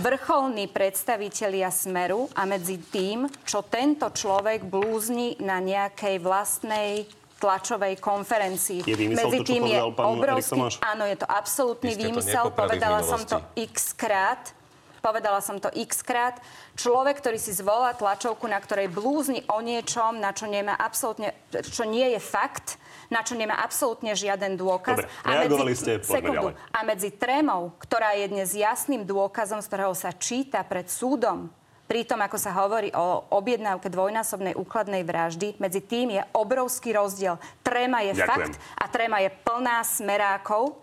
vrcholní 0.00 0.66
predstavitelia 0.72 1.68
Smeru 1.68 2.26
a 2.32 2.48
medzi 2.48 2.80
tým, 2.80 3.28
čo 3.44 3.62
tento 3.62 4.08
človek 4.10 4.64
blúzni 4.64 5.36
na 5.44 5.60
nejakej 5.60 6.18
vlastnej 6.18 7.04
tlačovej 7.38 8.00
konferencii. 8.00 8.88
Je 8.88 8.96
výmysel 8.96 9.28
medzi 9.28 9.38
to, 9.38 9.44
čo 9.44 9.52
tým 9.52 9.64
je 9.68 9.80
obrovský... 9.84 10.60
Áno, 10.80 11.04
je 11.04 11.16
to 11.20 11.28
absolútny 11.28 11.92
Vy 11.92 12.08
ste 12.24 12.40
to 12.40 12.50
Povedala 12.56 13.04
som 13.04 13.20
to 13.28 13.36
x 13.52 13.92
krát. 13.92 14.63
Povedala 15.04 15.44
som 15.44 15.60
to 15.60 15.68
x 15.76 16.00
krát. 16.00 16.40
Človek, 16.80 17.20
ktorý 17.20 17.36
si 17.36 17.52
zvolá 17.52 17.92
tlačovku, 17.92 18.48
na 18.48 18.56
ktorej 18.56 18.88
blúzni 18.88 19.44
o 19.52 19.60
niečom, 19.60 20.16
na 20.16 20.32
čo 20.32 20.48
nemá 20.48 20.72
absolútne, 20.80 21.36
čo 21.52 21.84
nie 21.84 22.16
je 22.16 22.20
fakt, 22.24 22.80
na 23.12 23.20
čo 23.20 23.36
nemá 23.36 23.60
absolútne 23.60 24.16
žiaden 24.16 24.56
dôkaz. 24.56 25.04
Dobre, 25.04 25.12
reagovali 25.28 25.72
ste, 25.76 26.00
poďme 26.00 26.08
sekundu, 26.08 26.48
ďalej. 26.48 26.72
a 26.72 26.78
medzi 26.88 27.10
trémou, 27.12 27.76
ktorá 27.84 28.16
je 28.16 28.32
dnes 28.32 28.48
jasným 28.56 29.04
dôkazom, 29.04 29.60
z 29.60 29.68
ktorého 29.68 29.92
sa 29.92 30.08
číta 30.16 30.64
pred 30.64 30.88
súdom, 30.88 31.52
Pritom, 31.84 32.16
ako 32.16 32.40
sa 32.40 32.56
hovorí 32.64 32.88
o 32.96 33.28
objednávke 33.36 33.92
dvojnásobnej 33.92 34.56
úkladnej 34.56 35.04
vraždy, 35.04 35.60
medzi 35.60 35.84
tým 35.84 36.16
je 36.16 36.22
obrovský 36.32 36.96
rozdiel. 36.96 37.36
Tréma 37.60 38.00
je 38.08 38.16
Ďakujem. 38.16 38.24
fakt 38.24 38.54
a 38.56 38.84
tréma 38.88 39.20
je 39.20 39.28
plná 39.44 39.84
smerákov 39.84 40.80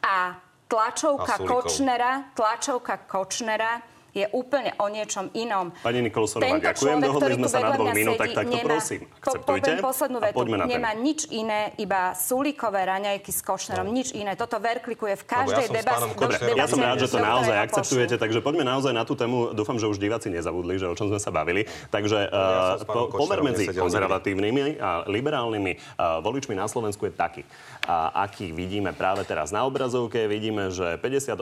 a 0.00 0.40
tlačovka. 0.70 1.38
Kočnera, 1.48 2.22
tlačovka 2.34 2.96
Kočnera 2.96 3.80
je 4.12 4.26
úplne 4.30 4.74
o 4.76 4.86
niečom 4.86 5.30
inom. 5.32 5.70
Pani 5.76 6.00
Nikolsonová, 6.00 6.46
Tento 6.50 6.64
ďakujem. 6.64 6.80
človek, 6.80 7.02
Dohodli 7.02 7.34
sme 7.34 7.48
sa 7.48 7.58
na 7.58 7.70
dvoch 7.72 7.92
minútach, 7.92 8.28
tak 8.28 8.44
to 8.44 8.52
nemá- 8.52 8.68
prosím, 8.68 9.00
Po- 9.00 9.14
akceptujte? 9.16 9.70
Poviem 9.70 9.82
poslednú 9.82 10.18
A 10.18 10.22
vetu. 10.22 10.36
poďme 10.36 10.56
na. 10.56 10.64
Nemá 10.66 10.90
nič 10.92 11.20
iné, 11.28 11.60
iba 11.76 12.00
súlikové 12.12 12.80
raňajky 12.82 13.30
s 13.30 13.40
Kočnerom. 13.40 13.86
Nič 13.86 14.12
iné. 14.12 14.34
Toto 14.34 14.56
verklikuje 14.56 15.14
v 15.14 15.24
každej 15.24 15.64
som 15.64 15.70
s 15.70 15.78
debate. 15.78 15.94
pánom 15.94 16.08
do- 16.08 16.18
Kočnerom 16.20 16.46
debate, 16.48 16.58
Ja 16.58 16.66
som 16.66 16.78
rád, 16.78 16.96
že 16.96 17.08
to 17.08 17.18
naozaj 17.18 17.56
akceptujete, 17.60 18.14
takže 18.16 18.38
poďme 18.40 18.64
naozaj 18.64 18.90
na 18.90 19.02
tú 19.02 19.14
tému. 19.14 19.52
Dúfam, 19.52 19.76
že 19.76 19.86
už 19.86 19.96
diváci 19.96 20.28
nezabudli, 20.28 20.74
že 20.76 20.86
o 20.86 20.94
čom 20.94 21.06
sme 21.06 21.16
sa 21.16 21.30
bavili. 21.30 21.62
Takže 21.88 22.18
Ja 22.26 22.76
som 22.76 22.78
s 22.78 22.82
uh, 22.82 22.88
po, 22.88 23.00
pomer 23.12 23.40
medzi 23.40 23.68
konzervatívnymi 23.70 24.78
a 24.78 25.04
liberálnymi 25.04 25.72
uh, 25.72 26.18
voličmi 26.20 26.52
na 26.52 26.64
Slovensku 26.64 27.04
je 27.04 27.12
taký, 27.12 27.42
a 27.82 27.96
aký 28.22 28.50
vidíme 28.50 28.90
práve 28.90 29.22
teraz 29.22 29.50
na 29.50 29.62
obrazovke. 29.62 30.26
Vidíme, 30.26 30.68
že 30.68 30.96
58% 30.96 31.38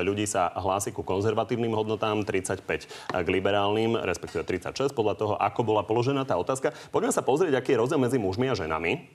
ľudí 0.00 0.24
sa 0.24 0.48
hlási 0.54 0.90
ku 0.90 1.02
konzervatívnym 1.02 1.73
hodnotám, 1.74 2.22
35% 2.22 2.86
k 3.10 3.28
liberálnym, 3.28 3.98
respektíve 3.98 4.46
36 4.46 4.94
podľa 4.94 5.14
toho, 5.18 5.34
ako 5.36 5.60
bola 5.66 5.82
položená 5.82 6.22
tá 6.24 6.38
otázka. 6.38 6.72
Poďme 6.94 7.10
sa 7.10 7.26
pozrieť, 7.26 7.58
aký 7.58 7.74
je 7.74 7.80
rozdiel 7.82 8.00
medzi 8.00 8.18
mužmi 8.22 8.48
a 8.48 8.54
ženami. 8.54 9.10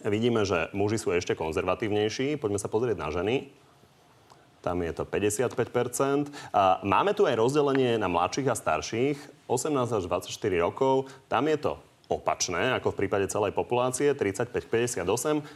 Vidíme, 0.00 0.48
že 0.48 0.72
muži 0.72 0.96
sú 0.96 1.12
ešte 1.12 1.36
konzervatívnejší. 1.36 2.40
Poďme 2.40 2.56
sa 2.56 2.72
pozrieť 2.72 2.96
na 2.96 3.12
ženy. 3.12 3.52
Tam 4.64 4.80
je 4.80 4.92
to 4.92 5.04
55%. 5.04 6.32
A 6.52 6.80
máme 6.84 7.12
tu 7.12 7.28
aj 7.28 7.36
rozdelenie 7.36 8.00
na 8.00 8.08
mladších 8.08 8.48
a 8.48 8.56
starších, 8.56 9.16
18 9.48 10.00
až 10.00 10.04
24 10.08 10.32
rokov. 10.60 11.08
Tam 11.28 11.48
je 11.48 11.56
to 11.60 11.72
opačné, 12.10 12.74
ako 12.74 12.90
v 12.90 13.06
prípade 13.06 13.30
celej 13.30 13.54
populácie, 13.54 14.10
35-58 14.10 15.06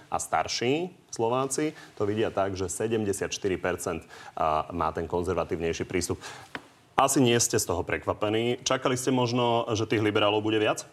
a 0.08 0.16
starší 0.16 0.94
Slováci 1.10 1.74
to 1.98 2.06
vidia 2.06 2.30
tak, 2.30 2.54
že 2.54 2.70
74% 2.70 3.28
má 4.70 4.88
ten 4.94 5.06
konzervatívnejší 5.10 5.84
prístup. 5.86 6.22
Asi 6.94 7.18
nie 7.18 7.34
ste 7.42 7.58
z 7.58 7.66
toho 7.66 7.82
prekvapení. 7.82 8.62
Čakali 8.62 8.94
ste 8.94 9.10
možno, 9.10 9.66
že 9.74 9.90
tých 9.90 10.02
liberálov 10.02 10.46
bude 10.46 10.62
viac? 10.62 10.86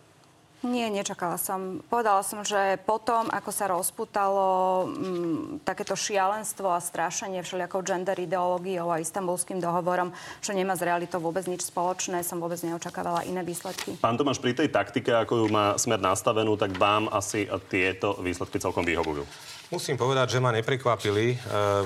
Nie, 0.61 0.93
nečakala 0.93 1.41
som. 1.41 1.81
Povedala 1.89 2.21
som, 2.21 2.45
že 2.45 2.77
potom, 2.85 3.33
ako 3.33 3.49
sa 3.49 3.65
rozputalo 3.65 4.45
m, 4.85 4.93
mm, 4.93 5.41
takéto 5.65 5.97
šialenstvo 5.97 6.69
a 6.69 6.77
strášanie 6.77 7.41
všelijakou 7.41 7.81
gender 7.81 8.13
ideológiou 8.13 8.93
a 8.93 9.01
istambulským 9.01 9.57
dohovorom, 9.57 10.13
čo 10.37 10.53
nemá 10.53 10.77
s 10.77 10.85
realitou 10.85 11.17
vôbec 11.17 11.49
nič 11.49 11.65
spoločné, 11.65 12.21
som 12.21 12.37
vôbec 12.37 12.61
neočakávala 12.61 13.25
iné 13.25 13.41
výsledky. 13.41 13.97
Pán 13.97 14.21
Tomáš, 14.21 14.37
pri 14.37 14.53
tej 14.53 14.69
taktike, 14.69 15.09
ako 15.09 15.45
ju 15.45 15.47
má 15.49 15.73
smer 15.81 15.97
nastavenú, 15.97 16.53
tak 16.53 16.77
vám 16.77 17.09
asi 17.09 17.49
tieto 17.65 18.21
výsledky 18.21 18.61
celkom 18.61 18.85
vyhovujú. 18.85 19.25
Musím 19.71 19.95
povedať, 19.95 20.35
že 20.35 20.43
ma 20.43 20.51
neprekvapili, 20.51 21.31
e, 21.31 21.35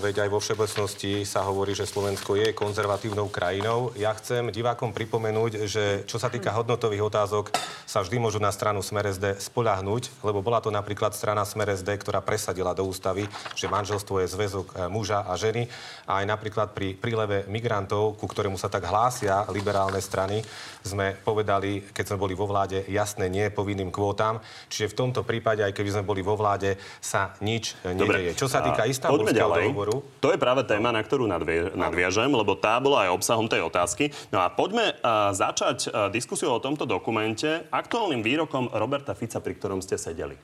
veď 0.02 0.26
aj 0.26 0.30
vo 0.34 0.42
všeobecnosti 0.42 1.22
sa 1.22 1.46
hovorí, 1.46 1.78
že 1.78 1.86
Slovensko 1.86 2.34
je 2.34 2.50
konzervatívnou 2.50 3.30
krajinou. 3.30 3.94
Ja 3.94 4.10
chcem 4.18 4.50
divákom 4.50 4.90
pripomenúť, 4.90 5.70
že 5.70 6.02
čo 6.10 6.18
sa 6.18 6.34
týka 6.34 6.50
hodnotových 6.50 7.06
otázok, 7.06 7.54
sa 7.86 8.02
vždy 8.02 8.18
môžu 8.18 8.42
na 8.42 8.50
stranu 8.50 8.82
Smer 8.82 9.14
SD 9.14 9.38
spoľahnúť, 9.38 10.26
lebo 10.26 10.42
bola 10.42 10.66
to 10.66 10.74
napríklad 10.74 11.14
strana 11.14 11.46
Smer 11.46 11.78
SD, 11.78 12.02
ktorá 12.02 12.26
presadila 12.26 12.74
do 12.74 12.90
ústavy, 12.90 13.30
že 13.54 13.70
manželstvo 13.70 14.18
je 14.18 14.34
zväzok 14.34 14.66
e, 14.74 14.90
muža 14.90 15.22
a 15.22 15.38
ženy. 15.38 15.70
A 16.10 16.26
aj 16.26 16.26
napríklad 16.26 16.74
pri 16.74 16.98
príleve 16.98 17.46
migrantov, 17.54 18.18
ku 18.18 18.26
ktorému 18.26 18.58
sa 18.58 18.66
tak 18.66 18.90
hlásia 18.90 19.46
liberálne 19.54 20.02
strany, 20.02 20.42
sme 20.82 21.14
povedali, 21.22 21.86
keď 21.94 22.06
sme 22.10 22.18
boli 22.18 22.34
vo 22.34 22.50
vláde, 22.50 22.82
jasné 22.90 23.30
nie 23.30 23.54
povinným 23.54 23.94
kvótam. 23.94 24.42
Čiže 24.74 24.90
v 24.90 24.98
tomto 25.06 25.22
prípade, 25.22 25.62
aj 25.62 25.78
keby 25.78 26.02
sme 26.02 26.10
boli 26.10 26.26
vo 26.26 26.34
vláde, 26.34 26.82
sa 26.98 27.38
nič 27.46 27.75
nedeje. 27.84 28.32
Čo 28.38 28.48
sa 28.48 28.64
týka 28.64 28.88
istambulského 28.88 29.50
dohovoru... 29.52 30.06
To 30.24 30.32
je 30.32 30.40
práve 30.40 30.64
téma, 30.64 30.96
na 30.96 31.02
ktorú 31.04 31.28
nadvie, 31.28 31.76
nadviažem, 31.76 32.32
lebo 32.32 32.56
tá 32.56 32.80
bola 32.80 33.10
aj 33.10 33.16
obsahom 33.18 33.50
tej 33.50 33.66
otázky. 33.66 34.14
No 34.32 34.40
a 34.40 34.48
poďme 34.48 34.96
uh, 34.96 35.34
začať 35.36 35.90
uh, 35.90 36.08
diskusiu 36.08 36.54
o 36.54 36.64
tomto 36.64 36.88
dokumente 36.88 37.68
aktuálnym 37.74 38.24
výrokom 38.24 38.72
Roberta 38.72 39.12
Fica, 39.12 39.44
pri 39.44 39.54
ktorom 39.60 39.84
ste 39.84 40.00
sedeli. 40.00 40.38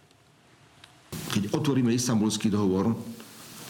Keď 1.12 1.56
otvoríme 1.56 1.92
istambulský 1.96 2.52
dohovor 2.52 2.92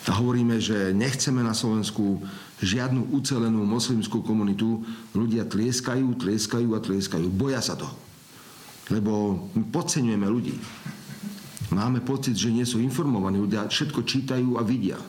a 0.10 0.12
hovoríme, 0.18 0.58
že 0.58 0.94
nechceme 0.98 1.46
na 1.46 1.54
Slovensku 1.54 2.26
žiadnu 2.62 3.14
ucelenú 3.14 3.66
moslimskú 3.66 4.22
komunitu, 4.26 4.82
ľudia 5.14 5.46
tlieskajú, 5.46 6.18
tlieskajú 6.18 6.70
a 6.74 6.80
tlieskajú. 6.82 7.30
Boja 7.30 7.62
sa 7.62 7.78
toho. 7.78 7.94
Lebo 8.90 9.46
my 9.54 9.64
podceňujeme 9.70 10.28
ľudí. 10.30 10.58
Máme 11.72 12.04
pocit, 12.04 12.36
že 12.36 12.52
nie 12.52 12.68
sú 12.68 12.84
informovaní 12.84 13.40
ľudia, 13.40 13.64
všetko 13.72 14.04
čítajú 14.04 14.60
a 14.60 14.64
vidia. 14.68 15.00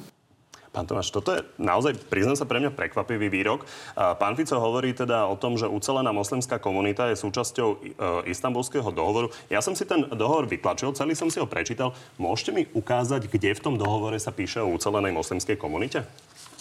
Pán 0.73 0.89
Tomáš, 0.89 1.13
toto 1.13 1.37
je 1.37 1.45
naozaj, 1.61 2.01
priznám 2.09 2.33
sa, 2.33 2.49
pre 2.49 2.57
mňa 2.57 2.73
prekvapivý 2.73 3.29
výrok. 3.29 3.69
Pán 3.93 4.33
Fico 4.41 4.57
hovorí 4.57 4.97
teda 4.97 5.29
o 5.29 5.37
tom, 5.37 5.61
že 5.61 5.69
ucelená 5.69 6.17
moslimská 6.17 6.57
komunita 6.57 7.13
je 7.13 7.21
súčasťou 7.21 7.69
e, 7.69 7.77
istambulského 8.33 8.89
dohovoru. 8.89 9.29
Ja 9.53 9.61
som 9.61 9.77
si 9.77 9.85
ten 9.85 10.09
dohovor 10.09 10.49
vytlačil, 10.49 10.97
celý 10.97 11.13
som 11.13 11.29
si 11.29 11.45
ho 11.45 11.51
prečítal. 11.51 11.93
Môžete 12.17 12.57
mi 12.57 12.65
ukázať, 12.73 13.29
kde 13.29 13.53
v 13.53 13.61
tom 13.61 13.75
dohovore 13.77 14.17
sa 14.17 14.33
píše 14.33 14.65
o 14.65 14.73
ucelenej 14.73 15.13
moslimskej 15.13 15.61
komunite? 15.61 16.09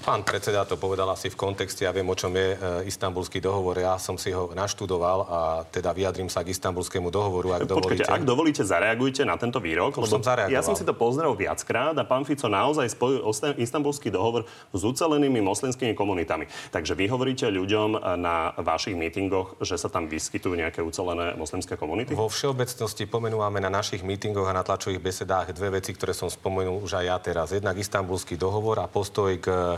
Pán 0.02 0.26
predseda 0.26 0.66
to 0.66 0.82
povedal 0.82 1.06
asi 1.14 1.30
v 1.30 1.38
kontexte, 1.38 1.86
ja 1.86 1.94
viem, 1.94 2.10
o 2.10 2.18
čom 2.18 2.34
je 2.34 2.58
e, 2.58 2.90
istambulský 2.90 3.38
dohovor. 3.38 3.78
Ja 3.78 4.02
som 4.02 4.18
si 4.18 4.34
ho 4.34 4.50
naštudoval 4.50 5.20
a 5.30 5.40
teda 5.70 5.94
vyjadrím 5.94 6.26
sa 6.26 6.42
k 6.42 6.50
istambulskému 6.58 7.14
dohovoru, 7.14 7.54
ak 7.54 7.70
Počkajte, 7.70 7.70
dovolíte. 7.70 8.10
ak 8.10 8.24
dovolíte, 8.26 8.62
zareagujte 8.66 9.22
na 9.30 9.38
tento 9.38 9.62
výrok. 9.62 10.02
Už 10.02 10.10
som 10.10 10.26
zareagoval. 10.26 10.58
Ja 10.58 10.66
som 10.66 10.74
si 10.74 10.82
to 10.82 10.98
pozrel 10.98 11.38
viackrát 11.38 11.94
a 11.94 12.02
pán 12.02 12.26
Fico 12.26 12.50
naozaj 12.50 12.98
spojil 12.98 13.22
istambulský 13.62 14.10
dohovor 14.10 14.50
s 14.74 14.82
ucelenými 14.82 15.38
moslimskými 15.46 15.94
komunitami. 15.94 16.50
Takže 16.74 16.98
vy 16.98 17.06
hovoríte 17.06 17.46
ľuďom 17.46 18.02
na 18.18 18.58
vašich 18.58 18.98
mítingoch, 18.98 19.62
že 19.62 19.78
sa 19.78 19.86
tam 19.86 20.10
vyskytujú 20.10 20.58
nejaké 20.58 20.82
ucelené 20.82 21.38
moslimské 21.38 21.78
komunity? 21.78 22.18
Vo 22.18 22.26
všeobecnosti 22.26 23.06
pomenúvame 23.06 23.62
na 23.62 23.70
našich 23.70 24.02
mítingoch 24.02 24.50
a 24.50 24.58
na 24.58 24.66
tlačových 24.66 24.98
besedách 24.98 25.54
dve 25.54 25.78
veci, 25.78 25.94
ktoré 25.94 26.18
som 26.18 26.26
spomenul 26.26 26.82
už 26.82 26.98
aj 26.98 27.06
ja 27.06 27.18
teraz. 27.22 27.54
Jednak 27.54 27.78
istambulský 27.78 28.34
dohovor 28.34 28.82
a 28.82 28.90
postoj 28.90 29.38
k 29.38 29.78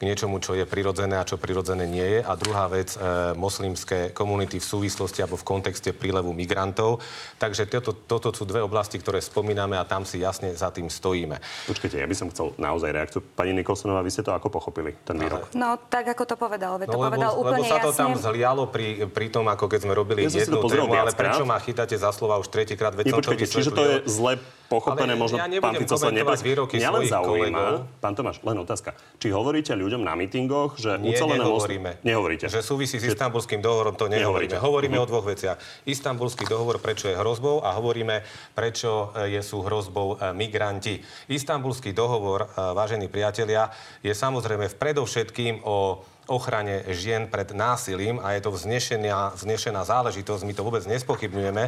k 0.00 0.08
niečomu, 0.08 0.40
čo 0.40 0.56
je 0.56 0.64
prirodzené 0.64 1.20
a 1.20 1.28
čo 1.28 1.36
prirodzené 1.36 1.84
nie 1.84 2.00
je. 2.00 2.20
A 2.24 2.32
druhá 2.32 2.72
vec, 2.72 2.96
e, 2.96 3.36
moslimské 3.36 4.16
komunity 4.16 4.56
v 4.56 4.64
súvislosti 4.64 5.20
alebo 5.20 5.36
v 5.36 5.44
kontexte 5.44 5.92
prílevu 5.92 6.32
migrantov. 6.32 7.04
Takže 7.36 7.68
toto, 7.68 7.92
toto 7.92 8.32
sú 8.32 8.48
dve 8.48 8.64
oblasti, 8.64 8.96
ktoré 8.96 9.20
spomíname 9.20 9.76
a 9.76 9.84
tam 9.84 10.08
si 10.08 10.24
jasne 10.24 10.56
za 10.56 10.72
tým 10.72 10.88
stojíme. 10.88 11.36
Počkajte, 11.68 12.00
ja 12.00 12.08
by 12.08 12.16
som 12.16 12.32
chcel 12.32 12.56
naozaj 12.56 12.96
reakciu. 12.96 13.20
Pani 13.20 13.52
Nikolsonová, 13.52 14.00
vy 14.00 14.08
ste 14.08 14.24
to 14.24 14.32
ako 14.32 14.48
pochopili, 14.48 14.96
ten 15.04 15.20
výrok? 15.20 15.52
No, 15.52 15.76
tak 15.76 16.08
ako 16.16 16.24
to 16.24 16.36
povedal. 16.40 16.80
Veď 16.80 16.88
no, 16.88 16.92
to 16.96 17.00
lebo, 17.04 17.12
povedal 17.12 17.32
úplne 17.36 17.60
lebo 17.60 17.68
sa 17.68 17.78
to 17.84 17.92
jasne. 17.92 18.00
tam 18.00 18.10
zlialo 18.16 18.64
pri, 18.72 19.04
pri 19.04 19.28
tom, 19.28 19.52
ako 19.52 19.68
keď 19.68 19.80
sme 19.84 19.92
robili 19.92 20.24
Ja 20.24 20.32
jednu 20.32 20.64
tému, 20.64 20.96
ale 20.96 21.12
prečo 21.12 21.44
ma 21.44 21.60
chytáte 21.60 22.00
za 22.00 22.08
slova 22.16 22.40
už 22.40 22.48
tretíkrát? 22.48 22.96
Veď 22.96 23.04
Nie, 23.04 23.12
som 23.12 23.20
to 23.20 23.36
počkajte, 23.36 23.52
čiže 23.52 23.70
to 23.76 23.82
je 23.84 23.96
zle 24.08 24.40
pochopené, 24.70 25.18
Ale 25.18 25.18
možno 25.18 25.36
ja 25.42 25.50
pán 25.58 25.74
Fico 25.74 25.98
sa 25.98 26.14
výroky 26.14 26.78
Mňa 26.78 26.90
len 26.94 27.02
zaujíma, 27.10 27.26
kolegov. 27.26 27.98
pán 27.98 28.14
Tomáš, 28.14 28.38
len 28.46 28.56
otázka. 28.62 28.94
Či 29.18 29.34
hovoríte 29.34 29.74
ľuďom 29.74 29.89
na 29.98 30.14
mítingoch, 30.14 30.78
že 30.78 30.94
Nie, 31.02 31.18
ucelené 31.18 31.42
nehovoríme. 31.42 31.90
Moslim... 31.98 32.06
Nehovoríte. 32.06 32.46
Že 32.46 32.62
súvisí 32.62 33.02
s 33.02 33.10
istambulským 33.10 33.58
dohovorom, 33.58 33.98
to 33.98 34.06
nehovoríme. 34.06 34.54
Nehovoríte. 34.54 34.62
Hovoríme 34.62 34.96
Mhm. 34.96 35.02
o 35.02 35.10
dvoch 35.10 35.26
veciach. 35.26 35.58
Istambulský 35.82 36.46
dohovor, 36.46 36.78
prečo 36.78 37.10
je 37.10 37.18
hrozbou 37.18 37.64
a 37.66 37.74
hovoríme, 37.74 38.22
prečo 38.54 39.10
e, 39.18 39.34
je, 39.34 39.40
sú 39.42 39.66
hrozbou 39.66 40.14
e, 40.14 40.30
migranti. 40.30 41.02
Istambulský 41.26 41.90
dohovor, 41.90 42.46
e, 42.46 42.74
vážení 42.76 43.10
priatelia, 43.10 43.72
je 44.04 44.14
samozrejme 44.14 44.70
v 44.70 44.78
predovšetkým 44.78 45.66
o 45.66 46.04
ochrane 46.30 46.86
žien 46.94 47.26
pred 47.26 47.50
násilím 47.50 48.22
a 48.22 48.38
je 48.38 48.46
to 48.46 48.54
vznešená, 48.54 49.34
vznešená 49.34 49.82
záležitosť. 49.82 50.46
My 50.46 50.54
to 50.54 50.62
vôbec 50.62 50.86
nespochybňujeme, 50.86 51.64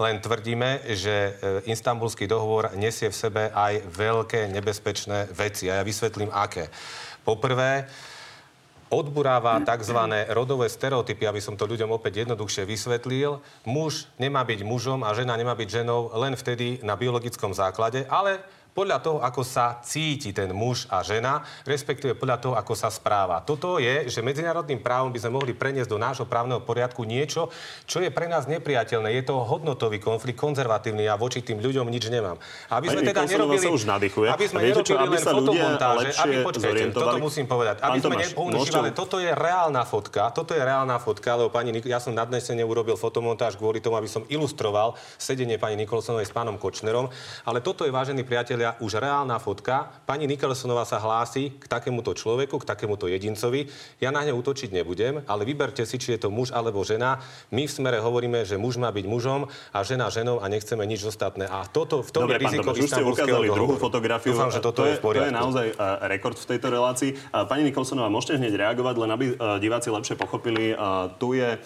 len 0.00 0.16
tvrdíme, 0.16 0.96
že 0.96 1.36
Istanbulský 1.68 2.24
dohovor 2.24 2.72
nesie 2.72 3.12
v 3.12 3.20
sebe 3.20 3.42
aj 3.52 3.84
veľké 3.84 4.48
nebezpečné 4.48 5.28
veci. 5.28 5.68
A 5.68 5.82
ja 5.82 5.84
vysvetlím, 5.84 6.32
aké. 6.32 6.72
Poprvé, 7.28 7.84
odburáva 8.88 9.60
tzv. 9.60 10.00
rodové 10.32 10.64
stereotypy, 10.72 11.28
aby 11.28 11.44
som 11.44 11.60
to 11.60 11.68
ľuďom 11.68 11.92
opäť 11.92 12.24
jednoduchšie 12.24 12.64
vysvetlil. 12.64 13.44
Muž 13.68 14.08
nemá 14.16 14.40
byť 14.48 14.64
mužom 14.64 15.04
a 15.04 15.12
žena 15.12 15.36
nemá 15.36 15.52
byť 15.52 15.84
ženou 15.84 16.08
len 16.16 16.32
vtedy 16.32 16.80
na 16.80 16.96
biologickom 16.96 17.52
základe, 17.52 18.08
ale 18.08 18.40
podľa 18.78 19.02
toho, 19.02 19.18
ako 19.18 19.42
sa 19.42 19.82
cíti 19.82 20.30
ten 20.30 20.54
muž 20.54 20.86
a 20.86 21.02
žena, 21.02 21.42
respektíve 21.66 22.14
podľa 22.14 22.38
toho, 22.38 22.54
ako 22.54 22.78
sa 22.78 22.94
správa. 22.94 23.42
Toto 23.42 23.82
je, 23.82 24.06
že 24.06 24.22
medzinárodným 24.22 24.78
právom 24.78 25.10
by 25.10 25.18
sme 25.18 25.34
mohli 25.34 25.50
preniesť 25.50 25.90
do 25.90 25.98
nášho 25.98 26.30
právneho 26.30 26.62
poriadku 26.62 27.02
niečo, 27.02 27.50
čo 27.90 27.98
je 27.98 28.14
pre 28.14 28.30
nás 28.30 28.46
nepriateľné. 28.46 29.18
Je 29.18 29.26
to 29.26 29.42
hodnotový 29.42 29.98
konflikt, 29.98 30.38
konzervatívny 30.38 31.10
a 31.10 31.18
voči 31.18 31.42
tým 31.42 31.58
ľuďom 31.58 31.90
nič 31.90 32.06
nemám. 32.06 32.38
Aby 32.70 32.94
sme 32.94 33.02
Pani 33.02 33.10
teda 33.10 33.20
nerobili, 33.26 33.66
sa 33.66 33.74
už 33.74 33.84
nadýchuje. 33.90 34.28
aby 34.30 34.46
sme 34.46 34.60
viete 34.62 34.82
čo, 34.86 34.94
nerobili 34.94 35.18
aby 35.18 35.26
len 35.26 35.34
fotomontáže, 35.34 36.08
aby 36.22 36.34
počkajte, 36.46 36.84
toto 36.94 37.16
musím 37.18 37.46
povedať, 37.50 37.76
aby 37.82 37.98
Pán 37.98 37.98
sme 37.98 38.14
Tomáš, 38.14 38.30
nepoužívali, 38.30 38.90
môžete- 38.94 38.94
toto 38.94 39.16
je 39.18 39.30
reálna 39.34 39.82
fotka, 39.82 40.22
toto 40.30 40.54
je 40.54 40.62
reálna 40.62 41.02
fotka, 41.02 41.34
lebo 41.34 41.50
pani, 41.50 41.74
ja 41.82 41.98
som 41.98 42.14
nadnesene 42.14 42.62
urobil 42.62 42.94
fotomontáž 42.94 43.58
kvôli 43.58 43.82
tomu, 43.82 43.98
aby 43.98 44.06
som 44.06 44.22
ilustroval 44.30 44.94
sedenie 45.18 45.58
pani 45.58 45.74
Nikolsonovej 45.82 46.30
s 46.30 46.32
pánom 46.36 46.54
Kočnerom, 46.54 47.10
ale 47.42 47.58
toto 47.58 47.82
je, 47.82 47.90
vážení 47.90 48.22
priatelia, 48.22 48.67
už 48.82 49.00
reálna 49.00 49.40
fotka. 49.40 49.88
Pani 50.04 50.28
Nikolsonová 50.28 50.84
sa 50.84 51.00
hlási 51.00 51.56
k 51.56 51.64
takémuto 51.64 52.12
človeku, 52.12 52.60
k 52.60 52.68
takémuto 52.68 53.08
jedincovi. 53.08 53.70
Ja 54.02 54.12
na 54.12 54.20
ňa 54.26 54.36
útočiť 54.36 54.74
nebudem, 54.74 55.24
ale 55.24 55.48
vyberte 55.48 55.88
si, 55.88 55.96
či 55.96 56.18
je 56.18 56.26
to 56.26 56.28
muž 56.28 56.52
alebo 56.52 56.84
žena. 56.84 57.22
My 57.48 57.64
v 57.64 57.72
smere 57.72 58.02
hovoríme, 58.02 58.44
že 58.44 58.60
muž 58.60 58.76
má 58.76 58.92
byť 58.92 59.06
mužom 59.08 59.48
a 59.48 59.78
žena 59.86 60.12
ženou 60.12 60.42
a 60.42 60.46
nechceme 60.52 60.84
nič 60.84 61.06
ostatné. 61.08 61.48
A 61.48 61.64
toto 61.64 62.04
v 62.04 62.10
tom 62.12 62.28
Dobre, 62.28 62.36
je 62.36 62.44
riziko 62.44 62.70
už 62.74 62.90
ste 62.90 63.02
ukázali 63.06 63.46
druhú 63.48 63.80
fotografiu. 63.80 64.36
Dúfam, 64.36 64.52
že 64.52 64.60
toto 64.60 64.84
to 64.84 64.90
je, 64.90 64.98
v 64.98 65.00
poriadku. 65.00 65.24
To 65.24 65.30
je 65.30 65.40
naozaj 65.40 65.66
uh, 65.72 66.04
rekord 66.10 66.36
v 66.36 66.46
tejto 66.50 66.68
relácii. 66.68 67.10
Pani 67.46 67.62
Nikolsonová, 67.70 68.10
môžete 68.10 68.42
hneď 68.42 68.58
reagovať, 68.58 68.94
len 68.98 69.10
aby 69.14 69.26
uh, 69.32 69.56
diváci 69.62 69.88
lepšie 69.94 70.18
pochopili. 70.18 70.74
Uh, 70.74 71.12
tu 71.20 71.38
je 71.38 71.60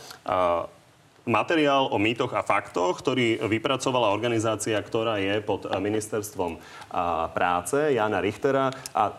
materiál 1.27 1.87
o 1.91 1.99
mýtoch 1.99 2.35
a 2.35 2.43
faktoch, 2.43 2.99
ktorý 2.99 3.43
vypracovala 3.47 4.11
organizácia, 4.11 4.79
ktorá 4.83 5.23
je 5.23 5.39
pod 5.43 5.67
uh, 5.67 5.79
ministerstvom 5.79 6.59
uh, 6.59 7.31
práce, 7.31 7.95
Jana 7.95 8.19
Richtera. 8.19 8.75
A 8.91 9.15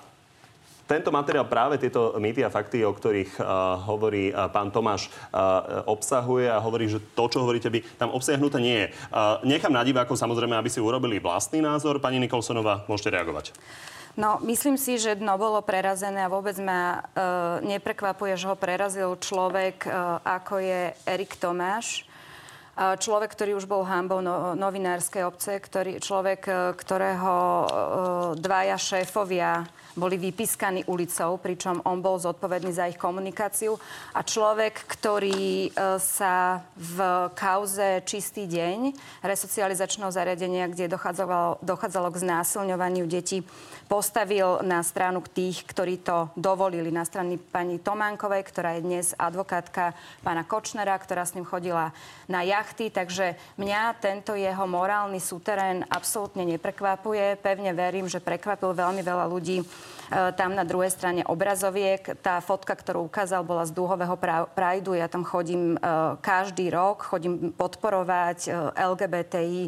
tento 0.83 1.15
materiál 1.15 1.47
práve 1.47 1.79
tieto 1.79 2.11
mýty 2.19 2.43
a 2.43 2.51
fakty, 2.51 2.83
o 2.83 2.91
ktorých 2.91 3.39
uh, 3.39 3.79
hovorí 3.87 4.35
uh, 4.35 4.51
pán 4.51 4.67
Tomáš, 4.67 5.07
uh, 5.31 5.87
obsahuje 5.87 6.51
a 6.51 6.59
hovorí, 6.59 6.91
že 6.91 6.99
to, 7.15 7.23
čo 7.31 7.39
hovoríte 7.39 7.71
vy, 7.71 7.79
tam 7.95 8.11
obsiahnuté 8.11 8.59
nie 8.59 8.77
je. 8.83 8.87
Uh, 9.07 9.39
nechám 9.47 9.71
na 9.71 9.79
divákov 9.87 10.19
samozrejme, 10.19 10.59
aby 10.59 10.67
si 10.67 10.83
urobili 10.83 11.23
vlastný 11.23 11.63
názor. 11.63 12.03
Pani 12.03 12.19
Nikolsonová, 12.19 12.83
môžete 12.91 13.15
reagovať. 13.15 13.55
No, 14.13 14.37
myslím 14.45 14.77
si, 14.77 15.01
že 15.01 15.17
dno 15.17 15.41
bolo 15.41 15.65
prerazené 15.65 16.21
a 16.21 16.29
vôbec 16.29 16.53
ma 16.61 17.01
e, 17.01 17.25
neprekvapuje, 17.65 18.37
že 18.37 18.45
ho 18.45 18.53
prerazil 18.53 19.17
človek, 19.17 19.89
e, 19.89 19.89
ako 20.21 20.61
je 20.61 20.81
Erik 21.09 21.33
Tomáš. 21.41 22.05
Človek, 22.73 23.29
ktorý 23.37 23.61
už 23.61 23.69
bol 23.69 23.85
hambou 23.85 24.17
no, 24.17 24.57
novinárskej 24.57 25.23
obce, 25.29 25.61
ktorý, 25.61 26.01
človek, 26.01 26.41
e, 26.49 26.53
ktorého 26.73 27.33
e, 27.33 27.67
dvaja 28.41 28.77
šéfovia 28.81 29.61
boli 29.93 30.17
vypískaní 30.17 30.81
ulicou, 30.89 31.37
pričom 31.37 31.85
on 31.85 32.01
bol 32.01 32.17
zodpovedný 32.17 32.73
za 32.73 32.89
ich 32.89 32.97
komunikáciu. 32.97 33.77
A 34.17 34.25
človek, 34.25 34.89
ktorý 34.89 35.69
e, 35.69 36.01
sa 36.01 36.65
v 36.73 37.29
kauze 37.37 38.01
Čistý 38.09 38.49
deň 38.49 38.97
resocializačného 39.21 40.09
zariadenia, 40.09 40.65
kde 40.65 40.89
dochádzalo, 40.89 41.61
dochádzalo 41.61 42.09
k 42.09 42.21
znásilňovaniu 42.25 43.05
detí, 43.05 43.45
postavil 43.85 44.65
na 44.65 44.81
stranu 44.81 45.21
tých, 45.21 45.61
ktorí 45.69 46.01
to 46.01 46.33
dovolili. 46.33 46.89
Na 46.89 47.05
strany 47.05 47.37
pani 47.37 47.77
Tománkovej, 47.77 48.41
ktorá 48.49 48.73
je 48.77 48.81
dnes 48.81 49.13
advokátka 49.13 49.93
pána 50.25 50.41
Kočnera, 50.41 50.97
ktorá 50.97 51.21
s 51.21 51.37
ním 51.37 51.45
chodila 51.45 51.93
na 52.25 52.41
jachty. 52.63 52.87
Takže 52.87 53.35
mňa 53.59 53.99
tento 53.99 54.39
jeho 54.39 54.63
morálny 54.63 55.19
súterén 55.19 55.83
absolútne 55.91 56.47
neprekvapuje. 56.47 57.35
Pevne 57.43 57.75
verím, 57.75 58.07
že 58.07 58.23
prekvapil 58.23 58.71
veľmi 58.71 59.03
veľa 59.03 59.27
ľudí 59.27 59.59
e, 59.59 59.65
tam 60.39 60.55
na 60.55 60.63
druhej 60.63 60.95
strane 60.95 61.27
obrazoviek. 61.27 62.15
Tá 62.23 62.39
fotka, 62.39 62.71
ktorú 62.71 63.11
ukázal, 63.11 63.43
bola 63.43 63.67
z 63.67 63.75
dúhového 63.75 64.15
prajdu. 64.55 64.95
Ja 64.95 65.11
tam 65.11 65.27
chodím 65.27 65.75
e, 65.75 65.77
každý 66.23 66.71
rok, 66.71 67.03
chodím 67.03 67.51
podporovať 67.51 68.47
e, 68.47 68.49
LGBTI 68.79 69.61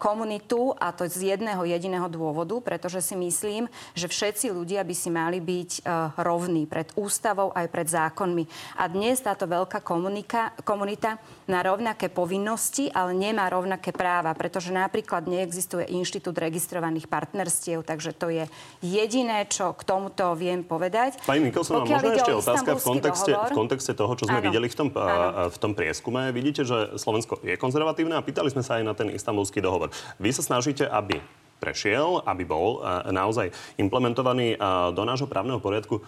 komunitu 0.00 0.72
a 0.80 0.96
to 0.96 1.04
z 1.04 1.36
jedného 1.36 1.68
jediného 1.68 2.08
dôvodu, 2.08 2.56
pretože 2.64 3.04
si 3.04 3.14
myslím, 3.20 3.68
že 3.92 4.08
všetci 4.08 4.48
ľudia 4.48 4.80
by 4.80 4.94
si 4.96 5.12
mali 5.12 5.44
byť 5.44 5.84
rovní 6.16 6.64
pred 6.64 6.88
ústavou 6.96 7.52
aj 7.52 7.68
pred 7.68 7.84
zákonmi. 7.84 8.48
A 8.80 8.88
dnes 8.88 9.20
táto 9.20 9.44
veľká 9.44 9.84
komunika, 9.84 10.56
komunita 10.64 11.20
na 11.44 11.60
rovnaké 11.92 12.08
povinnosti, 12.08 12.88
ale 12.88 13.12
nemá 13.12 13.52
rovnaké 13.52 13.92
práva, 13.92 14.32
pretože 14.32 14.72
napríklad 14.72 15.28
neexistuje 15.28 15.92
inštitút 15.92 16.40
registrovaných 16.40 17.04
partnerstiev, 17.04 17.84
takže 17.84 18.16
to 18.16 18.32
je 18.32 18.48
jediné, 18.80 19.44
čo 19.44 19.76
k 19.76 19.84
tomuto 19.84 20.32
viem 20.32 20.64
povedať. 20.64 21.20
Pani 21.28 21.52
Nikolsonová, 21.52 21.84
možno 21.84 22.16
ešte 22.16 22.32
otázka 22.32 22.80
v 22.80 22.84
kontexte, 22.96 23.32
dohovor. 23.36 23.52
v 23.52 23.58
kontexte 23.60 23.92
toho, 23.92 24.12
čo 24.16 24.24
sme 24.24 24.40
ano. 24.40 24.48
videli 24.48 24.72
v 24.72 24.76
tom, 24.80 24.88
v 25.52 25.56
tom 25.60 25.76
prieskume. 25.76 26.32
Vidíte, 26.32 26.64
že 26.64 26.96
Slovensko 26.96 27.44
je 27.44 27.60
konzervatívne 27.60 28.16
a 28.16 28.24
pýtali 28.24 28.48
sme 28.48 28.64
sa 28.64 28.80
aj 28.80 28.84
na 28.88 28.96
ten 28.96 29.12
istambulský 29.12 29.60
dohovor. 29.60 29.92
Vy 30.16 30.32
sa 30.32 30.40
snažíte, 30.40 30.88
aby 30.88 31.20
prešiel, 31.60 32.24
aby 32.24 32.48
bol 32.48 32.80
naozaj 33.12 33.52
implementovaný 33.76 34.56
do 34.96 35.02
nášho 35.04 35.28
právneho 35.28 35.60
poriadku 35.60 36.00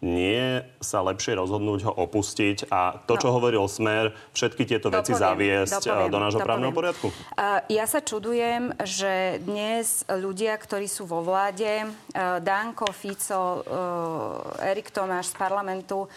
nie 0.00 0.64
sa 0.80 1.04
lepšie 1.04 1.36
rozhodnúť 1.36 1.84
ho 1.84 1.92
opustiť 1.92 2.72
a 2.72 3.04
to, 3.04 3.14
no. 3.16 3.20
čo 3.20 3.28
hovoril 3.36 3.68
Smer, 3.68 4.16
všetky 4.32 4.64
tieto 4.64 4.88
dopoviem, 4.88 5.04
veci 5.04 5.12
zaviesť 5.12 5.82
dopoviem, 5.84 6.08
do 6.08 6.18
nášho 6.18 6.40
dopoviem. 6.40 6.48
právneho 6.48 6.72
poriadku? 6.72 7.06
Uh, 7.12 7.60
ja 7.68 7.84
sa 7.84 8.00
čudujem, 8.00 8.72
že 8.80 9.44
dnes 9.44 10.08
ľudia, 10.08 10.56
ktorí 10.56 10.88
sú 10.88 11.04
vo 11.04 11.20
vláde, 11.20 11.84
uh, 11.84 12.40
Danko, 12.40 12.88
Fico, 12.96 13.60
uh, 13.60 14.68
Erik 14.72 14.88
Tomáš 14.88 15.32
z 15.32 15.34
parlamentu, 15.36 16.08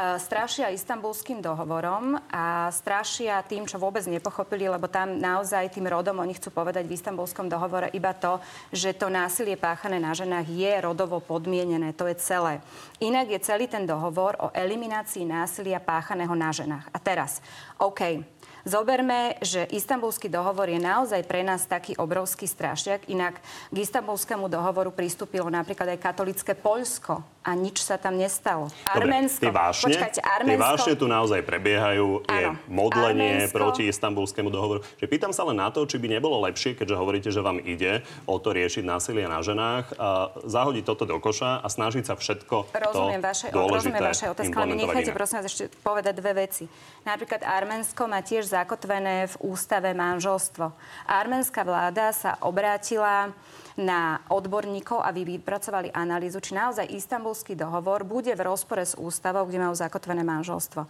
strašia 0.00 0.72
istambulským 0.72 1.44
dohovorom 1.44 2.16
a 2.32 2.72
strašia 2.72 3.36
tým, 3.44 3.68
čo 3.68 3.76
vôbec 3.76 4.00
nepochopili, 4.08 4.64
lebo 4.64 4.88
tam 4.88 5.20
naozaj 5.20 5.76
tým 5.76 5.84
rodom 5.84 6.16
oni 6.24 6.32
chcú 6.40 6.48
povedať 6.48 6.88
v 6.88 6.96
istambulskom 6.96 7.52
dohovore 7.52 7.92
iba 7.92 8.16
to, 8.16 8.40
že 8.72 8.96
to 8.96 9.12
násilie 9.12 9.60
páchané 9.60 10.00
na 10.00 10.16
ženách 10.16 10.48
je 10.48 10.72
rodovo 10.80 11.20
podmienené. 11.20 11.92
To 12.00 12.08
je 12.08 12.16
celé. 12.16 12.64
Inak 13.04 13.28
je 13.28 13.44
celý 13.44 13.68
ten 13.68 13.84
dohovor 13.84 14.40
o 14.40 14.48
eliminácii 14.56 15.28
násilia 15.28 15.84
páchaného 15.84 16.32
na 16.32 16.48
ženách. 16.48 16.88
A 16.90 16.98
teraz, 16.98 17.44
OK, 17.76 18.24
Zoberme, 18.60 19.40
že 19.40 19.64
istambulský 19.72 20.28
dohovor 20.28 20.68
je 20.68 20.76
naozaj 20.76 21.24
pre 21.24 21.40
nás 21.40 21.64
taký 21.64 21.96
obrovský 21.96 22.44
strašiak. 22.44 23.08
Inak 23.08 23.40
k 23.72 23.76
istambulskému 23.80 24.52
dohovoru 24.52 24.92
pristúpilo 24.92 25.48
napríklad 25.48 25.96
aj 25.96 26.04
katolické 26.04 26.52
Poľsko 26.52 27.24
a 27.40 27.56
nič 27.56 27.80
sa 27.80 27.96
tam 27.96 28.20
nestalo. 28.20 28.68
Arménsko. 28.84 29.48
Tie 29.48 29.54
vášne, 29.54 29.96
počkajte, 29.96 30.20
Arménsko, 30.20 30.60
tie 30.60 30.60
vášne 30.60 30.92
tu 31.00 31.06
naozaj 31.08 31.40
prebiehajú. 31.40 32.28
Je 32.28 32.46
áno, 32.52 32.60
modlenie 32.68 33.48
Arménsko, 33.48 33.56
proti 33.56 33.82
istambulskému 33.88 34.52
dohovoru. 34.52 34.84
Že 35.00 35.06
pýtam 35.08 35.32
sa 35.32 35.48
len 35.48 35.56
na 35.56 35.72
to, 35.72 35.88
či 35.88 35.96
by 35.96 36.20
nebolo 36.20 36.36
lepšie, 36.44 36.76
keďže 36.76 36.96
hovoríte, 37.00 37.28
že 37.32 37.40
vám 37.40 37.56
ide 37.64 38.04
o 38.28 38.36
to 38.36 38.52
riešiť 38.52 38.84
násilie 38.84 39.24
na 39.24 39.40
ženách, 39.40 39.96
a 39.96 40.36
zahodiť 40.44 40.84
toto 40.84 41.08
do 41.08 41.16
koša 41.16 41.64
a 41.64 41.66
snažiť 41.68 42.04
sa 42.04 42.14
všetko 42.16 42.72
rozumiem 42.92 43.20
to 43.20 43.26
vaše, 43.26 43.46
rozumiem 43.52 44.02
vaše 44.02 44.26
otázky, 44.28 44.54
ale 44.56 44.74
nechajte 44.76 45.12
prosím 45.14 45.36
vás 45.40 45.46
ešte 45.48 45.64
povedať 45.80 46.14
dve 46.18 46.32
veci. 46.46 46.64
Napríklad 47.06 47.42
Arménsko 47.44 48.02
má 48.10 48.20
tiež 48.20 48.50
zakotvené 48.50 49.30
v 49.30 49.34
ústave 49.40 49.92
manželstvo. 49.96 50.72
Arménska 51.06 51.64
vláda 51.64 52.12
sa 52.12 52.36
obrátila 52.42 53.32
na 53.78 54.22
odborníkov, 54.32 55.02
aby 55.04 55.38
vypracovali 55.38 55.94
analýzu, 55.94 56.42
či 56.42 56.56
naozaj 56.56 56.90
istambulský 56.90 57.54
dohovor 57.54 58.02
bude 58.02 58.32
v 58.34 58.42
rozpore 58.42 58.82
s 58.82 58.98
ústavou, 58.98 59.46
kde 59.46 59.62
majú 59.62 59.74
zakotvené 59.76 60.26
manželstvo. 60.26 60.82
E, 60.84 60.88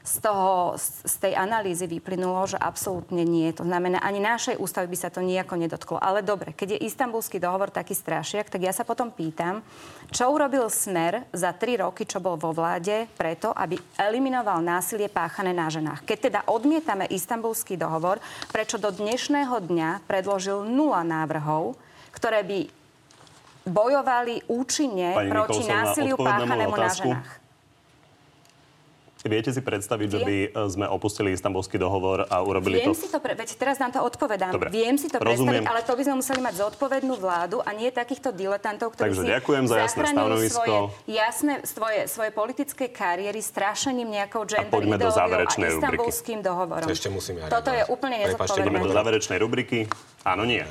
z, 0.00 0.16
toho, 0.24 0.78
z 0.80 1.14
tej 1.20 1.36
analýzy 1.36 1.84
vyplynulo, 1.90 2.48
že 2.48 2.58
absolútne 2.60 3.22
nie. 3.26 3.52
To 3.56 3.64
znamená, 3.66 4.00
ani 4.00 4.22
našej 4.22 4.56
ústavy 4.56 4.88
by 4.88 4.98
sa 4.98 5.12
to 5.12 5.20
nejako 5.20 5.54
nedotklo. 5.60 5.96
Ale 6.00 6.24
dobre, 6.24 6.56
keď 6.56 6.76
je 6.76 6.84
istambulský 6.88 7.36
dohovor 7.36 7.68
taký 7.68 7.92
strašiak, 7.92 8.48
tak 8.48 8.64
ja 8.64 8.72
sa 8.72 8.88
potom 8.88 9.12
pýtam, 9.12 9.60
čo 10.10 10.30
urobil 10.32 10.68
Smer 10.72 11.28
za 11.32 11.52
tri 11.56 11.78
roky, 11.78 12.08
čo 12.08 12.22
bol 12.22 12.40
vo 12.40 12.50
vláde, 12.50 13.08
preto, 13.16 13.52
aby 13.52 13.78
eliminoval 13.96 14.60
násilie 14.60 15.08
páchané 15.08 15.52
na 15.52 15.70
ženách. 15.70 16.04
Keď 16.04 16.18
teda 16.30 16.40
odmietame 16.48 17.08
istambulský 17.08 17.78
dohovor, 17.78 18.18
prečo 18.50 18.80
do 18.80 18.90
dnešného 18.90 19.56
dňa 19.62 20.08
predložil 20.08 20.66
nula 20.66 21.06
návrhov, 21.06 21.75
ktoré 22.26 22.42
by 22.42 22.60
bojovali 23.70 24.42
účinne 24.50 25.14
Pani 25.14 25.30
proti 25.30 25.62
Nikolson, 25.62 25.78
násiliu 25.78 26.16
páchanému 26.18 26.74
na 26.74 26.90
ženách. 26.90 27.30
Viete 29.26 29.50
si 29.50 29.58
predstaviť, 29.58 30.06
Viem. 30.06 30.14
že 30.14 30.18
by 30.22 30.36
e, 30.38 30.48
sme 30.70 30.86
opustili 30.86 31.34
istambulský 31.34 31.82
dohovor 31.82 32.30
a 32.30 32.46
urobili 32.46 32.78
Viem 32.78 32.94
to... 32.94 32.98
si 32.98 33.10
to, 33.10 33.18
pre... 33.18 33.34
veď 33.34 33.58
teraz 33.58 33.82
nám 33.82 33.90
to 33.90 33.98
odpovedám. 33.98 34.54
Dobre. 34.54 34.70
Viem 34.70 34.94
si 34.94 35.10
to 35.10 35.18
Rozumiem. 35.18 35.66
predstaviť, 35.66 35.66
ale 35.66 35.80
to 35.82 35.92
by 35.98 36.02
sme 36.06 36.14
museli 36.22 36.40
mať 36.46 36.54
zodpovednú 36.62 37.14
vládu 37.18 37.58
a 37.58 37.74
nie 37.74 37.90
takýchto 37.90 38.30
diletantov, 38.30 38.94
ktorí 38.94 39.10
Takže 39.10 39.22
si 39.26 39.26
ďakujem 39.26 39.64
za 39.66 39.76
jasné 39.82 40.02
stanovisko. 40.14 40.62
Svoje, 40.62 40.78
jasné, 41.10 41.52
svoje, 41.66 42.00
svoje 42.06 42.30
politické 42.30 42.86
kariéry 42.86 43.42
strašením 43.42 44.14
nejakou 44.14 44.46
gender 44.46 44.70
ideológiou 44.70 45.42
a 45.42 45.58
istambulským 45.74 46.38
dohovorom. 46.46 46.86
Ešte 46.86 47.10
musím 47.10 47.42
ja 47.42 47.50
Toto 47.50 47.74
je 47.74 47.82
úplne 47.90 48.22
nezodpovedné. 48.30 48.62
Ideme 48.62 48.78
do 48.78 48.94
záverečnej 48.94 49.38
rubriky. 49.42 49.90
Áno, 50.22 50.46
nie. 50.46 50.62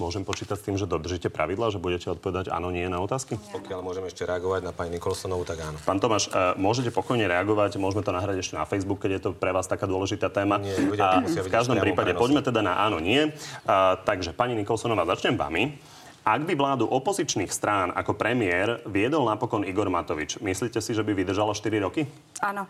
Môžem 0.00 0.24
počítať 0.24 0.56
s 0.56 0.64
tým, 0.64 0.80
že 0.80 0.88
dodržíte 0.88 1.28
pravidla, 1.28 1.68
že 1.68 1.76
budete 1.76 2.08
odpovedať 2.08 2.48
áno, 2.48 2.72
nie 2.72 2.88
na 2.88 3.04
otázky? 3.04 3.36
Pokiaľ 3.36 3.84
môžem 3.84 4.08
ešte 4.08 4.24
reagovať 4.24 4.64
na 4.64 4.72
pani 4.72 4.96
Nikolsonovú, 4.96 5.44
tak 5.44 5.60
áno. 5.60 5.76
Pán 5.84 6.00
Tomáš, 6.00 6.32
uh, 6.32 6.56
môžete 6.56 6.88
pokojne 6.88 7.28
reagovať, 7.28 7.76
môžeme 7.76 8.00
to 8.00 8.16
nahrať 8.16 8.40
ešte 8.40 8.56
na 8.56 8.64
Facebook, 8.64 9.04
keď 9.04 9.20
je 9.20 9.22
to 9.28 9.30
pre 9.36 9.52
vás 9.52 9.68
taká 9.68 9.84
dôležitá 9.84 10.32
téma. 10.32 10.56
Nie, 10.56 10.80
ľudia 10.80 11.20
v 11.20 11.52
každom 11.52 11.76
prípade 11.76 12.16
poďme 12.16 12.40
teda 12.40 12.64
na 12.64 12.80
áno, 12.80 12.96
nie. 12.96 13.28
Uh, 13.28 14.00
takže 14.08 14.32
pani 14.32 14.56
Nikolsonová, 14.56 15.04
začnem 15.04 15.36
vami. 15.36 15.76
Ak 16.24 16.44
by 16.44 16.52
vládu 16.52 16.84
opozičných 16.88 17.48
strán 17.48 17.92
ako 17.92 18.16
premiér 18.16 18.84
viedol 18.88 19.24
napokon 19.24 19.64
Igor 19.64 19.88
Matovič, 19.88 20.40
myslíte 20.40 20.80
si, 20.80 20.92
že 20.96 21.04
by 21.04 21.12
vydržala 21.16 21.52
4 21.52 21.84
roky? 21.84 22.08
Áno. 22.40 22.68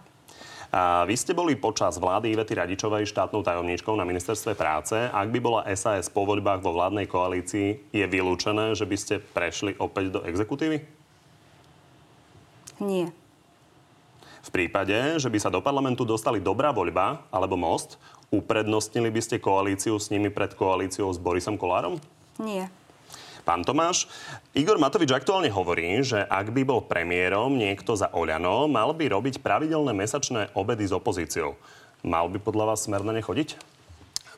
A 0.70 1.02
vy 1.02 1.18
ste 1.18 1.34
boli 1.34 1.58
počas 1.58 1.98
vlády 1.98 2.30
Ivety 2.30 2.54
Radičovej 2.54 3.10
štátnou 3.10 3.42
tajomníčkou 3.42 3.90
na 3.98 4.06
ministerstve 4.06 4.54
práce. 4.54 4.94
Ak 4.94 5.26
by 5.26 5.38
bola 5.42 5.66
SAS 5.74 6.06
po 6.06 6.22
voľbách 6.22 6.62
vo 6.62 6.70
vládnej 6.70 7.10
koalícii, 7.10 7.90
je 7.90 8.06
vylúčené, 8.06 8.78
že 8.78 8.86
by 8.86 8.96
ste 8.96 9.14
prešli 9.18 9.74
opäť 9.82 10.14
do 10.14 10.20
exekutívy? 10.22 10.86
Nie. 12.78 13.10
V 14.40 14.50
prípade, 14.54 14.94
že 15.18 15.26
by 15.26 15.38
sa 15.42 15.50
do 15.50 15.58
parlamentu 15.58 16.06
dostali 16.06 16.38
dobrá 16.38 16.70
voľba 16.70 17.26
alebo 17.34 17.58
most, 17.58 17.98
uprednostnili 18.30 19.10
by 19.10 19.20
ste 19.20 19.42
koalíciu 19.42 19.98
s 19.98 20.08
nimi 20.08 20.30
pred 20.30 20.54
koalíciou 20.54 21.10
s 21.10 21.18
Borisom 21.18 21.58
Kolárom? 21.58 21.98
Nie. 22.38 22.70
Pán 23.42 23.64
Tomáš, 23.64 24.06
Igor 24.52 24.76
Matovič 24.76 25.10
aktuálne 25.10 25.48
hovorí, 25.48 26.00
že 26.04 26.20
ak 26.20 26.52
by 26.52 26.62
bol 26.62 26.80
premiérom 26.84 27.56
niekto 27.56 27.96
za 27.96 28.12
Oľano, 28.12 28.68
mal 28.68 28.92
by 28.92 29.08
robiť 29.10 29.40
pravidelné 29.40 29.96
mesačné 29.96 30.52
obedy 30.52 30.84
s 30.84 30.92
opozíciou. 30.92 31.56
Mal 32.04 32.28
by 32.28 32.38
podľa 32.40 32.74
vás 32.74 32.84
smer 32.84 33.04
na 33.04 33.12
ne 33.12 33.22
chodiť? 33.24 33.56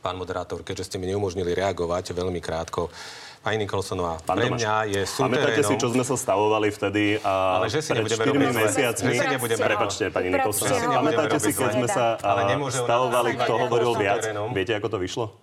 Pán 0.03 0.19
moderátor, 0.19 0.67
keďže 0.67 0.91
ste 0.91 0.97
mi 0.99 1.07
neumožnili 1.07 1.55
reagovať 1.55 2.11
veľmi 2.11 2.43
krátko, 2.43 2.91
Pani 3.43 3.59
Nikolsonová, 3.67 4.23
Pán 4.23 4.39
pre 4.39 4.55
mňa 4.55 4.87
je 4.87 5.03
súterénom... 5.03 5.35
Pamätáte 5.35 5.63
si, 5.67 5.75
čo 5.75 5.91
sme 5.91 6.07
sa 6.07 6.15
stavovali 6.15 6.71
vtedy 6.71 7.19
a 7.27 7.59
ale 7.59 7.67
že 7.75 7.83
si 7.83 7.91
pred 7.91 8.07
4 8.07 8.39
mesiacmi? 8.39 9.11
Že 9.11 9.19
si 9.19 9.27
nebudeme 9.35 9.63
Prepačte, 9.67 10.05
pani 10.15 10.31
Nikolsonová. 10.31 11.03
Pamätáte 11.03 11.39
si, 11.43 11.51
keď 11.51 11.71
sme 11.75 11.89
sa 11.91 12.23
stavovali, 12.71 13.35
kto 13.35 13.53
hovoril 13.67 13.99
viac? 13.99 14.23
Viete, 14.55 14.79
ako 14.79 14.95
to 14.95 14.99
vyšlo? 15.03 15.35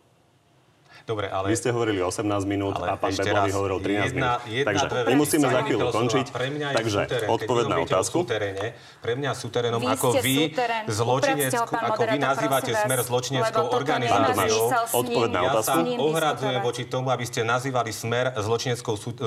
Dobre, 1.09 1.25
ale... 1.25 1.49
Vy 1.49 1.57
ste 1.57 1.73
hovorili 1.73 2.05
18 2.05 2.21
minút 2.45 2.77
Ale 2.77 2.93
a 2.93 2.95
pán 2.95 3.09
raz, 3.09 3.49
hovoril 3.49 3.81
13 3.81 4.13
jedna- 4.13 4.37
minút. 4.37 4.45
jedna, 4.45 4.67
Takže 4.69 4.85
dve 4.85 5.13
musíme 5.17 5.45
za 5.49 5.61
chvíľu 5.65 5.79
končiť. 5.89 6.25
Pre 6.29 6.47
mňa 6.47 6.67
je 6.69 6.75
Takže 6.77 6.99
súterén, 7.01 7.25
keď 7.25 7.33
odpoveď 7.33 7.65
na 7.65 7.77
otázku. 7.81 8.17
Súteréne, 8.21 8.65
pre 9.01 9.13
mňa 9.17 9.31
súterénom 9.33 9.79
Vy 9.81 9.87
ako 9.89 10.07
vy, 10.21 10.35
súterén. 10.53 10.83
zločinec, 10.85 11.49
Upravte 11.49 11.57
ho, 11.57 11.65
pán 11.65 11.83
ako 11.89 12.01
vy 12.05 12.17
nazývate 12.21 12.71
smer 12.77 12.99
zločineckou 13.01 13.65
organizáciou. 13.73 14.65
Odpoveď 14.93 15.29
na 15.31 15.41
Ja 15.41 15.49
otázku. 15.49 15.65
sa 15.65 15.73
S 15.73 15.87
ním 15.87 15.99
ohradzujem 15.99 16.61
voči 16.61 16.83
tomu, 16.85 17.07
aby 17.09 17.25
ste 17.25 17.41
nazývali 17.41 17.89
smer 17.89 18.25
zločineckou 18.37 18.93
sú, 18.93 19.09
e, 19.11 19.25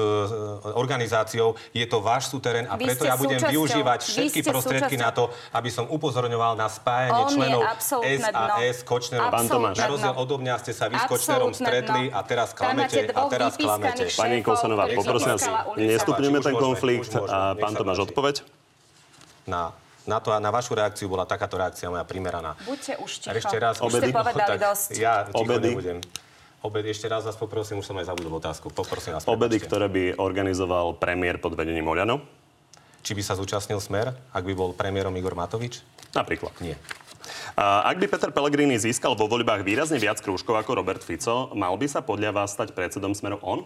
organizáciou. 0.72 1.58
Je 1.72 1.82
to 1.84 1.98
váš 1.98 2.30
súterén 2.30 2.70
a 2.70 2.78
preto 2.78 3.02
ja 3.02 3.18
budem 3.18 3.42
využívať 3.42 3.98
vy 3.98 4.10
všetky 4.30 4.40
prostriedky 4.44 4.94
na 4.94 5.10
to, 5.10 5.26
aby 5.50 5.66
som 5.66 5.90
upozorňoval 5.90 6.54
na 6.54 6.70
spájanie 6.70 7.22
členov. 7.26 7.66
SAS 7.82 8.86
Kočnerom. 8.86 9.30
Pán 9.32 9.50
Tomáš. 9.50 9.76
Na 9.76 9.86
rozdiel 9.88 10.14
odo 10.14 10.36
mňa 10.38 10.54
ste 10.60 10.70
sa 10.70 10.86
vy 10.86 10.94
s 10.94 11.06
Kočnerom 11.08 11.50
Absolútne 11.50 11.71
stretli 11.72 12.02
a 12.12 12.20
teraz 12.20 12.48
klamete 12.52 13.08
a 13.08 13.20
teraz 13.32 13.52
klamete. 13.56 14.04
Pani 14.12 14.44
Kolsonová, 14.44 14.84
ktorých 14.92 15.00
poprosím 15.00 15.32
vás, 15.40 15.44
nestupňujeme 15.80 16.40
ten 16.44 16.54
konflikt 16.54 17.12
a 17.16 17.56
pán 17.56 17.72
Tomáš 17.72 18.12
odpoveď. 18.12 18.44
Na, 19.48 19.72
na, 20.06 20.18
to, 20.22 20.30
na 20.38 20.50
vašu 20.52 20.76
reakciu 20.78 21.10
bola 21.10 21.26
takáto 21.26 21.58
reakcia 21.58 21.90
moja 21.90 22.06
primeraná. 22.06 22.54
Buďte 22.62 22.94
už 23.02 23.10
ticho. 23.26 23.34
Ešte 23.34 23.56
raz, 23.58 23.82
Už 23.82 23.90
ste 23.90 23.98
Obedy? 23.98 24.10
povedali 24.14 24.38
tak 24.38 24.60
dosť. 24.60 24.88
Ja 25.00 25.26
ticho 25.26 25.42
Obedy? 25.42 25.68
nebudem. 25.74 25.98
Obedy, 26.62 26.94
ešte 26.94 27.10
raz 27.10 27.26
vás 27.26 27.34
poprosím, 27.34 27.82
už 27.82 27.90
som 27.90 27.98
aj 27.98 28.06
zabudol 28.06 28.38
otázku. 28.38 28.70
Poprosím 28.70 29.18
vás. 29.18 29.26
Obedy, 29.26 29.58
prepáčte. 29.58 29.66
ktoré 29.66 29.86
by 29.90 30.04
organizoval 30.22 30.94
premiér 30.94 31.42
pod 31.42 31.58
vedením 31.58 31.90
Oľano. 31.90 32.22
Či 33.02 33.18
by 33.18 33.22
sa 33.26 33.34
zúčastnil 33.34 33.82
Smer, 33.82 34.14
ak 34.30 34.42
by 34.46 34.54
bol 34.54 34.70
premiérom 34.70 35.10
Igor 35.18 35.34
Matovič? 35.34 35.82
Napríklad. 36.14 36.54
Nie. 36.62 36.78
Ak 37.56 37.96
by 37.96 38.06
Peter 38.08 38.30
Pellegrini 38.32 38.76
získal 38.76 39.12
vo 39.14 39.28
voľbách 39.28 39.62
výrazne 39.62 40.00
viac 40.00 40.18
krúžkov 40.18 40.56
ako 40.56 40.80
Robert 40.80 41.02
Fico, 41.04 41.52
mal 41.52 41.74
by 41.76 41.86
sa 41.86 42.00
podľa 42.00 42.32
vás 42.32 42.54
stať 42.54 42.72
predsedom 42.72 43.12
Smeru 43.12 43.38
on? 43.42 43.64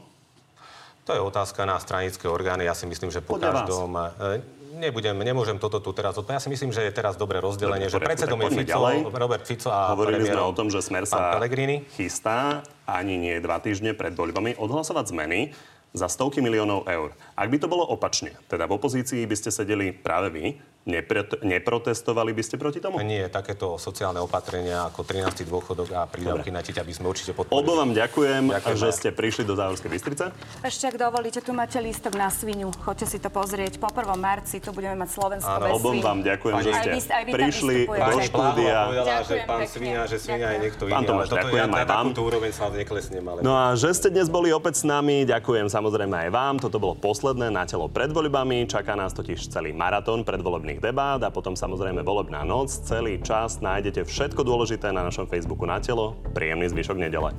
To 1.07 1.15
je 1.15 1.23
otázka 1.23 1.63
na 1.63 1.79
stranické 1.79 2.27
orgány. 2.27 2.67
Ja 2.67 2.75
si 2.75 2.83
myslím, 2.91 3.15
že 3.15 3.23
po 3.23 3.39
Podľa 3.39 3.51
vás. 3.55 3.59
každom... 3.71 3.91
e, 3.95 4.57
Nebudem, 4.77 5.17
nemôžem 5.17 5.57
toto 5.57 5.81
tu 5.81 5.95
teraz 5.97 6.19
odpovedať. 6.21 6.37
Ja 6.37 6.45
si 6.45 6.51
myslím, 6.53 6.69
že 6.69 6.85
je 6.85 6.93
teraz 6.93 7.17
dobré 7.17 7.41
rozdelenie, 7.41 7.89
že 7.89 7.97
Dobre, 7.97 8.13
predsedom 8.13 8.37
je 8.45 8.61
Fico, 8.61 8.77
ďalej. 8.77 8.97
Robert 9.09 9.45
Fico 9.49 9.71
a 9.73 9.95
Hovorili 9.97 10.29
sme 10.29 10.43
o 10.43 10.53
tom, 10.53 10.69
že 10.69 10.85
Smer 10.85 11.09
sa 11.09 11.33
Pellegrini. 11.33 11.87
chystá 11.97 12.61
ani 12.85 13.17
nie 13.17 13.41
dva 13.41 13.57
týždne 13.57 13.97
pred 13.97 14.13
voľbami 14.13 14.59
odhlasovať 14.61 15.17
zmeny 15.17 15.57
za 15.97 16.13
stovky 16.13 16.45
miliónov 16.45 16.85
eur. 16.85 17.17
Ak 17.33 17.49
by 17.49 17.57
to 17.57 17.73
bolo 17.73 17.89
opačne, 17.89 18.37
teda 18.53 18.69
v 18.69 18.77
opozícii 18.77 19.25
by 19.25 19.37
ste 19.39 19.49
sedeli 19.49 19.97
práve 19.97 20.29
vy, 20.29 20.45
nepre- 20.87 21.43
neprotestovali 21.43 22.30
by 22.30 22.43
ste 22.43 22.57
proti 22.57 22.78
tomu? 22.78 23.03
Nie, 23.03 23.26
takéto 23.26 23.76
sociálne 23.76 24.18
opatrenia 24.18 24.87
ako 24.87 25.03
13. 25.03 25.43
dôchodok 25.45 25.89
a 25.93 26.07
prídavky 26.07 26.49
na 26.49 26.62
dieťa 26.62 26.80
by 26.80 26.93
sme 26.93 27.07
určite 27.07 27.34
podporili. 27.34 27.59
Obom 27.61 27.76
vám 27.76 27.93
ďakujem, 27.93 28.43
Ďakujem 28.49 28.78
že 28.78 28.87
aj. 28.87 28.95
ste 28.95 29.09
prišli 29.11 29.43
do 29.43 29.53
Závorskej 29.53 29.91
Bystrice. 29.91 30.24
Ešte, 30.62 30.84
ak 30.87 30.97
dovolíte, 30.97 31.43
tu 31.43 31.51
máte 31.51 31.76
lístok 31.76 32.14
na 32.14 32.30
svinu. 32.30 32.70
Choďte 32.78 33.07
si 33.07 33.18
to 33.18 33.28
pozrieť. 33.28 33.76
Po 33.76 33.91
1. 33.91 34.07
marci 34.16 34.62
tu 34.62 34.70
budeme 34.70 34.97
mať 34.97 35.11
Slovensko 35.11 35.51
Áno, 35.51 35.66
bez 35.66 35.74
Obom 35.76 35.97
vám 35.99 36.18
ďakujem, 36.22 36.55
že 36.62 36.70
Aj 36.70 36.78
ste 36.78 36.89
vy- 36.89 37.11
aj 37.11 37.22
vy 37.22 37.30
tam 37.30 37.39
prišli 37.43 37.76
do 37.84 38.18
štúdia. 38.22 38.78
Povedala, 38.87 39.22
že 39.26 39.34
pán 39.43 39.59
pekne. 39.59 39.66
Svinia, 39.66 40.01
že 40.07 40.16
Svinia 40.16 40.49
je 40.55 40.59
niekto 40.62 40.82
iný. 40.87 40.95
Pán 40.95 41.05
Tomáš, 41.05 41.28
ďakujem 41.28 41.68
aj 41.68 41.84
vám. 41.84 42.07
takúto 42.07 42.22
úroveň 42.22 42.53
sa 42.55 42.64
neklesnem. 42.70 43.24
Ale... 43.26 43.39
No 43.43 43.53
a 43.53 43.74
že 43.74 43.91
ste 43.91 44.09
dnes 44.09 44.28
boli 44.28 44.49
opäť 44.49 44.80
s 44.80 44.84
nami, 44.87 45.26
ďakujem 45.26 45.66
samozrejme 45.66 46.16
aj 46.26 46.30
vám. 46.30 46.55
Toto 46.57 46.78
bolo 46.78 46.95
posledné 46.95 47.51
na 47.51 47.66
telo 47.66 47.89
pred 47.89 48.09
voľbami. 48.09 48.64
Čaká 48.64 48.95
nás 48.95 49.11
totiž 49.11 49.51
celý 49.51 49.72
maratón 49.72 50.22
predvolebných 50.22 50.76
debát 50.83 51.22
a 51.22 51.33
potom 51.33 51.55
samozrejme 51.55 52.03
volebná 52.03 52.43
noc. 52.43 52.72
Celý 52.85 53.22
čas 53.22 53.62
nájdete 53.62 54.05
všetko 54.05 54.43
dôležité 54.43 54.93
na 54.93 55.07
našom 55.07 55.31
Facebooku 55.31 55.64
na 55.64 55.81
telo. 55.81 56.18
Príjemný 56.35 56.68
zvyšok 56.70 56.99
nedele. 56.99 57.31